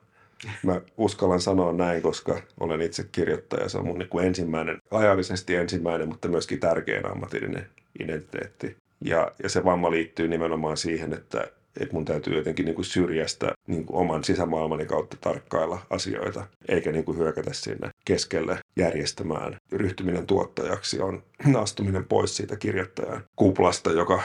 Mä 0.62 0.80
uskallan 0.96 1.40
sanoa 1.40 1.72
näin, 1.72 2.02
koska 2.02 2.42
olen 2.60 2.80
itse 2.80 3.04
kirjoittaja. 3.12 3.68
Se 3.68 3.78
on 3.78 3.86
mun 3.86 3.98
niin 3.98 4.26
ensimmäinen, 4.26 4.78
ajallisesti 4.90 5.54
ensimmäinen, 5.54 6.08
mutta 6.08 6.28
myöskin 6.28 6.60
tärkein 6.60 7.10
ammatillinen 7.10 7.66
identiteetti. 8.00 8.76
Ja, 9.04 9.32
ja 9.42 9.48
se 9.48 9.64
vamma 9.64 9.90
liittyy 9.90 10.28
nimenomaan 10.28 10.76
siihen, 10.76 11.12
että, 11.12 11.46
että 11.80 11.94
mun 11.94 12.04
täytyy 12.04 12.36
jotenkin 12.36 12.64
niin 12.64 12.74
kuin 12.74 12.84
syrjästä 12.84 13.52
niin 13.66 13.86
kuin 13.86 13.96
oman 13.96 14.24
sisämaailmani 14.24 14.86
kautta 14.86 15.16
tarkkailla 15.20 15.78
asioita, 15.90 16.46
eikä 16.68 16.92
niin 16.92 17.04
kuin 17.04 17.18
hyökätä 17.18 17.52
sinne 17.52 17.90
keskelle 18.04 18.58
järjestämään. 18.76 19.56
Ryhtyminen 19.72 20.26
tuottajaksi 20.26 21.00
on 21.00 21.22
astuminen 21.62 22.04
pois 22.04 22.36
siitä 22.36 22.56
kirjoittajan 22.56 23.24
kuplasta, 23.36 23.92
joka 23.92 24.22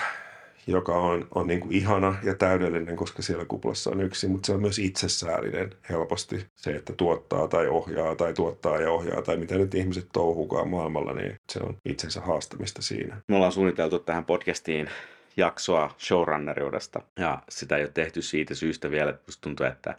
joka 0.71 0.97
on, 0.97 1.27
on 1.35 1.47
niin 1.47 1.59
kuin 1.59 1.75
ihana 1.75 2.15
ja 2.23 2.35
täydellinen, 2.35 2.95
koska 2.95 3.21
siellä 3.21 3.45
kuplassa 3.45 3.89
on 3.89 4.01
yksi, 4.01 4.27
mutta 4.27 4.45
se 4.45 4.53
on 4.53 4.61
myös 4.61 4.79
itsesäällinen 4.79 5.69
helposti. 5.89 6.45
Se, 6.55 6.71
että 6.71 6.93
tuottaa 6.93 7.47
tai 7.47 7.67
ohjaa 7.67 8.15
tai 8.15 8.33
tuottaa 8.33 8.77
ja 8.77 8.91
ohjaa 8.91 9.21
tai 9.21 9.37
mitä 9.37 9.55
nyt 9.55 9.75
ihmiset 9.75 10.09
touhukaan 10.13 10.69
maailmalla, 10.69 11.13
niin 11.13 11.35
se 11.51 11.59
on 11.59 11.77
itsensä 11.85 12.21
haastamista 12.21 12.81
siinä. 12.81 13.21
Me 13.27 13.35
ollaan 13.35 13.51
suunniteltu 13.51 13.99
tähän 13.99 14.25
podcastiin 14.25 14.89
jaksoa 15.37 15.95
showrunneriudesta 15.99 17.01
ja 17.19 17.41
sitä 17.49 17.77
ei 17.77 17.83
ole 17.83 17.91
tehty 17.93 18.21
siitä 18.21 18.55
syystä 18.55 18.91
vielä, 18.91 19.09
että 19.09 19.31
tuntuu, 19.41 19.65
että 19.65 19.97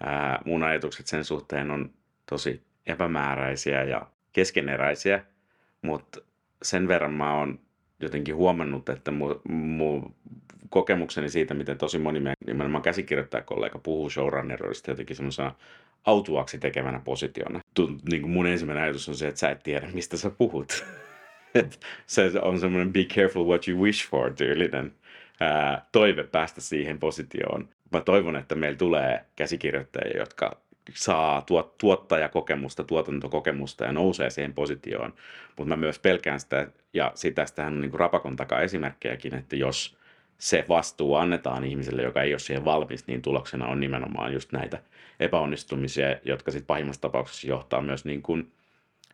ää, 0.00 0.42
mun 0.44 0.62
ajatukset 0.62 1.06
sen 1.06 1.24
suhteen 1.24 1.70
on 1.70 1.90
tosi 2.26 2.62
epämääräisiä 2.86 3.84
ja 3.84 4.06
keskeneräisiä, 4.32 5.24
mutta 5.82 6.20
sen 6.62 6.88
verran 6.88 7.12
mä 7.12 7.38
oon 7.38 7.58
jotenkin 8.00 8.36
huomannut, 8.36 8.88
että 8.88 9.10
mu, 9.10 9.34
mu, 9.48 10.02
kokemukseni 10.70 11.28
siitä, 11.28 11.54
miten 11.54 11.78
tosi 11.78 11.98
moni 11.98 12.20
meidän 12.20 12.36
nimenomaan 12.46 12.82
käsikirjoittajakollega 12.82 13.78
puhuu 13.78 14.10
showrunnerista 14.10 14.90
jotenkin 14.90 15.16
semmoisena 15.16 15.54
autuaksi 16.04 16.58
tekevänä 16.58 17.00
positiona. 17.04 17.60
Tu, 17.74 17.90
niin 18.10 18.22
kuin 18.22 18.32
mun 18.32 18.46
ensimmäinen 18.46 18.84
ajatus 18.84 19.08
on 19.08 19.14
se, 19.14 19.28
että 19.28 19.40
sä 19.40 19.50
et 19.50 19.62
tiedä, 19.62 19.88
mistä 19.92 20.16
sä 20.16 20.30
puhut. 20.30 20.84
se 22.06 22.32
on 22.42 22.60
semmoinen 22.60 22.92
be 22.92 23.04
careful 23.04 23.46
what 23.46 23.68
you 23.68 23.82
wish 23.82 24.08
for 24.08 24.32
tyylinen 24.34 24.94
ää, 25.40 25.86
toive 25.92 26.24
päästä 26.24 26.60
siihen 26.60 26.98
positioon. 26.98 27.68
Mä 27.92 28.00
toivon, 28.00 28.36
että 28.36 28.54
meillä 28.54 28.78
tulee 28.78 29.24
käsikirjoittajia, 29.36 30.18
jotka 30.18 30.60
saa 30.94 31.42
tuot, 31.42 31.78
tuottajakokemusta, 31.78 32.84
tuotantokokemusta 32.84 33.84
ja 33.84 33.92
nousee 33.92 34.30
siihen 34.30 34.54
positioon. 34.54 35.14
Mutta 35.56 35.68
mä 35.68 35.76
myös 35.76 35.98
pelkään 35.98 36.40
sitä, 36.40 36.66
ja 36.94 37.12
sitä 37.14 37.44
tähän 37.54 37.72
on 37.72 37.80
niin 37.80 37.90
kuin 37.90 38.00
rapakon 38.00 38.36
takaa 38.36 38.60
esimerkkejäkin, 38.60 39.34
että 39.34 39.56
jos 39.56 39.98
se 40.38 40.64
vastuu 40.68 41.14
annetaan 41.14 41.64
ihmiselle, 41.64 42.02
joka 42.02 42.22
ei 42.22 42.32
ole 42.32 42.38
siihen 42.38 42.64
valmis, 42.64 43.06
niin 43.06 43.22
tuloksena 43.22 43.66
on 43.66 43.80
nimenomaan 43.80 44.32
just 44.32 44.52
näitä 44.52 44.78
epäonnistumisia, 45.20 46.16
jotka 46.24 46.50
sitten 46.50 46.66
pahimmassa 46.66 47.02
tapauksessa 47.02 47.48
johtaa 47.48 47.80
myös 47.80 48.04
niin 48.04 48.22
kuin 48.22 48.52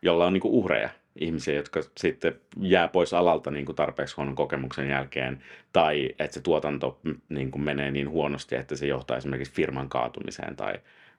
jolla 0.01 0.25
on 0.25 0.33
niin 0.33 0.41
kuin 0.41 0.53
uhreja, 0.53 0.89
ihmisiä, 1.19 1.55
jotka 1.55 1.81
sitten 1.97 2.39
jää 2.59 2.87
pois 2.87 3.13
alalta 3.13 3.51
niin 3.51 3.65
kuin 3.65 3.75
tarpeeksi 3.75 4.15
huonon 4.15 4.35
kokemuksen 4.35 4.89
jälkeen, 4.89 5.43
tai 5.73 6.09
että 6.19 6.33
se 6.33 6.41
tuotanto 6.41 6.99
niin 7.29 7.51
kuin 7.51 7.61
menee 7.61 7.91
niin 7.91 8.09
huonosti, 8.09 8.55
että 8.55 8.75
se 8.75 8.87
johtaa 8.87 9.17
esimerkiksi 9.17 9.53
firman 9.53 9.89
kaatumiseen 9.89 10.55
tai 10.55 10.73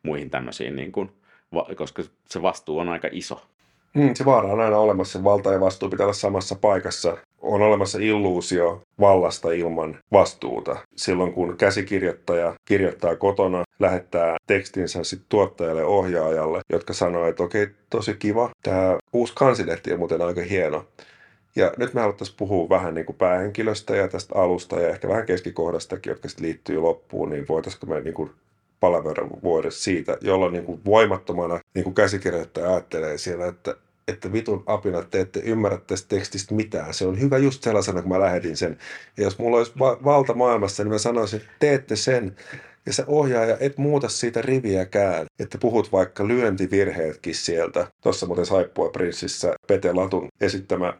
muihin 0.06 0.30
tämmöisiin, 0.30 0.76
niin 0.76 0.92
kuin, 0.92 1.10
koska 1.76 2.02
se 2.28 2.42
vastuu 2.42 2.78
on 2.78 2.88
aika 2.88 3.08
iso. 3.12 3.42
Mm, 3.94 4.14
se 4.14 4.24
vaara 4.24 4.52
on 4.52 4.60
aina 4.60 4.78
olemassa, 4.78 5.24
valta 5.24 5.52
ja 5.52 5.60
vastuu 5.60 5.88
pitää 5.88 6.04
olla 6.04 6.14
samassa 6.14 6.54
paikassa. 6.54 7.16
On 7.42 7.62
olemassa 7.62 7.98
illuusio 7.98 8.82
vallasta 9.00 9.52
ilman 9.52 9.98
vastuuta. 10.12 10.76
Silloin 10.96 11.32
kun 11.32 11.56
käsikirjoittaja 11.56 12.54
kirjoittaa 12.64 13.16
kotona, 13.16 13.64
lähettää 13.78 14.36
tekstinsä 14.46 15.04
sitten 15.04 15.26
tuottajalle 15.28 15.84
ohjaajalle, 15.84 16.60
jotka 16.72 16.92
sanoo, 16.92 17.26
että 17.26 17.42
okei, 17.42 17.66
tosi 17.90 18.14
kiva. 18.14 18.50
Tämä 18.62 18.98
uusi 19.12 19.32
kansilehti 19.36 19.92
on 19.92 19.98
muuten 19.98 20.22
aika 20.22 20.42
hieno. 20.42 20.84
Ja 21.56 21.72
nyt 21.76 21.94
me 21.94 22.00
haluttaisiin 22.00 22.36
puhua 22.36 22.68
vähän 22.68 22.94
niin 22.94 23.06
kuin 23.06 23.16
päähenkilöstä 23.16 23.96
ja 23.96 24.08
tästä 24.08 24.34
alusta 24.34 24.80
ja 24.80 24.88
ehkä 24.88 25.08
vähän 25.08 25.26
keskikohdastakin, 25.26 26.10
jotka 26.10 26.28
sitten 26.28 26.46
liittyy 26.46 26.78
loppuun, 26.78 27.30
niin 27.30 27.46
voitaisiinko 27.48 27.86
me 27.86 28.00
niin 28.00 28.14
kuin 28.14 28.30
palavera 28.86 29.28
vuoden 29.42 29.72
siitä, 29.72 30.18
jolloin 30.20 30.52
niin 30.52 30.64
kuin 30.64 30.80
voimattomana 30.84 31.60
niin 31.74 31.84
kuin 31.84 31.94
käsikirjoittaja 31.94 32.70
ajattelee 32.70 33.18
siellä, 33.18 33.46
että 33.46 33.76
että 34.08 34.32
vitun 34.32 34.62
apina 34.66 35.02
te 35.02 35.20
ette 35.20 35.40
ymmärrä 35.40 35.78
tästä 35.86 36.08
tekstistä 36.08 36.54
mitään. 36.54 36.94
Se 36.94 37.06
on 37.06 37.20
hyvä 37.20 37.38
just 37.38 37.62
sellaisena, 37.62 38.02
kun 38.02 38.12
mä 38.12 38.20
lähetin 38.20 38.56
sen. 38.56 38.78
Ja 39.16 39.24
jos 39.24 39.38
mulla 39.38 39.56
olisi 39.56 39.72
va- 39.78 39.98
valta 40.04 40.34
maailmassa, 40.34 40.84
niin 40.84 40.92
mä 40.92 40.98
sanoisin, 40.98 41.40
että 41.40 41.52
teette 41.58 41.96
sen. 41.96 42.36
Ja 42.86 42.92
se 42.92 43.04
ohjaaja, 43.06 43.56
et 43.60 43.78
muuta 43.78 44.08
siitä 44.08 44.42
riviäkään. 44.42 45.26
Että 45.38 45.58
puhut 45.58 45.92
vaikka 45.92 46.28
lyöntivirheetkin 46.28 47.34
sieltä. 47.34 47.86
Tuossa 48.00 48.26
muuten 48.26 48.46
Saippua 48.46 48.88
Prinssissä 48.88 49.54
Pete 49.66 49.92
Latun 49.92 50.28
esittämä 50.40 50.94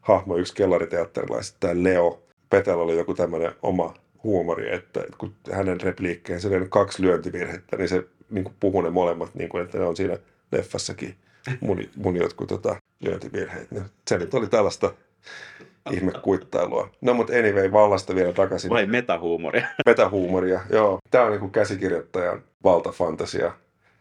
hahmo, 0.00 0.36
yksi 0.36 0.54
kellariteatterilaisista, 0.54 1.58
tämä 1.60 1.82
Leo. 1.82 2.22
Petellä 2.50 2.82
oli 2.82 2.96
joku 2.96 3.14
tämmöinen 3.14 3.52
oma 3.62 3.94
huumori, 4.26 4.74
että 4.74 5.04
kun 5.18 5.34
hänen 5.52 5.80
repliikkeen 5.80 6.40
oli 6.56 6.66
kaksi 6.68 7.02
lyöntivirhettä, 7.02 7.76
niin 7.76 7.88
se 7.88 8.04
niin 8.30 8.54
puhuu 8.60 8.82
ne 8.82 8.90
molemmat, 8.90 9.34
niin 9.34 9.48
kuin, 9.48 9.64
että 9.64 9.78
ne 9.78 9.84
on 9.84 9.96
siinä 9.96 10.18
leffassakin 10.52 11.14
mun, 11.60 11.82
mun 11.96 12.16
jotkut 12.16 12.48
tota, 12.48 12.76
lyöntivirheet. 13.00 13.70
No, 13.70 13.80
se 14.08 14.18
nyt 14.18 14.34
oli 14.34 14.46
tällaista 14.46 14.94
ihmekuittailua. 15.90 16.90
No 17.00 17.14
mutta 17.14 17.32
anyway, 17.32 17.72
vallasta 17.72 18.14
vielä 18.14 18.32
takaisin. 18.32 18.70
Vai 18.70 18.86
metahuumoria. 18.86 19.66
Metahuumoria, 19.86 20.60
joo. 20.70 20.98
Tämä 21.10 21.24
on 21.24 21.32
niin 21.32 21.50
käsikirjoittajan 21.50 22.42
valtafantasia. 22.64 23.52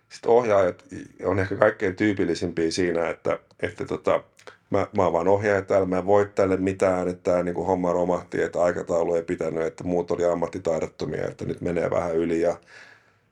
Sitten 0.10 0.32
ohjaajat 0.32 0.84
on 1.24 1.40
ehkä 1.40 1.56
kaikkein 1.56 1.96
tyypillisimpiä 1.96 2.72
siinä, 2.72 3.10
että, 3.10 3.40
että 3.60 3.86
tota, 3.86 4.24
mä, 4.70 4.88
mä 4.98 5.04
oon 5.04 5.14
vaan 5.14 5.28
ohjaaja 5.28 5.62
täällä, 5.62 5.88
mä 5.88 5.98
en 5.98 6.06
voi 6.06 6.30
tälle 6.36 6.58
mitään, 6.58 7.08
että 7.08 7.32
tämä 7.32 7.44
niin 7.44 7.56
homma 7.56 7.94
romahti, 7.94 8.42
että 8.42 8.62
aikataulu 8.62 9.16
ei 9.16 9.24
pitänyt, 9.24 9.64
että 9.64 9.84
muut 9.84 10.12
oli 10.12 10.26
ammattitaidottomia, 10.26 11.28
että 11.28 11.46
nyt 11.46 11.62
menee 11.62 11.90
vähän 11.90 12.16
yli 12.16 12.42
ja 12.42 12.58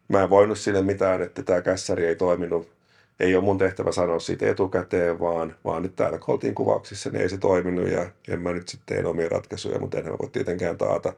mä 0.08 0.24
en 0.24 0.30
voinut 0.30 0.58
sille 0.58 0.82
mitään, 0.82 1.22
että 1.22 1.44
tämä 1.44 1.62
kässäri 1.62 2.06
ei 2.06 2.16
toiminut 2.16 2.74
ei 3.20 3.36
ole 3.36 3.44
mun 3.44 3.58
tehtävä 3.58 3.92
sanoa 3.92 4.20
siitä 4.20 4.50
etukäteen, 4.50 5.20
vaan, 5.20 5.56
vaan 5.64 5.84
nyt 5.84 5.96
täällä 5.96 6.18
kun 6.18 6.34
oltiin 6.34 6.56
kuvauksissa, 6.56 7.10
niin 7.10 7.22
ei 7.22 7.30
se 7.30 7.38
toiminut 7.38 7.90
ja 7.90 8.06
en 8.30 8.42
mä 8.42 8.54
nyt 8.54 8.68
sitten 8.68 8.96
teen 8.96 9.06
omia 9.06 9.30
ratkaisuja, 9.30 9.80
mutta 9.80 9.98
en 9.98 10.06
mä 10.06 10.12
voi 10.12 10.30
tietenkään 10.30 10.78
taata, 10.78 11.14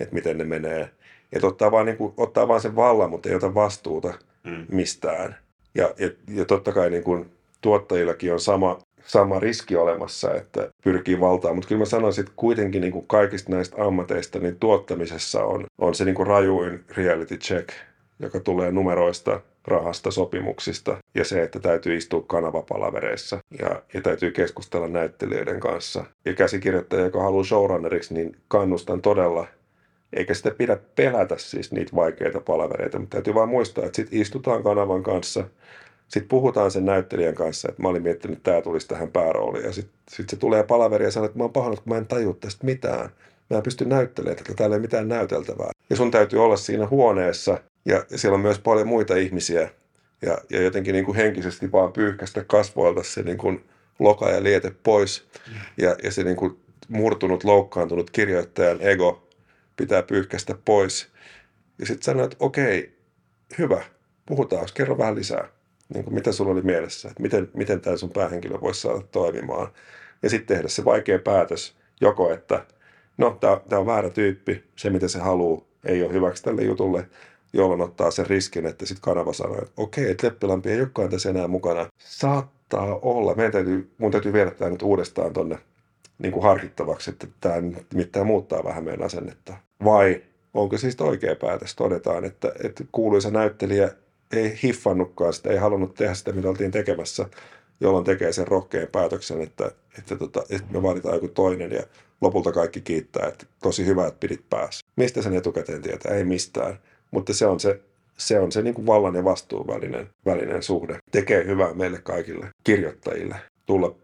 että 0.00 0.14
miten 0.14 0.38
ne 0.38 0.44
menee. 0.44 0.90
Että 1.32 1.46
ottaa 1.46 1.70
vaan, 1.70 1.86
niin 1.86 1.96
kuin, 1.96 2.14
ottaa 2.16 2.48
vaan 2.48 2.60
sen 2.60 2.76
vallan, 2.76 3.10
mutta 3.10 3.28
ei 3.28 3.34
ota 3.34 3.54
vastuuta 3.54 4.14
mm. 4.44 4.66
mistään. 4.68 5.36
Ja, 5.74 5.94
ja, 5.98 6.10
ja 6.28 6.44
totta 6.44 6.72
kai 6.72 6.90
niin 6.90 7.04
kuin 7.04 7.30
tuottajillakin 7.60 8.32
on 8.32 8.40
sama, 8.40 8.78
sama 9.04 9.40
riski 9.40 9.76
olemassa, 9.76 10.34
että 10.34 10.70
pyrkii 10.84 11.20
valtaan. 11.20 11.54
Mutta 11.54 11.68
kyllä 11.68 11.78
mä 11.78 11.84
sanoisin, 11.84 12.22
että 12.22 12.32
kuitenkin 12.36 12.80
niin 12.80 12.92
kuin 12.92 13.06
kaikista 13.06 13.52
näistä 13.52 13.84
ammateista 13.84 14.38
niin 14.38 14.56
tuottamisessa 14.56 15.44
on, 15.44 15.64
on 15.78 15.94
se 15.94 16.04
niin 16.04 16.14
kuin 16.14 16.26
rajuin 16.26 16.84
reality 16.96 17.36
check, 17.36 17.68
joka 18.18 18.40
tulee 18.40 18.72
numeroista, 18.72 19.40
rahasta, 19.64 20.10
sopimuksista 20.10 20.96
ja 21.14 21.24
se, 21.24 21.42
että 21.42 21.60
täytyy 21.60 21.96
istua 21.96 22.24
kanavapalavereissa 22.26 23.38
ja, 23.58 23.82
ja 23.94 24.00
täytyy 24.00 24.30
keskustella 24.30 24.88
näyttelijöiden 24.88 25.60
kanssa. 25.60 26.04
Ja 26.24 26.34
käsikirjoittaja, 26.34 27.04
joka 27.04 27.22
haluaa 27.22 27.44
showrunneriksi, 27.44 28.14
niin 28.14 28.36
kannustan 28.48 29.02
todella, 29.02 29.46
eikä 30.12 30.34
sitä 30.34 30.50
pidä 30.50 30.78
pelätä 30.96 31.34
siis 31.38 31.72
niitä 31.72 31.96
vaikeita 31.96 32.40
palavereita, 32.40 32.98
mutta 32.98 33.14
täytyy 33.14 33.34
vaan 33.34 33.48
muistaa, 33.48 33.84
että 33.84 33.96
sitten 33.96 34.20
istutaan 34.20 34.62
kanavan 34.62 35.02
kanssa, 35.02 35.44
sitten 36.14 36.28
puhutaan 36.28 36.70
sen 36.70 36.84
näyttelijän 36.84 37.34
kanssa, 37.34 37.68
että 37.68 37.82
mä 37.82 37.88
olin 37.88 38.02
miettinyt, 38.02 38.36
että 38.38 38.50
tämä 38.50 38.62
tulisi 38.62 38.88
tähän 38.88 39.10
päärooliin. 39.10 39.64
Ja 39.64 39.72
sitten 39.72 39.94
sit 40.10 40.28
se 40.28 40.36
tulee 40.36 40.62
palaveri 40.62 41.04
ja 41.04 41.10
sanoo, 41.10 41.26
että 41.26 41.38
mä 41.38 41.44
oon 41.44 41.52
pahannut, 41.52 41.80
kun 41.80 41.92
mä 41.92 41.96
en 41.96 42.06
tajua 42.06 42.36
tästä 42.40 42.64
mitään. 42.64 43.10
Mä 43.50 43.56
en 43.56 43.62
pysty 43.62 43.84
näyttelemään, 43.84 44.38
että 44.38 44.54
täällä 44.54 44.76
ei 44.76 44.80
mitään 44.80 45.08
näyteltävää. 45.08 45.70
Ja 45.90 45.96
sun 45.96 46.10
täytyy 46.10 46.44
olla 46.44 46.56
siinä 46.56 46.86
huoneessa 46.86 47.60
ja 47.84 48.04
siellä 48.16 48.34
on 48.34 48.40
myös 48.40 48.58
paljon 48.58 48.88
muita 48.88 49.16
ihmisiä. 49.16 49.70
Ja, 50.22 50.38
ja 50.50 50.62
jotenkin 50.62 50.92
niin 50.92 51.04
kuin 51.04 51.16
henkisesti 51.16 51.72
vaan 51.72 51.92
pyyhkästä 51.92 52.44
kasvoilta 52.44 53.02
se 53.02 53.22
niin 53.22 53.38
kuin 53.38 53.64
loka 53.98 54.30
ja 54.30 54.42
liete 54.42 54.72
pois. 54.82 55.26
Ja, 55.76 55.96
ja 56.02 56.12
se 56.12 56.24
niin 56.24 56.36
kuin 56.36 56.58
murtunut, 56.88 57.44
loukkaantunut 57.44 58.10
kirjoittajan 58.10 58.78
ego 58.80 59.28
pitää 59.76 60.02
pyyhkästä 60.02 60.54
pois. 60.64 61.08
Ja 61.78 61.86
sitten 61.86 62.04
sanoit, 62.04 62.32
että 62.32 62.44
okei, 62.44 62.98
hyvä, 63.58 63.82
puhutaan, 64.26 64.66
kerro 64.74 64.98
vähän 64.98 65.14
lisää. 65.14 65.53
Niin 65.94 66.04
kuin 66.04 66.14
mitä 66.14 66.32
sulla 66.32 66.52
oli 66.52 66.62
mielessä, 66.62 67.08
että 67.08 67.22
miten, 67.22 67.50
miten 67.54 67.80
tämä 67.80 67.96
sun 67.96 68.10
päähenkilö 68.10 68.60
voisi 68.60 68.80
saada 68.80 69.02
toimimaan. 69.12 69.68
Ja 70.22 70.30
sitten 70.30 70.56
tehdä 70.56 70.68
se 70.68 70.84
vaikea 70.84 71.18
päätös, 71.18 71.76
joko 72.00 72.32
että 72.32 72.64
no, 73.18 73.38
tämä 73.40 73.80
on 73.80 73.86
väärä 73.86 74.10
tyyppi, 74.10 74.64
se 74.76 74.90
mitä 74.90 75.08
se 75.08 75.18
haluaa, 75.18 75.64
ei 75.84 76.02
ole 76.02 76.12
hyväksi 76.12 76.42
tälle 76.42 76.62
jutulle, 76.62 77.08
jolloin 77.52 77.80
ottaa 77.80 78.10
sen 78.10 78.26
riskin, 78.26 78.66
että 78.66 78.86
sitten 78.86 79.02
kanava 79.02 79.32
sanoo, 79.32 79.58
että 79.58 79.72
okei, 79.76 80.10
että 80.10 80.26
Leppilampi 80.26 80.70
ei 80.70 80.80
olekaan 80.80 81.10
tässä 81.10 81.30
enää 81.30 81.48
mukana. 81.48 81.86
Saattaa 81.98 82.98
olla. 83.02 83.34
Meidän 83.34 83.52
täytyy, 83.52 83.90
mun 83.98 84.10
täytyy 84.10 84.32
viedä 84.32 84.50
tämä 84.50 84.70
nyt 84.70 84.82
uudestaan 84.82 85.32
tonne 85.32 85.58
niin 86.18 86.42
harkittavaksi, 86.42 87.10
että 87.10 87.26
tämä 87.40 87.54
mitään 87.94 88.26
muuttaa 88.26 88.64
vähän 88.64 88.84
meidän 88.84 89.06
asennetta. 89.06 89.54
Vai 89.84 90.22
onko 90.54 90.78
siis 90.78 91.00
oikea 91.00 91.36
päätös? 91.36 91.74
Todetaan, 91.74 92.24
että, 92.24 92.52
että 92.64 92.84
kuuluisa 92.92 93.30
näyttelijä 93.30 93.90
ei 94.36 94.58
hiffannutkaan 94.62 95.32
sitä, 95.32 95.50
ei 95.50 95.56
halunnut 95.56 95.94
tehdä 95.94 96.14
sitä, 96.14 96.32
mitä 96.32 96.48
oltiin 96.48 96.70
tekemässä, 96.70 97.28
jolloin 97.80 98.04
tekee 98.04 98.32
sen 98.32 98.48
rohkean 98.48 98.88
päätöksen, 98.92 99.40
että, 99.40 99.70
että, 99.98 100.16
tota, 100.16 100.42
että 100.50 100.72
me 100.72 100.82
vaaditaan 100.82 101.14
joku 101.14 101.28
toinen 101.28 101.72
ja 101.72 101.82
lopulta 102.20 102.52
kaikki 102.52 102.80
kiittää, 102.80 103.28
että 103.28 103.46
tosi 103.62 103.86
hyvä, 103.86 104.06
että 104.06 104.20
pidit 104.20 104.44
päässä. 104.50 104.86
Mistä 104.96 105.22
sen 105.22 105.36
etukäteen 105.36 105.82
tietää? 105.82 106.14
Ei 106.14 106.24
mistään. 106.24 106.78
Mutta 107.10 107.34
se 107.34 107.46
on 107.46 107.60
se, 107.60 107.80
se, 108.18 108.40
on 108.40 108.52
se 108.52 108.62
niin 108.62 108.74
kuin 108.74 108.86
vallan 108.86 109.14
ja 109.14 109.24
vastuun 109.24 109.66
välinen, 109.66 110.08
välinen 110.26 110.62
suhde. 110.62 110.98
Tekee 111.10 111.44
hyvää 111.46 111.74
meille 111.74 111.98
kaikille 112.02 112.48
kirjoittajille 112.64 113.36
tulla 113.66 113.94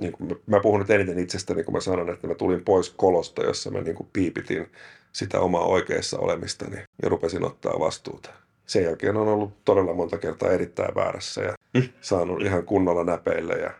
niin 0.00 0.12
kuin 0.12 0.36
mä 0.46 0.60
puhun 0.60 0.80
nyt 0.80 0.90
eniten 0.90 1.18
itsestäni, 1.18 1.64
kun 1.64 1.74
mä 1.74 1.80
sanon, 1.80 2.10
että 2.10 2.26
mä 2.26 2.34
tulin 2.34 2.64
pois 2.64 2.90
kolosta, 2.90 3.42
jossa 3.42 3.70
mä 3.70 3.80
niin 3.80 3.96
kuin 3.96 4.08
piipitin 4.12 4.66
sitä 5.12 5.40
omaa 5.40 5.64
oikeassa 5.64 6.18
olemistani 6.18 6.76
ja 7.02 7.08
rupesin 7.08 7.44
ottaa 7.44 7.78
vastuuta. 7.78 8.30
Sen 8.70 8.84
jälkeen 8.84 9.16
on 9.16 9.28
ollut 9.28 9.64
todella 9.64 9.94
monta 9.94 10.18
kertaa 10.18 10.50
erittäin 10.50 10.94
väärässä 10.94 11.42
ja 11.42 11.54
mm. 11.74 11.82
saanut 12.00 12.42
ihan 12.42 12.64
kunnolla 12.64 13.04
näpeille 13.04 13.52
ja 13.52 13.70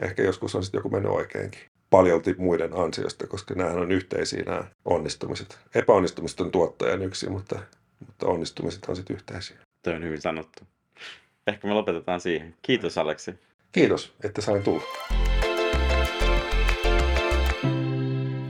ehkä 0.00 0.22
joskus 0.22 0.54
on 0.54 0.62
sitten 0.62 0.78
joku 0.78 0.88
mennyt 0.88 1.12
oikeinkin. 1.12 1.60
Paljolti 1.90 2.34
muiden 2.38 2.78
ansiosta, 2.78 3.26
koska 3.26 3.54
nämähän 3.54 3.78
on 3.78 3.92
yhteisiä 3.92 4.42
nämä 4.42 4.64
onnistumiset. 4.84 5.58
Epäonnistumiset 5.74 6.40
on 6.40 6.50
tuottajan 6.50 7.02
yksi, 7.02 7.30
mutta 7.30 7.58
mutta 8.06 8.26
onnistumiset 8.26 8.84
on 8.88 8.96
sitten 8.96 9.16
yhteisiä. 9.16 9.56
Tämä 9.82 9.96
on 9.96 10.04
hyvin 10.04 10.20
sanottu. 10.20 10.62
Ehkä 11.46 11.68
me 11.68 11.74
lopetetaan 11.74 12.20
siihen. 12.20 12.54
Kiitos 12.62 12.98
Aleksi. 12.98 13.34
Kiitos, 13.72 14.14
että 14.24 14.40
sain 14.40 14.62
tulla. 14.62 14.82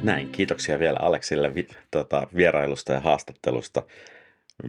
Näin, 0.03 0.29
kiitoksia 0.29 0.79
vielä 0.79 0.99
Aleksille 1.01 1.55
vi- 1.55 1.69
tota, 1.91 2.27
vierailusta 2.37 2.93
ja 2.93 3.01
haastattelusta. 3.01 3.83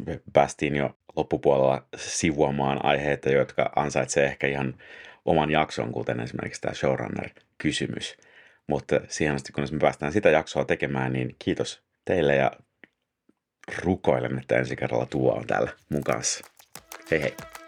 Me 0.06 0.22
päästiin 0.34 0.76
jo 0.76 0.96
loppupuolella 1.20 1.86
sivuamaan 1.96 2.86
aiheita, 2.86 3.30
jotka 3.30 3.72
ansaitsee 3.76 4.26
ehkä 4.26 4.48
ihan 4.48 4.76
oman 5.26 5.50
jakson, 5.50 5.92
kuten 5.92 6.20
esimerkiksi 6.20 6.62
tämä 6.62 6.74
showrunner-kysymys. 6.74 8.18
Mutta 8.68 9.02
siihen 9.08 9.36
asti, 9.36 9.52
kun 9.52 9.68
me 9.72 9.80
päästään 9.80 10.12
sitä 10.12 10.30
jaksoa 10.30 10.66
tekemään, 10.66 11.14
niin 11.14 11.36
kiitos 11.40 11.84
teille 12.06 12.36
ja 12.36 12.52
rukoilen, 13.84 14.40
että 14.40 14.58
ensi 14.58 14.76
kerralla 14.76 15.06
tuo 15.06 15.34
on 15.34 15.48
täällä 15.48 15.72
mun 15.90 16.04
kanssa. 16.04 16.46
Hei 17.12 17.22
hei! 17.22 17.59